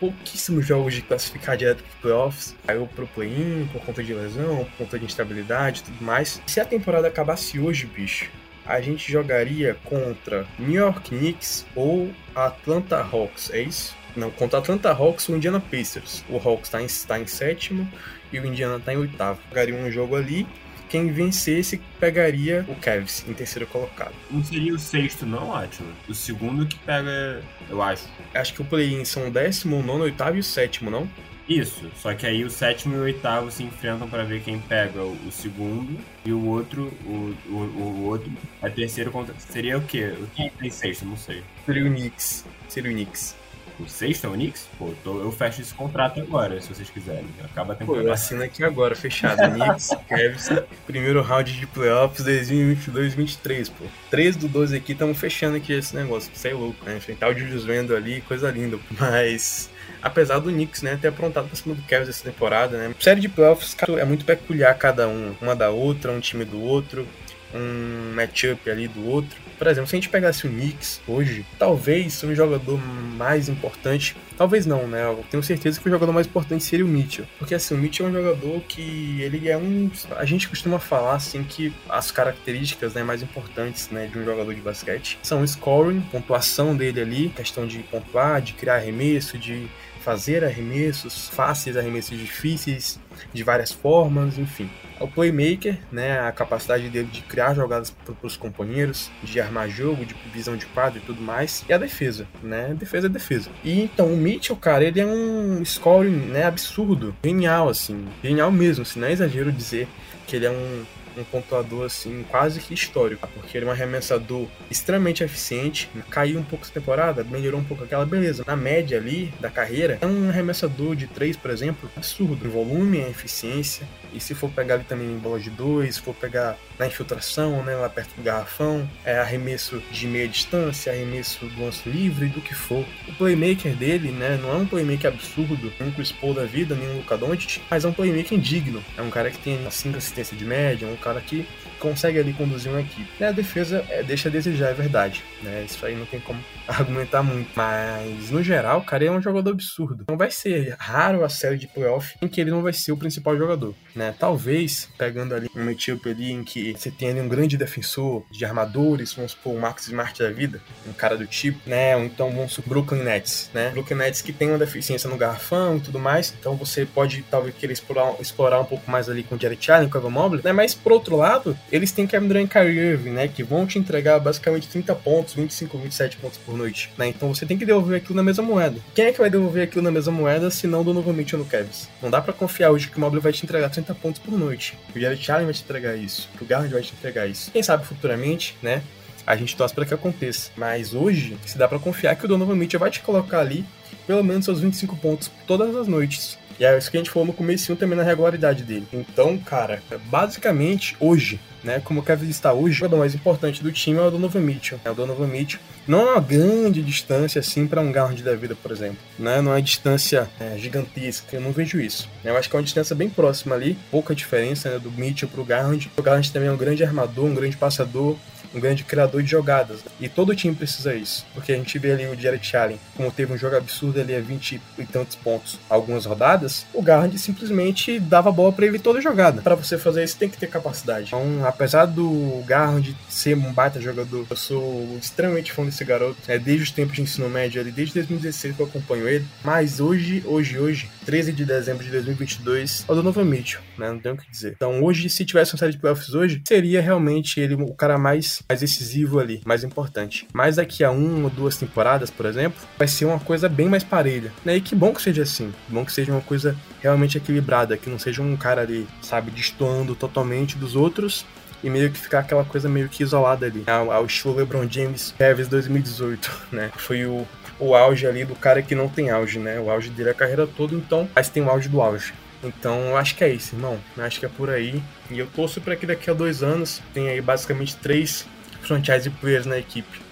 pouquíssimos 0.00 0.66
jogos 0.66 0.94
de 0.94 1.02
classificar 1.02 1.56
direto 1.56 1.82
pros 1.82 1.94
playoffs. 2.00 2.56
Caiu 2.66 2.86
pro 2.86 3.06
play-in 3.08 3.68
por 3.72 3.82
conta 3.82 4.02
de 4.02 4.14
lesão, 4.14 4.64
por 4.64 4.78
conta 4.78 4.98
de 4.98 5.04
instabilidade 5.04 5.80
e 5.80 5.84
tudo 5.84 6.02
mais. 6.02 6.40
Se 6.46 6.58
a 6.58 6.64
temporada 6.64 7.08
acabasse 7.08 7.58
hoje, 7.58 7.86
bicho, 7.86 8.30
a 8.66 8.80
gente 8.80 9.10
jogaria 9.10 9.76
contra 9.84 10.46
New 10.58 10.80
York 10.80 11.10
Knicks 11.10 11.66
ou 11.74 12.10
Atlanta 12.34 13.00
Hawks, 13.00 13.50
é 13.52 13.62
isso? 13.62 13.96
Não, 14.16 14.30
contra 14.30 14.58
Atlanta 14.58 14.90
Hawks 14.90 15.28
ou 15.28 15.36
Indiana 15.36 15.60
Pacers. 15.60 16.24
O 16.28 16.36
Hawks 16.36 16.68
está 16.68 16.82
em, 16.82 16.86
tá 17.06 17.18
em 17.18 17.26
sétimo 17.26 17.88
e 18.32 18.38
o 18.38 18.46
Indiana 18.46 18.76
está 18.76 18.92
em 18.92 18.96
oitavo. 18.96 19.40
Jogaria 19.50 19.74
um 19.74 19.90
jogo 19.90 20.16
ali 20.16 20.46
quem 20.94 21.10
vencesse 21.10 21.80
pegaria 21.98 22.64
o 22.68 22.74
Cavs 22.76 23.24
em 23.28 23.32
terceiro 23.32 23.66
colocado. 23.66 24.14
Não 24.30 24.44
seria 24.44 24.72
o 24.72 24.78
sexto, 24.78 25.26
não, 25.26 25.52
Atila? 25.52 25.90
O 26.08 26.14
segundo 26.14 26.64
que 26.66 26.78
pega, 26.78 27.42
eu 27.68 27.82
acho. 27.82 28.04
Acho 28.32 28.54
que 28.54 28.62
o 28.62 28.64
play-in 28.64 29.04
são 29.04 29.26
o 29.26 29.30
décimo, 29.30 29.80
o 29.80 29.82
nono, 29.82 30.00
o 30.00 30.04
oitavo 30.04 30.36
e 30.36 30.38
o 30.38 30.44
sétimo, 30.44 30.92
não? 30.92 31.10
Isso, 31.48 31.90
só 31.96 32.14
que 32.14 32.26
aí 32.26 32.42
o 32.42 32.50
sétimo 32.50 32.94
e 32.94 32.98
o 32.98 33.02
oitavo 33.02 33.50
se 33.50 33.62
enfrentam 33.62 34.08
para 34.08 34.24
ver 34.24 34.40
quem 34.42 34.58
pega 34.58 35.02
o, 35.02 35.30
segundo 35.30 35.98
e 36.24 36.32
o 36.32 36.46
outro, 36.46 36.92
o, 37.04 37.34
o, 37.48 37.54
o 37.54 38.04
outro, 38.06 38.32
a 38.62 38.70
terceiro 38.70 39.10
contra. 39.10 39.34
Seria 39.38 39.76
o 39.76 39.82
quê? 39.82 40.14
O 40.18 40.26
quem 40.28 40.48
tem 40.48 40.70
sexto? 40.70 41.04
Não 41.04 41.16
sei. 41.16 41.42
Seria 41.66 41.84
o 41.84 41.90
Knicks. 41.90 42.46
Seria 42.68 42.90
o 42.90 42.94
Knicks. 42.94 43.36
O 43.78 43.88
sexto 43.88 44.26
é 44.26 44.30
o 44.30 44.32
Knicks? 44.32 44.68
Pô, 44.78 44.94
tô, 45.02 45.20
eu 45.20 45.32
fecho 45.32 45.60
esse 45.60 45.74
contrato 45.74 46.20
agora, 46.20 46.60
se 46.60 46.68
vocês 46.68 46.88
quiserem. 46.88 47.26
Acaba 47.42 47.72
a 47.72 47.76
temporada. 47.76 48.04
Pô, 48.04 48.08
eu 48.08 48.12
assino 48.12 48.42
aqui 48.42 48.62
agora, 48.62 48.94
fechado. 48.94 49.42
Knicks, 49.52 49.90
Cavs, 50.08 50.48
primeiro 50.86 51.20
round 51.20 51.52
de 51.52 51.66
playoffs 51.66 52.24
2022-2023, 52.24 53.70
pô. 53.70 53.84
Três 54.10 54.36
do 54.36 54.48
12 54.48 54.76
aqui, 54.76 54.92
estamos 54.92 55.18
fechando 55.18 55.56
aqui 55.56 55.72
esse 55.72 55.94
negócio. 55.94 56.30
Isso 56.32 56.46
é 56.46 56.54
louco, 56.54 56.84
né? 56.84 56.96
Enfrentar 56.96 57.28
o 57.30 57.34
Julius 57.38 57.64
Vendo 57.64 57.96
ali, 57.96 58.20
coisa 58.22 58.50
linda. 58.50 58.78
Mas 58.98 59.68
apesar 60.04 60.38
do 60.38 60.50
Knicks, 60.50 60.82
né, 60.82 60.98
ter 61.00 61.08
aprontado 61.08 61.48
pra 61.48 61.56
cima 61.56 61.74
do 61.74 61.82
Cavs 61.82 62.08
essa 62.08 62.22
temporada, 62.22 62.76
né. 62.76 62.94
Série 63.00 63.20
de 63.20 63.28
playoffs 63.28 63.74
é 63.98 64.04
muito 64.04 64.24
peculiar 64.24 64.76
cada 64.76 65.08
um, 65.08 65.34
uma 65.40 65.56
da 65.56 65.70
outra, 65.70 66.12
um 66.12 66.20
time 66.20 66.44
do 66.44 66.60
outro, 66.60 67.08
um 67.54 68.14
matchup 68.14 68.68
ali 68.68 68.88
do 68.88 69.06
outro. 69.08 69.36
Por 69.56 69.68
exemplo, 69.68 69.88
se 69.88 69.94
a 69.94 69.98
gente 69.98 70.08
pegasse 70.08 70.46
o 70.46 70.50
Knicks 70.50 71.00
hoje, 71.06 71.46
talvez 71.58 72.22
um 72.24 72.34
jogador 72.34 72.76
mais 73.16 73.48
importante, 73.48 74.16
talvez 74.36 74.66
não, 74.66 74.88
né? 74.88 75.04
Eu 75.04 75.24
tenho 75.30 75.42
certeza 75.42 75.80
que 75.80 75.86
o 75.86 75.90
jogador 75.90 76.12
mais 76.12 76.26
importante 76.26 76.64
seria 76.64 76.84
o 76.84 76.88
Mitchell. 76.88 77.24
Porque 77.38 77.54
assim, 77.54 77.74
o 77.74 77.78
Mitchell 77.78 78.06
é 78.06 78.10
um 78.10 78.12
jogador 78.12 78.60
que 78.62 79.22
ele 79.22 79.48
é 79.48 79.56
um. 79.56 79.88
A 80.16 80.24
gente 80.24 80.48
costuma 80.48 80.80
falar 80.80 81.14
assim 81.14 81.44
que 81.44 81.72
as 81.88 82.10
características 82.10 82.94
né, 82.94 83.04
mais 83.04 83.22
importantes 83.22 83.88
né, 83.90 84.08
de 84.12 84.18
um 84.18 84.24
jogador 84.24 84.52
de 84.52 84.60
basquete 84.60 85.18
são 85.22 85.46
scoring, 85.46 86.00
pontuação 86.00 86.76
dele 86.76 87.00
ali, 87.00 87.28
questão 87.28 87.64
de 87.64 87.78
pontuar, 87.78 88.42
de 88.42 88.54
criar 88.54 88.76
arremesso, 88.76 89.38
de 89.38 89.68
fazer 90.04 90.44
arremessos 90.44 91.30
fáceis, 91.30 91.78
arremessos 91.78 92.18
difíceis, 92.18 93.00
de 93.32 93.42
várias 93.42 93.72
formas, 93.72 94.36
enfim. 94.38 94.68
O 95.00 95.08
playmaker, 95.08 95.78
né, 95.90 96.20
a 96.20 96.30
capacidade 96.30 96.88
dele 96.90 97.08
de 97.10 97.22
criar 97.22 97.54
jogadas 97.54 97.90
para 97.90 98.14
os 98.22 98.36
companheiros, 98.36 99.10
de 99.22 99.40
armar 99.40 99.68
jogo, 99.68 100.04
de 100.04 100.14
visão 100.32 100.56
de 100.56 100.66
quadro 100.66 100.98
e 100.98 101.02
tudo 101.02 101.22
mais. 101.22 101.64
E 101.68 101.72
a 101.72 101.78
defesa, 101.78 102.28
né? 102.42 102.74
Defesa 102.78 103.06
é 103.06 103.10
defesa. 103.10 103.50
E 103.64 103.80
então 103.80 104.12
o 104.12 104.16
Mitchell, 104.16 104.56
cara, 104.56 104.84
ele 104.84 105.00
é 105.00 105.06
um 105.06 105.64
scoring, 105.64 106.26
né, 106.28 106.44
absurdo, 106.44 107.16
genial 107.24 107.68
assim, 107.68 108.06
genial 108.22 108.52
mesmo, 108.52 108.82
assim, 108.82 109.00
não 109.00 109.08
é 109.08 109.12
exagero 109.12 109.50
dizer 109.50 109.88
que 110.26 110.36
ele 110.36 110.46
é 110.46 110.50
um 110.50 110.84
um 111.20 111.24
pontuador 111.24 111.86
assim 111.86 112.24
quase 112.28 112.60
que 112.60 112.74
histórico, 112.74 113.28
porque 113.34 113.56
ele 113.56 113.66
é 113.66 113.68
um 113.68 113.72
arremessador 113.72 114.46
extremamente 114.70 115.22
eficiente, 115.22 115.88
caiu 116.10 116.38
um 116.38 116.44
pouco 116.44 116.64
essa 116.64 116.72
temporada, 116.72 117.24
melhorou 117.24 117.60
um 117.60 117.64
pouco 117.64 117.84
aquela 117.84 118.04
beleza. 118.04 118.44
Na 118.46 118.56
média 118.56 118.98
ali 118.98 119.32
da 119.40 119.50
carreira, 119.50 119.98
é 120.00 120.06
um 120.06 120.28
arremessador 120.28 120.94
de 120.96 121.06
3, 121.06 121.36
por 121.36 121.50
exemplo, 121.50 121.90
absurdo 121.96 122.46
em 122.46 122.50
volume, 122.50 122.98
em 122.98 123.10
eficiência, 123.10 123.86
e 124.14 124.20
se 124.20 124.34
for 124.34 124.50
pegar 124.50 124.74
ali 124.74 124.84
também 124.84 125.10
em 125.10 125.18
bola 125.18 125.38
de 125.38 125.50
2, 125.50 125.94
se 125.94 126.00
for 126.00 126.14
pegar 126.14 126.56
na 126.78 126.86
infiltração, 126.86 127.62
né, 127.62 127.74
lá 127.74 127.88
perto 127.88 128.14
do 128.14 128.22
garrafão, 128.22 128.88
é 129.04 129.18
arremesso 129.18 129.82
de 129.90 130.06
meia 130.06 130.28
distância, 130.28 130.92
arremesso 130.92 131.46
do 131.46 131.64
lance 131.64 131.88
livre, 131.88 132.26
do 132.28 132.40
que 132.40 132.54
for. 132.54 132.84
O 133.08 133.14
playmaker 133.14 133.74
dele, 133.74 134.10
né, 134.10 134.38
não 134.40 134.52
é 134.52 134.56
um 134.56 134.66
playmaker 134.66 135.12
absurdo, 135.12 135.72
um 135.80 135.90
Chris 135.90 136.12
Paul 136.12 136.34
da 136.34 136.44
vida, 136.44 136.74
nem 136.74 136.88
um 136.90 136.96
Luka 136.98 137.16
Doncic, 137.16 137.60
mas 137.70 137.84
é 137.84 137.88
um 137.88 137.92
playmaker 137.92 138.38
indigno. 138.38 138.84
É 138.96 139.02
um 139.02 139.10
cara 139.10 139.30
que 139.30 139.38
tem 139.38 139.58
5 139.68 139.98
assistências 139.98 140.38
de 140.38 140.44
média, 140.44 140.86
um 140.86 140.96
cara 140.96 141.20
que 141.20 141.46
consegue 141.84 142.18
ali 142.18 142.32
conduzir 142.32 142.70
uma 142.72 142.80
equipe. 142.80 143.08
E 143.20 143.24
a 143.24 143.30
defesa 143.30 143.84
é, 143.90 144.02
deixa 144.02 144.28
a 144.30 144.32
desejar, 144.32 144.70
é 144.70 144.74
verdade. 144.74 145.22
Né? 145.42 145.64
Isso 145.66 145.84
aí 145.84 145.94
não 145.94 146.06
tem 146.06 146.18
como 146.20 146.42
argumentar 146.66 147.22
muito. 147.22 147.50
Mas, 147.54 148.30
no 148.30 148.42
geral, 148.42 148.78
o 148.78 148.84
cara 148.84 149.04
é 149.04 149.10
um 149.10 149.20
jogador 149.20 149.50
absurdo. 149.50 150.04
Não 150.08 150.16
vai 150.16 150.30
ser 150.30 150.74
raro 150.78 151.22
a 151.22 151.28
série 151.28 151.58
de 151.58 151.66
playoff 151.66 152.16
em 152.22 152.28
que 152.28 152.40
ele 152.40 152.50
não 152.50 152.62
vai 152.62 152.72
ser 152.72 152.92
o 152.92 152.96
principal 152.96 153.36
jogador. 153.36 153.74
Né? 153.94 154.03
Talvez, 154.12 154.88
pegando 154.98 155.34
ali 155.34 155.48
um 155.54 155.64
matchup 155.64 156.08
ali 156.08 156.32
em 156.32 156.44
que 156.44 156.72
você 156.72 156.90
tem 156.90 157.10
ali 157.10 157.20
um 157.20 157.28
grande 157.28 157.56
defensor 157.56 158.22
de 158.30 158.44
armadores, 158.44 159.12
vamos 159.12 159.32
supor 159.32 159.54
o 159.54 159.60
Max 159.60 159.86
Smart 159.86 160.22
da 160.22 160.30
vida, 160.30 160.60
um 160.86 160.92
cara 160.92 161.16
do 161.16 161.26
tipo, 161.26 161.58
né? 161.68 161.96
Ou 161.96 162.04
então 162.04 162.30
vamos 162.30 162.52
supor 162.52 162.74
Brooklyn 162.74 163.02
Nets, 163.02 163.50
né? 163.52 163.70
Brooklyn 163.70 163.98
Nets 163.98 164.22
que 164.22 164.32
tem 164.32 164.48
uma 164.48 164.58
deficiência 164.58 165.08
no 165.08 165.16
garrafão 165.16 165.76
e 165.76 165.80
tudo 165.80 165.98
mais, 165.98 166.34
então 166.38 166.56
você 166.56 166.84
pode 166.84 167.22
talvez 167.30 167.54
querer 167.54 167.72
explorar, 167.72 168.14
explorar 168.20 168.60
um 168.60 168.64
pouco 168.64 168.90
mais 168.90 169.08
ali 169.08 169.22
com 169.22 169.36
o 169.36 169.40
Jared 169.40 169.70
Allen, 169.70 169.88
com 169.88 169.98
o 169.98 170.00
Evan 170.00 170.10
Mobley, 170.10 170.42
né? 170.44 170.52
Mas 170.52 170.74
por 170.74 170.92
outro 170.92 171.16
lado, 171.16 171.56
eles 171.70 171.92
têm 171.92 172.06
Kevin 172.06 172.28
Durant 172.28 172.46
e 172.46 172.48
Kyrie 172.48 172.78
Irving, 172.78 173.10
né? 173.10 173.28
Que 173.28 173.42
vão 173.42 173.66
te 173.66 173.78
entregar 173.78 174.18
basicamente 174.18 174.68
30 174.68 174.94
pontos, 174.96 175.34
25, 175.34 175.78
27 175.78 176.16
pontos 176.16 176.38
por 176.38 176.56
noite, 176.56 176.90
né? 176.98 177.08
Então 177.08 177.32
você 177.34 177.46
tem 177.46 177.56
que 177.56 177.66
devolver 177.66 177.98
aquilo 177.98 178.16
na 178.16 178.22
mesma 178.22 178.42
moeda. 178.42 178.78
Quem 178.94 179.06
é 179.06 179.12
que 179.12 179.18
vai 179.18 179.30
devolver 179.30 179.64
aquilo 179.64 179.82
na 179.82 179.90
mesma 179.90 180.12
moeda 180.12 180.50
se 180.50 180.66
não 180.66 180.82
do 180.82 180.94
Novo 180.94 181.12
Mitchell 181.12 181.38
no 181.38 181.44
Cavs? 181.44 181.88
Não 182.02 182.10
dá 182.10 182.20
para 182.20 182.32
confiar 182.32 182.70
hoje 182.70 182.88
que 182.88 182.96
o 182.96 183.00
Mobley 183.00 183.22
vai 183.22 183.32
te 183.32 183.44
entregar 183.44 183.68
30 183.70 183.93
pontos 183.94 184.20
por 184.20 184.36
noite, 184.36 184.78
o 184.94 184.98
Jared 184.98 185.30
Allen 185.30 185.46
vai 185.46 185.54
te 185.54 185.62
entregar 185.62 185.96
isso, 185.96 186.28
o 186.40 186.44
Garland 186.44 186.72
vai 186.72 186.82
te 186.82 186.92
entregar 186.92 187.26
isso. 187.26 187.50
Quem 187.50 187.62
sabe 187.62 187.86
futuramente, 187.86 188.56
né? 188.62 188.82
A 189.26 189.36
gente 189.36 189.56
torce 189.56 189.74
para 189.74 189.86
que 189.86 189.94
aconteça. 189.94 190.50
Mas 190.56 190.92
hoje, 190.92 191.36
se 191.46 191.56
dá 191.56 191.66
para 191.66 191.78
confiar 191.78 192.14
que 192.14 192.26
o 192.26 192.28
Donovan 192.28 192.56
Mitchell 192.56 192.80
vai 192.80 192.90
te 192.90 193.00
colocar 193.00 193.40
ali 193.40 193.64
pelo 194.06 194.22
menos 194.22 194.44
seus 194.44 194.60
25 194.60 194.96
pontos 194.96 195.30
todas 195.46 195.74
as 195.74 195.88
noites. 195.88 196.38
E 196.58 196.64
é 196.64 196.76
isso 196.76 196.90
que 196.90 196.96
a 196.96 197.00
gente 197.00 197.10
falou 197.10 197.26
no 197.26 197.32
começo 197.32 197.74
também 197.76 197.96
na 197.96 198.04
regularidade 198.04 198.62
dele. 198.62 198.86
Então, 198.92 199.36
cara, 199.38 199.82
basicamente, 200.06 200.96
hoje, 201.00 201.40
né, 201.62 201.80
como 201.82 202.00
o 202.00 202.02
Kevin 202.02 202.28
está 202.28 202.52
hoje, 202.52 202.70
o 202.70 202.78
jogador 202.78 202.98
mais 202.98 203.14
importante 203.14 203.62
do 203.62 203.72
time 203.72 203.98
é 203.98 204.02
o 204.02 204.10
Donovan 204.10 204.40
Mitchell. 204.40 204.78
É 204.84 204.90
o 204.90 204.94
Donovan 204.94 205.26
Mitchell. 205.26 205.60
Não 205.86 206.00
é 206.00 206.12
uma 206.12 206.20
grande 206.20 206.82
distância 206.82 207.38
assim 207.38 207.66
para 207.66 207.80
um 207.80 207.90
Garland 207.90 208.22
da 208.22 208.34
vida, 208.34 208.54
por 208.54 208.70
exemplo. 208.70 208.98
Né? 209.18 209.40
Não 209.40 209.52
é 209.52 209.56
uma 209.56 209.62
distância 209.62 210.28
é, 210.38 210.56
gigantesca, 210.58 211.36
eu 211.36 211.40
não 211.40 211.52
vejo 211.52 211.80
isso. 211.80 212.08
Eu 212.24 212.36
acho 212.36 212.48
que 212.48 212.56
é 212.56 212.58
uma 212.58 212.64
distância 212.64 212.94
bem 212.94 213.08
próxima 213.08 213.54
ali, 213.54 213.76
pouca 213.90 214.14
diferença 214.14 214.70
né, 214.70 214.78
do 214.78 214.90
Mitchell 214.90 215.28
pro 215.28 215.44
Garland. 215.44 215.90
O 215.96 216.02
Garland 216.02 216.32
também 216.32 216.48
é 216.48 216.52
um 216.52 216.56
grande 216.56 216.84
armador, 216.84 217.26
um 217.26 217.34
grande 217.34 217.56
passador, 217.56 218.16
um 218.54 218.60
grande 218.60 218.84
criador 218.84 219.22
de 219.22 219.30
jogadas. 219.30 219.80
E 220.00 220.08
todo 220.08 220.34
time 220.34 220.54
precisa 220.54 220.94
isso. 220.94 221.26
Porque 221.34 221.52
a 221.52 221.56
gente 221.56 221.78
vê 221.78 221.92
ali 221.92 222.06
o 222.06 222.20
Jared 222.20 222.56
Allen, 222.56 222.78
como 222.96 223.10
teve 223.10 223.32
um 223.32 223.38
jogo 223.38 223.56
absurdo 223.56 224.00
ali 224.00 224.14
a 224.14 224.20
20 224.20 224.60
e 224.78 224.86
tantos 224.86 225.16
pontos 225.16 225.58
algumas 225.68 226.04
rodadas, 226.04 226.66
o 226.72 226.82
Garland 226.82 227.16
simplesmente 227.18 227.98
dava 227.98 228.30
bola 228.30 228.52
para 228.52 228.66
ele 228.66 228.78
toda 228.78 229.00
jogada. 229.00 229.42
Para 229.42 229.54
você 229.54 229.78
fazer 229.78 230.04
isso 230.04 230.16
tem 230.16 230.28
que 230.28 230.38
ter 230.38 230.46
capacidade. 230.46 231.08
Então, 231.08 231.44
apesar 231.46 231.86
do 231.86 232.42
Garland 232.46 232.96
ser 233.08 233.36
um 233.36 233.52
baita 233.52 233.80
jogador, 233.80 234.26
eu 234.28 234.36
sou 234.36 234.96
extremamente 235.00 235.52
fã 235.52 235.64
desse 235.64 235.84
garoto. 235.84 236.16
É 236.28 236.38
desde 236.38 236.64
os 236.64 236.70
tempos 236.70 236.96
de 236.96 237.02
ensino 237.02 237.28
médio 237.28 237.60
ali, 237.60 237.70
desde 237.70 237.94
2016 237.94 238.56
que 238.56 238.62
eu 238.62 238.66
acompanho 238.66 239.08
ele. 239.08 239.24
Mas 239.42 239.80
hoje, 239.80 240.22
hoje, 240.26 240.58
hoje, 240.58 240.88
13 241.04 241.32
de 241.32 241.44
dezembro 241.44 241.84
de 241.84 241.90
2022, 241.90 242.84
é 242.86 242.92
o 242.92 242.94
Donovan 242.94 243.24
Mitchell, 243.24 243.60
né? 243.78 243.88
Não 243.90 243.98
tenho 243.98 244.14
o 244.14 244.18
que 244.18 244.30
dizer. 244.30 244.52
Então, 244.56 244.82
hoje, 244.82 245.08
se 245.08 245.24
tivesse 245.24 245.52
uma 245.52 245.58
série 245.58 245.72
de 245.72 245.78
playoffs 245.78 246.14
hoje, 246.14 246.42
seria 246.46 246.80
realmente 246.80 247.40
ele 247.40 247.54
o 247.54 247.74
cara 247.74 247.98
mais 247.98 248.42
mais 248.48 248.60
decisivo 248.60 249.18
ali, 249.18 249.40
mais 249.44 249.64
importante. 249.64 250.26
Mas 250.32 250.56
daqui 250.56 250.84
a 250.84 250.90
uma 250.90 251.24
ou 251.24 251.30
duas 251.30 251.56
temporadas, 251.56 252.10
por 252.10 252.26
exemplo, 252.26 252.60
vai 252.78 252.86
ser 252.86 253.04
uma 253.04 253.18
coisa 253.18 253.48
bem 253.48 253.68
mais 253.68 253.84
parelha. 253.84 254.32
Né? 254.44 254.56
E 254.56 254.60
que 254.60 254.74
bom 254.74 254.92
que 254.92 255.02
seja 255.02 255.22
assim. 255.22 255.52
Bom 255.68 255.84
que 255.84 255.92
seja 255.92 256.12
uma 256.12 256.20
coisa 256.20 256.56
realmente 256.82 257.18
equilibrada, 257.18 257.76
que 257.76 257.88
não 257.88 257.98
seja 257.98 258.22
um 258.22 258.36
cara 258.36 258.62
ali, 258.62 258.86
sabe, 259.02 259.30
destoando 259.30 259.94
totalmente 259.94 260.56
dos 260.56 260.76
outros 260.76 261.24
e 261.62 261.70
meio 261.70 261.90
que 261.90 261.98
ficar 261.98 262.20
aquela 262.20 262.44
coisa 262.44 262.68
meio 262.68 262.88
que 262.88 263.02
isolada 263.02 263.46
ali. 263.46 263.64
Ao, 263.66 263.90
ao 263.90 264.04
estilo 264.04 264.34
LeBron 264.34 264.68
James 264.70 265.14
Cavs 265.18 265.48
2018, 265.48 266.48
né? 266.52 266.70
Foi 266.76 267.06
o, 267.06 267.26
o 267.58 267.74
auge 267.74 268.06
ali 268.06 268.24
do 268.24 268.34
cara 268.34 268.60
que 268.60 268.74
não 268.74 268.88
tem 268.88 269.10
auge, 269.10 269.38
né? 269.38 269.58
O 269.58 269.70
auge 269.70 269.88
dele 269.88 270.10
é 270.10 270.12
a 270.12 270.14
carreira 270.14 270.46
toda, 270.46 270.74
então, 270.74 271.08
mas 271.14 271.30
tem 271.30 271.42
o 271.42 271.48
auge 271.48 271.68
do 271.68 271.80
auge. 271.80 272.12
Então, 272.42 272.78
eu 272.90 272.96
acho 272.98 273.16
que 273.16 273.24
é 273.24 273.30
isso, 273.30 273.54
irmão. 273.54 273.80
Eu 273.96 274.04
acho 274.04 274.20
que 274.20 274.26
é 274.26 274.28
por 274.28 274.50
aí. 274.50 274.82
E 275.10 275.18
eu 275.18 275.26
torço 275.26 275.62
para 275.62 275.74
que 275.74 275.86
daqui 275.86 276.10
a 276.10 276.12
dois 276.12 276.42
anos 276.42 276.82
tenha 276.92 277.10
aí 277.10 277.20
basicamente 277.22 277.74
três 277.76 278.26
franchise 278.64 279.08
players 279.20 279.46
na 279.46 279.58
equipe. 279.58 280.03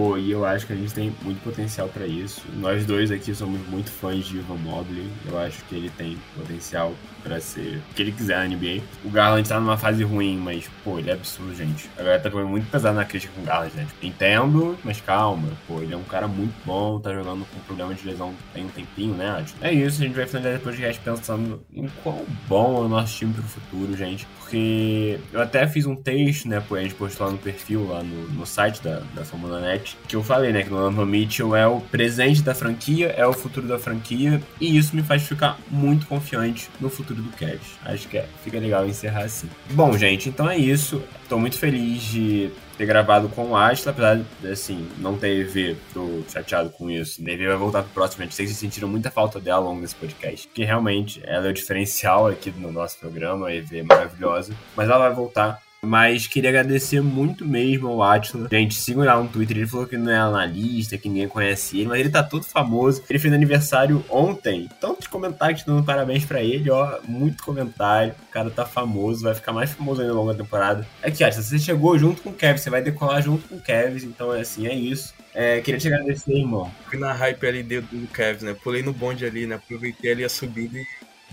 Pô, 0.00 0.16
e 0.16 0.30
eu 0.30 0.46
acho 0.46 0.66
que 0.66 0.72
a 0.72 0.76
gente 0.76 0.94
tem 0.94 1.14
muito 1.20 1.42
potencial 1.42 1.86
para 1.86 2.06
isso. 2.06 2.40
Nós 2.56 2.86
dois 2.86 3.10
aqui 3.10 3.34
somos 3.34 3.60
muito 3.68 3.90
fãs 3.90 4.24
de 4.24 4.38
Ivan 4.38 4.56
Mobley. 4.56 5.06
Eu 5.26 5.38
acho 5.38 5.62
que 5.66 5.74
ele 5.74 5.90
tem 5.90 6.16
potencial 6.34 6.94
para 7.22 7.38
ser 7.38 7.82
o 7.90 7.94
que 7.94 8.00
ele 8.00 8.12
quiser 8.12 8.38
na 8.38 8.56
NBA. 8.56 8.82
O 9.04 9.10
Garland 9.10 9.46
tá 9.46 9.60
numa 9.60 9.76
fase 9.76 10.02
ruim, 10.02 10.38
mas, 10.38 10.70
pô, 10.82 10.98
ele 10.98 11.10
é 11.10 11.12
absurdo, 11.12 11.54
gente. 11.54 11.90
A 11.98 12.02
galera 12.02 12.18
tá 12.18 12.30
muito 12.30 12.70
pesado 12.70 12.96
na 12.96 13.04
crítica 13.04 13.30
com 13.34 13.42
o 13.42 13.44
Garland, 13.44 13.76
né? 13.76 13.84
Tipo, 13.84 14.06
entendo, 14.06 14.78
mas 14.82 15.02
calma. 15.02 15.48
Pô, 15.68 15.82
ele 15.82 15.92
é 15.92 15.96
um 15.98 16.04
cara 16.04 16.26
muito 16.26 16.54
bom, 16.64 16.98
tá 16.98 17.12
jogando 17.12 17.46
com 17.46 17.60
problema 17.60 17.92
de 17.92 18.06
lesão 18.06 18.34
tem 18.54 18.64
um 18.64 18.68
tempinho, 18.68 19.14
né, 19.14 19.30
Adi? 19.30 19.54
É 19.60 19.72
isso, 19.72 20.02
a 20.02 20.06
gente 20.06 20.16
vai 20.16 20.26
finalizar 20.26 20.58
depois 20.58 20.76
de 20.76 21.00
pensando 21.00 21.62
em 21.74 21.88
quão 22.02 22.24
bom 22.48 22.78
é 22.78 22.80
o 22.86 22.88
nosso 22.88 23.16
time 23.16 23.32
pro 23.32 23.42
futuro, 23.42 23.96
gente. 23.96 24.26
Porque 24.38 25.18
eu 25.32 25.40
até 25.40 25.66
fiz 25.66 25.86
um 25.86 25.94
texto, 25.94 26.48
né, 26.48 26.62
pô, 26.66 26.74
a 26.74 26.82
gente 26.82 26.94
postou 26.94 27.26
lá 27.26 27.32
no 27.32 27.38
perfil, 27.38 27.86
lá 27.86 28.02
no, 28.02 28.28
no 28.30 28.46
site 28.46 28.82
da, 28.82 29.02
da 29.14 29.24
Fórmula 29.24 29.60
Net, 29.60 29.89
que 30.08 30.16
eu 30.16 30.22
falei, 30.22 30.52
né, 30.52 30.62
que 30.62 30.72
o 30.72 30.76
Donovan 30.76 31.06
Mitchell 31.06 31.54
é 31.54 31.66
o 31.66 31.80
presente 31.80 32.42
da 32.42 32.54
franquia, 32.54 33.08
é 33.08 33.26
o 33.26 33.32
futuro 33.32 33.66
da 33.66 33.78
franquia, 33.78 34.42
e 34.60 34.76
isso 34.76 34.94
me 34.94 35.02
faz 35.02 35.22
ficar 35.22 35.58
muito 35.70 36.06
confiante 36.06 36.68
no 36.80 36.90
futuro 36.90 37.22
do 37.22 37.30
Cavs. 37.30 37.78
Acho 37.84 38.08
que 38.08 38.18
é, 38.18 38.26
fica 38.42 38.58
legal 38.58 38.86
encerrar 38.86 39.24
assim. 39.24 39.48
Bom, 39.70 39.96
gente, 39.96 40.28
então 40.28 40.48
é 40.48 40.56
isso. 40.56 41.02
Tô 41.28 41.38
muito 41.38 41.58
feliz 41.58 42.02
de 42.02 42.50
ter 42.76 42.86
gravado 42.86 43.28
com 43.28 43.50
o 43.50 43.56
Astla, 43.56 43.92
apesar 43.92 44.16
de, 44.16 44.48
assim, 44.48 44.88
não 44.98 45.16
ter 45.16 45.36
EV, 45.36 45.76
tô 45.92 46.22
chateado 46.28 46.70
com 46.70 46.90
isso. 46.90 47.20
A 47.24 47.30
EV 47.30 47.48
vai 47.48 47.56
voltar 47.56 47.82
pro 47.82 47.92
próximo, 47.92 48.24
gente. 48.24 48.34
Vocês 48.34 48.48
se 48.48 48.56
sentiram 48.56 48.88
muita 48.88 49.10
falta 49.10 49.38
dela 49.38 49.58
ao 49.58 49.64
longo 49.64 49.82
desse 49.82 49.94
podcast, 49.94 50.48
porque 50.48 50.64
realmente 50.64 51.20
ela 51.24 51.46
é 51.46 51.50
o 51.50 51.52
diferencial 51.52 52.26
aqui 52.26 52.50
no 52.50 52.72
nosso 52.72 52.98
programa, 52.98 53.48
a 53.48 53.54
EV 53.54 53.78
é 53.78 53.82
maravilhosa, 53.82 54.54
mas 54.74 54.88
ela 54.88 54.98
vai 54.98 55.14
voltar 55.14 55.60
mas 55.82 56.26
queria 56.26 56.50
agradecer 56.50 57.00
muito 57.00 57.46
mesmo 57.46 57.88
ao 57.88 58.02
Atila. 58.02 58.48
Gente, 58.50 58.74
sigam 58.74 59.04
lá 59.04 59.20
no 59.20 59.28
Twitter. 59.28 59.56
Ele 59.56 59.66
falou 59.66 59.86
que 59.86 59.96
não 59.96 60.12
é 60.12 60.18
analista, 60.18 60.98
que 60.98 61.08
ninguém 61.08 61.28
conhece 61.28 61.78
ele, 61.78 61.88
mas 61.88 62.00
ele 62.00 62.10
tá 62.10 62.22
todo 62.22 62.44
famoso. 62.44 63.02
Ele 63.08 63.18
fez 63.18 63.32
aniversário 63.32 64.04
ontem. 64.08 64.68
Tantos 64.80 65.06
comentários 65.06 65.64
dando 65.64 65.82
parabéns 65.82 66.24
para 66.24 66.42
ele, 66.42 66.70
ó. 66.70 66.98
Muito 67.08 67.42
comentário. 67.42 68.14
O 68.28 68.32
cara 68.32 68.50
tá 68.50 68.66
famoso, 68.66 69.24
vai 69.24 69.34
ficar 69.34 69.52
mais 69.52 69.70
famoso 69.70 70.00
ainda 70.00 70.12
ao 70.12 70.18
longo 70.18 70.32
da 70.32 70.42
temporada. 70.42 70.86
Que, 71.02 71.24
Atila, 71.24 71.42
você 71.42 71.58
chegou 71.58 71.98
junto 71.98 72.22
com 72.22 72.30
o 72.30 72.34
Kevin, 72.34 72.58
você 72.58 72.70
vai 72.70 72.82
decolar 72.82 73.22
junto 73.22 73.48
com 73.48 73.56
o 73.56 73.60
Kevin, 73.60 74.06
então 74.06 74.34
é 74.34 74.40
assim, 74.40 74.66
é 74.66 74.74
isso. 74.74 75.14
É, 75.34 75.60
queria 75.60 75.80
te 75.80 75.88
agradecer, 75.88 76.32
irmão. 76.32 76.70
Fui 76.88 76.98
na 76.98 77.12
hype 77.12 77.46
ali 77.46 77.62
do 77.62 78.06
Kevin, 78.08 78.46
né? 78.46 78.56
Pulei 78.62 78.82
no 78.82 78.92
bonde 78.92 79.24
ali, 79.24 79.46
né? 79.46 79.54
Aproveitei 79.54 80.12
ali 80.12 80.24
a 80.24 80.28
subida 80.28 80.78
e 80.78 80.86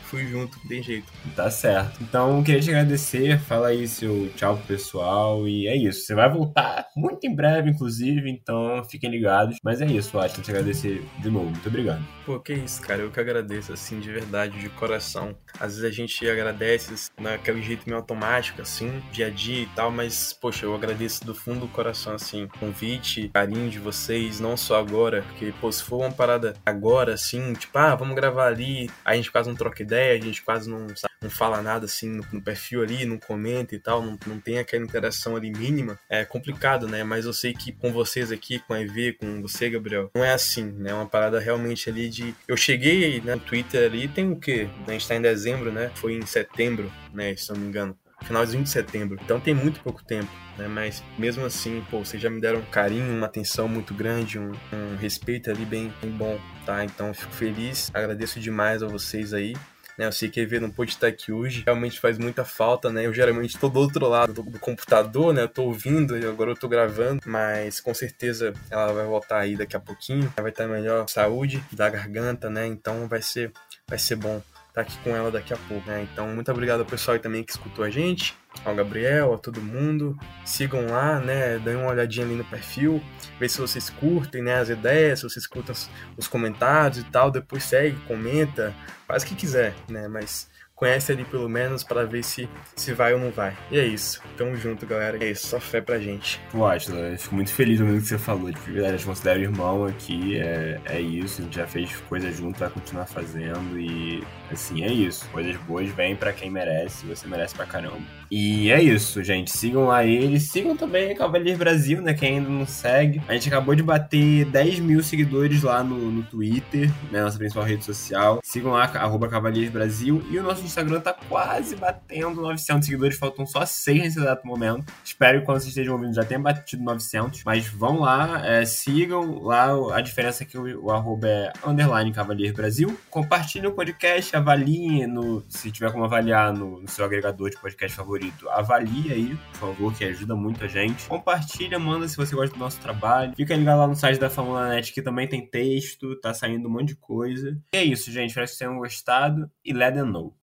fui 0.08 0.26
junto, 0.26 0.58
tem 0.68 0.82
jeito. 0.82 1.12
Tá 1.36 1.51
certo. 1.51 2.01
Então, 2.01 2.43
queria 2.43 2.62
te 2.62 2.70
agradecer. 2.70 3.39
Fala 3.39 3.68
aí 3.68 3.88
seu 3.88 4.30
tchau 4.36 4.58
pro 4.58 4.68
pessoal. 4.68 5.47
E 5.47 5.68
é 5.68 5.76
isso. 5.76 6.05
Você 6.05 6.16
vai 6.16 6.32
voltar 6.32 6.88
muito 6.95 7.26
em 7.26 7.36
breve, 7.36 7.70
inclusive. 7.70 8.30
Então, 8.30 8.84
fiquem 8.89 9.10
ligados. 9.10 9.58
Mas 9.64 9.82
é 9.82 9.86
isso, 9.86 10.18
Acho 10.18 10.41
te 10.41 10.49
agradecer 10.49 11.03
de 11.20 11.30
novo. 11.30 11.49
Muito 11.49 11.68
obrigado. 11.68 12.03
Pô, 12.26 12.39
que 12.39 12.53
isso, 12.53 12.82
cara. 12.82 13.01
Eu 13.01 13.12
que 13.12 13.20
agradeço, 13.20 13.74
assim, 13.74 13.99
de 13.99 14.12
verdade, 14.12 14.60
de 14.60 14.70
coração. 14.70 15.36
Às 15.60 15.78
vezes 15.78 15.84
a 15.84 15.93
gente 15.93 16.30
agradece 16.30 17.12
naquele 17.20 17.62
jeito 17.62 17.84
meio 17.86 17.97
automático, 17.97 18.62
assim, 18.62 19.01
dia 19.12 19.28
a 19.28 19.30
dia 19.30 19.64
e 19.64 19.68
tal. 19.68 19.91
Mas, 19.91 20.34
poxa, 20.34 20.66
eu 20.66 20.74
agradeço 20.74 21.26
do 21.26 21.36
fundo 21.36 21.62
do 21.62 21.68
coração, 21.68 22.14
assim, 22.14 22.47
convite, 22.60 23.30
carinho 23.34 23.70
de 23.70 23.80
vocês, 23.80 24.39
não 24.39 24.55
só 24.55 24.80
agora. 24.80 25.24
Porque, 25.24 25.53
pô, 25.60 25.72
se 25.72 25.84
for 25.84 25.97
uma 25.97 26.12
parada 26.12 26.53
agora, 26.66 27.14
assim, 27.14 27.53
tipo, 27.53 27.78
ah, 27.78 27.95
vamos 27.95 28.16
gravar 28.16 28.47
ali, 28.47 28.89
aí 29.03 29.14
a 29.14 29.16
gente 29.16 29.32
quase 29.32 29.49
não 29.49 29.55
troca 29.55 29.82
ideia 29.82 29.97
ideia, 29.98 30.18
a 30.18 30.22
gente 30.22 30.43
quase 30.43 30.70
não, 30.70 30.88
não 31.22 31.30
fala 31.30 31.62
nada 31.62 31.86
assim 31.86 32.10
no, 32.10 32.26
no, 32.32 32.41
perfil 32.41 32.84
ali, 32.84 33.06
não 33.06 33.18
comenta 33.18 33.76
e 33.76 33.80
tal, 33.80 34.02
não, 34.02 34.18
não 34.28 34.39
tem 34.39 34.60
aquela 34.60 34.84
interação 34.84 35.36
ali 35.36 35.52
mínima, 35.52 36.00
é 36.08 36.24
complicado, 36.24 36.88
né? 36.88 37.04
Mas 37.04 37.26
eu 37.26 37.34
sei 37.34 37.54
que 37.54 37.72
com 37.72 37.91
vocês 37.91 38.32
aqui, 38.32 38.60
com 38.60 38.74
a 38.74 38.82
EV, 38.82 39.14
com 39.14 39.41
você, 39.41 39.70
Gabriel, 39.70 40.12
não 40.16 40.24
é 40.24 40.34
assim, 40.34 40.66
né? 40.66 40.91
É 40.91 40.93
uma 40.93 41.08
parada 41.08 41.39
realmente 41.39 41.89
ali 41.89 42.10
de. 42.10 42.36
Eu 42.48 42.56
cheguei 42.56 43.20
né, 43.22 43.36
no 43.36 43.41
Twitter 43.41 43.84
ali, 43.84 44.08
tem 44.08 44.32
o 44.32 44.39
quê? 44.39 44.70
A 44.88 44.91
gente 44.91 45.08
tá 45.08 45.16
em 45.16 45.22
dezembro, 45.22 45.72
né? 45.72 45.91
Foi 45.95 46.14
em 46.14 46.26
setembro, 46.26 46.91
né? 47.14 47.36
Se 47.36 47.52
não 47.52 47.60
me 47.60 47.68
engano 47.68 47.98
finalzinho 48.24 48.64
de 48.64 48.70
setembro. 48.70 49.18
Então 49.24 49.39
tem 49.39 49.54
muito 49.54 49.80
pouco 49.82 50.04
tempo, 50.04 50.32
né? 50.58 50.68
Mas 50.68 51.04
mesmo 51.20 51.45
assim, 51.45 51.86
pô, 51.89 52.00
vocês 52.00 52.22
já 52.22 52.32
me 52.32 52.41
deram 52.41 52.60
um 52.60 52.66
carinho, 52.66 53.16
uma 53.16 53.28
atenção 53.28 53.68
muito 53.68 53.93
grande, 53.93 54.39
um, 54.39 54.52
um 54.74 54.95
respeito 55.00 55.52
ali 55.52 55.64
bem, 55.66 55.93
bem 56.02 56.12
bom, 56.12 56.39
tá? 56.66 56.84
Então 56.84 57.14
fico 57.14 57.32
feliz, 57.34 57.91
agradeço 57.93 58.39
demais 58.39 58.82
a 58.82 58.88
vocês 58.88 59.36
aí. 59.36 59.56
Né? 59.98 60.06
Eu 60.06 60.12
sei 60.12 60.30
que 60.30 60.39
a 60.39 60.43
EV 60.43 60.60
não 60.60 60.70
pôde 60.70 60.91
estar 60.91 61.08
aqui 61.08 61.32
hoje, 61.32 61.64
realmente 61.66 62.00
faz 62.00 62.18
muita 62.18 62.45
falta, 62.45 62.91
né? 62.91 63.06
Eu 63.06 63.14
geralmente 63.14 63.56
estou 63.56 63.70
do 63.70 63.80
outro 63.80 64.08
lado 64.08 64.34
do, 64.34 64.43
do 64.43 64.60
computador, 64.60 65.34
né? 65.34 65.43
Eu 65.43 65.50
tô 65.50 65.64
ouvindo, 65.64 66.16
agora 66.28 66.52
eu 66.52 66.56
tô 66.56 66.68
gravando, 66.68 67.22
mas 67.26 67.80
com 67.80 67.93
certeza 67.93 68.54
ela 68.70 68.93
vai 68.93 69.06
voltar 69.06 69.39
aí 69.39 69.56
daqui 69.56 69.76
a 69.76 69.80
pouquinho, 69.80 70.32
ela 70.36 70.43
vai 70.43 70.52
estar 70.52 70.68
melhor 70.68 71.08
saúde 71.10 71.64
da 71.72 71.89
garganta, 71.89 72.50
né? 72.50 72.68
Então 72.68 73.08
vai 73.08 73.22
ser, 73.22 73.52
vai 73.88 73.98
ser 73.98 74.16
bom 74.16 74.41
estar 74.78 74.82
aqui 74.82 74.98
com 75.04 75.16
ela 75.16 75.32
daqui 75.32 75.54
a 75.54 75.58
pouco, 75.58 75.88
né? 75.90 76.08
Então 76.12 76.28
muito 76.28 76.52
obrigado 76.52 76.82
ao 76.82 76.86
pessoal 76.86 77.18
também 77.20 77.44
que 77.44 77.52
escutou 77.52 77.84
a 77.84 77.90
gente 77.90 78.36
ao 78.64 78.76
Gabriel, 78.76 79.34
a 79.34 79.38
todo 79.38 79.62
mundo. 79.62 80.18
Sigam 80.46 80.88
lá, 80.88 81.20
né? 81.20 81.58
Dêem 81.60 81.78
uma 81.78 81.92
olhadinha 81.92 82.26
ali 82.26 82.36
no 82.36 82.46
perfil, 82.46 83.02
vê 83.40 83.50
se 83.50 83.60
vocês 83.60 83.90
curtem 83.90 84.42
né, 84.42 84.56
as 84.56 84.70
ideias, 84.70 85.20
se 85.20 85.30
vocês 85.30 85.48
curtem 85.48 85.76
os 86.16 86.28
comentários 86.28 87.00
e 87.00 87.04
tal. 87.06 87.32
Depois 87.32 87.64
segue, 87.64 87.98
comenta, 88.08 88.74
faz 89.08 89.24
o 89.24 89.26
que 89.26 89.36
quiser, 89.36 89.74
né? 89.90 90.08
Mas 90.08 90.50
conhece 90.78 91.12
ali 91.12 91.26
pelo 91.26 91.50
menos 91.50 91.84
para 91.84 92.06
ver 92.06 92.24
se, 92.24 92.48
se 92.76 92.94
vai 92.94 93.14
ou 93.14 93.20
não 93.20 93.32
vai. 93.32 93.58
E 93.72 93.80
é 93.80 93.86
isso. 93.86 94.22
Tamo 94.38 94.56
junto, 94.56 94.86
galera. 94.86 95.18
É 95.22 95.32
isso, 95.32 95.48
só 95.48 95.60
fé 95.60 95.82
pra 95.82 96.00
gente. 96.00 96.40
Eu 96.54 96.66
acho, 96.66 96.94
né? 96.94 97.18
Fico 97.18 97.36
muito 97.36 97.52
feliz 97.52 97.80
no 97.80 97.88
que 97.88 98.02
você 98.02 98.18
falou. 98.18 98.52
De 98.52 98.60
verdade, 98.60 98.94
eu 98.94 99.00
te 99.00 99.06
considero 99.06 99.42
irmão 99.42 99.86
aqui. 99.86 100.38
É, 100.38 100.80
é 100.86 101.02
isso. 101.02 101.42
A 101.42 101.44
gente 101.46 101.56
já 101.56 101.66
fez 101.66 101.94
coisas 102.08 102.38
junto, 102.38 102.60
vai 102.60 102.70
continuar 102.70 103.08
fazendo. 103.08 103.80
E 103.80 104.24
assim, 104.52 104.84
é 104.84 104.92
isso. 104.92 105.28
Coisas 105.32 105.58
boas 105.58 105.90
vêm 105.90 106.16
para 106.16 106.32
quem 106.32 106.52
merece. 106.52 107.08
Você 107.08 107.28
merece 107.28 107.56
pra 107.56 107.66
caramba. 107.66 107.98
E 108.30 108.70
é 108.70 108.82
isso, 108.82 109.24
gente. 109.24 109.50
Sigam 109.50 109.86
lá 109.86 110.06
ele. 110.06 110.40
Sigam 110.40 110.78
também 110.78 111.16
Cavalier 111.16 111.58
Brasil, 111.58 112.02
né? 112.04 112.14
Quem 112.14 112.38
ainda 112.38 112.50
não 112.50 112.68
segue. 112.68 113.20
A 113.28 113.34
gente 113.34 113.48
acabou 113.48 113.74
de 113.74 113.82
bater 113.82 114.46
10 114.46 114.80
mil 114.80 115.02
seguidores 115.02 115.64
lá 115.64 115.84
no, 115.84 116.12
no 116.12 116.22
Twitter, 116.22 116.92
né? 117.12 117.24
Nossa 117.24 117.38
principal 117.38 117.64
rede 117.64 117.84
social. 117.84 118.40
Sigam 118.44 118.74
lá, 118.74 118.84
arroba 118.84 119.28
Brasil. 119.72 120.22
E 120.30 120.38
o 120.38 120.44
nosso 120.44 120.66
Instagram 120.68 120.99
tá 120.99 121.13
quase 121.13 121.76
batendo 121.76 122.41
900 122.41 122.86
seguidores. 122.86 123.18
Faltam 123.18 123.45
só 123.45 123.65
6 123.65 124.01
nesse 124.01 124.20
exato 124.20 124.45
momento. 124.45 124.91
Espero 125.03 125.39
que 125.39 125.45
quando 125.45 125.59
vocês 125.59 125.70
estejam 125.70 125.95
ouvindo 125.95 126.13
já 126.13 126.24
tenha 126.24 126.39
batido 126.39 126.84
900. 126.84 127.43
Mas 127.43 127.68
vão 127.68 127.99
lá, 127.99 128.45
é, 128.45 128.65
sigam 128.65 129.41
lá. 129.43 129.95
A 129.95 130.01
diferença 130.01 130.43
é 130.43 130.45
que 130.45 130.57
o, 130.57 130.86
o 130.86 130.91
arroba 130.91 131.28
é 131.28 131.53
underline 131.65 132.11
Cavalier 132.11 132.53
Brasil. 132.53 132.97
Compartilhem 133.09 133.70
o 133.70 133.74
podcast, 133.74 134.36
avaliem 134.36 135.07
no, 135.07 135.43
se 135.49 135.72
tiver 135.72 135.91
como 135.91 136.03
avaliar 136.03 136.53
no, 136.53 136.82
no 136.82 136.88
seu 136.88 137.05
agregador 137.05 137.49
de 137.49 137.57
podcast 137.57 137.95
favorito 137.95 138.18
favorito, 138.18 138.49
avalie 138.49 139.11
aí, 139.11 139.38
por 139.51 139.59
favor, 139.59 139.93
que 139.93 140.05
ajuda 140.05 140.36
muito 140.36 140.63
a 140.63 140.68
gente. 140.68 141.07
Compartilha, 141.07 141.78
manda 141.78 142.07
se 142.07 142.15
você 142.15 142.36
gosta 142.36 142.55
do 142.55 142.59
nosso 142.59 142.80
trabalho. 142.80 143.34
Fica 143.36 143.55
ligado 143.55 143.80
lá 143.80 143.88
no 143.88 143.95
site 143.95 144.20
da 144.20 144.30
Fórmula 144.30 144.70
Net 144.70 144.93
que 144.93 145.01
também 145.01 145.28
tem 145.28 145.45
texto, 145.45 146.15
tá 146.20 146.34
saindo 146.34 146.68
um 146.68 146.72
monte 146.72 146.89
de 146.89 146.95
coisa. 146.95 147.57
E 147.74 147.78
é 147.78 147.84
isso, 147.84 148.11
gente. 148.11 148.30
Espero 148.30 148.45
que 148.45 148.51
vocês 148.51 148.59
tenham 148.59 148.78
gostado 148.78 149.49
e 149.63 149.74
let 149.74 149.93
them 149.93 150.05
know. 150.05 150.38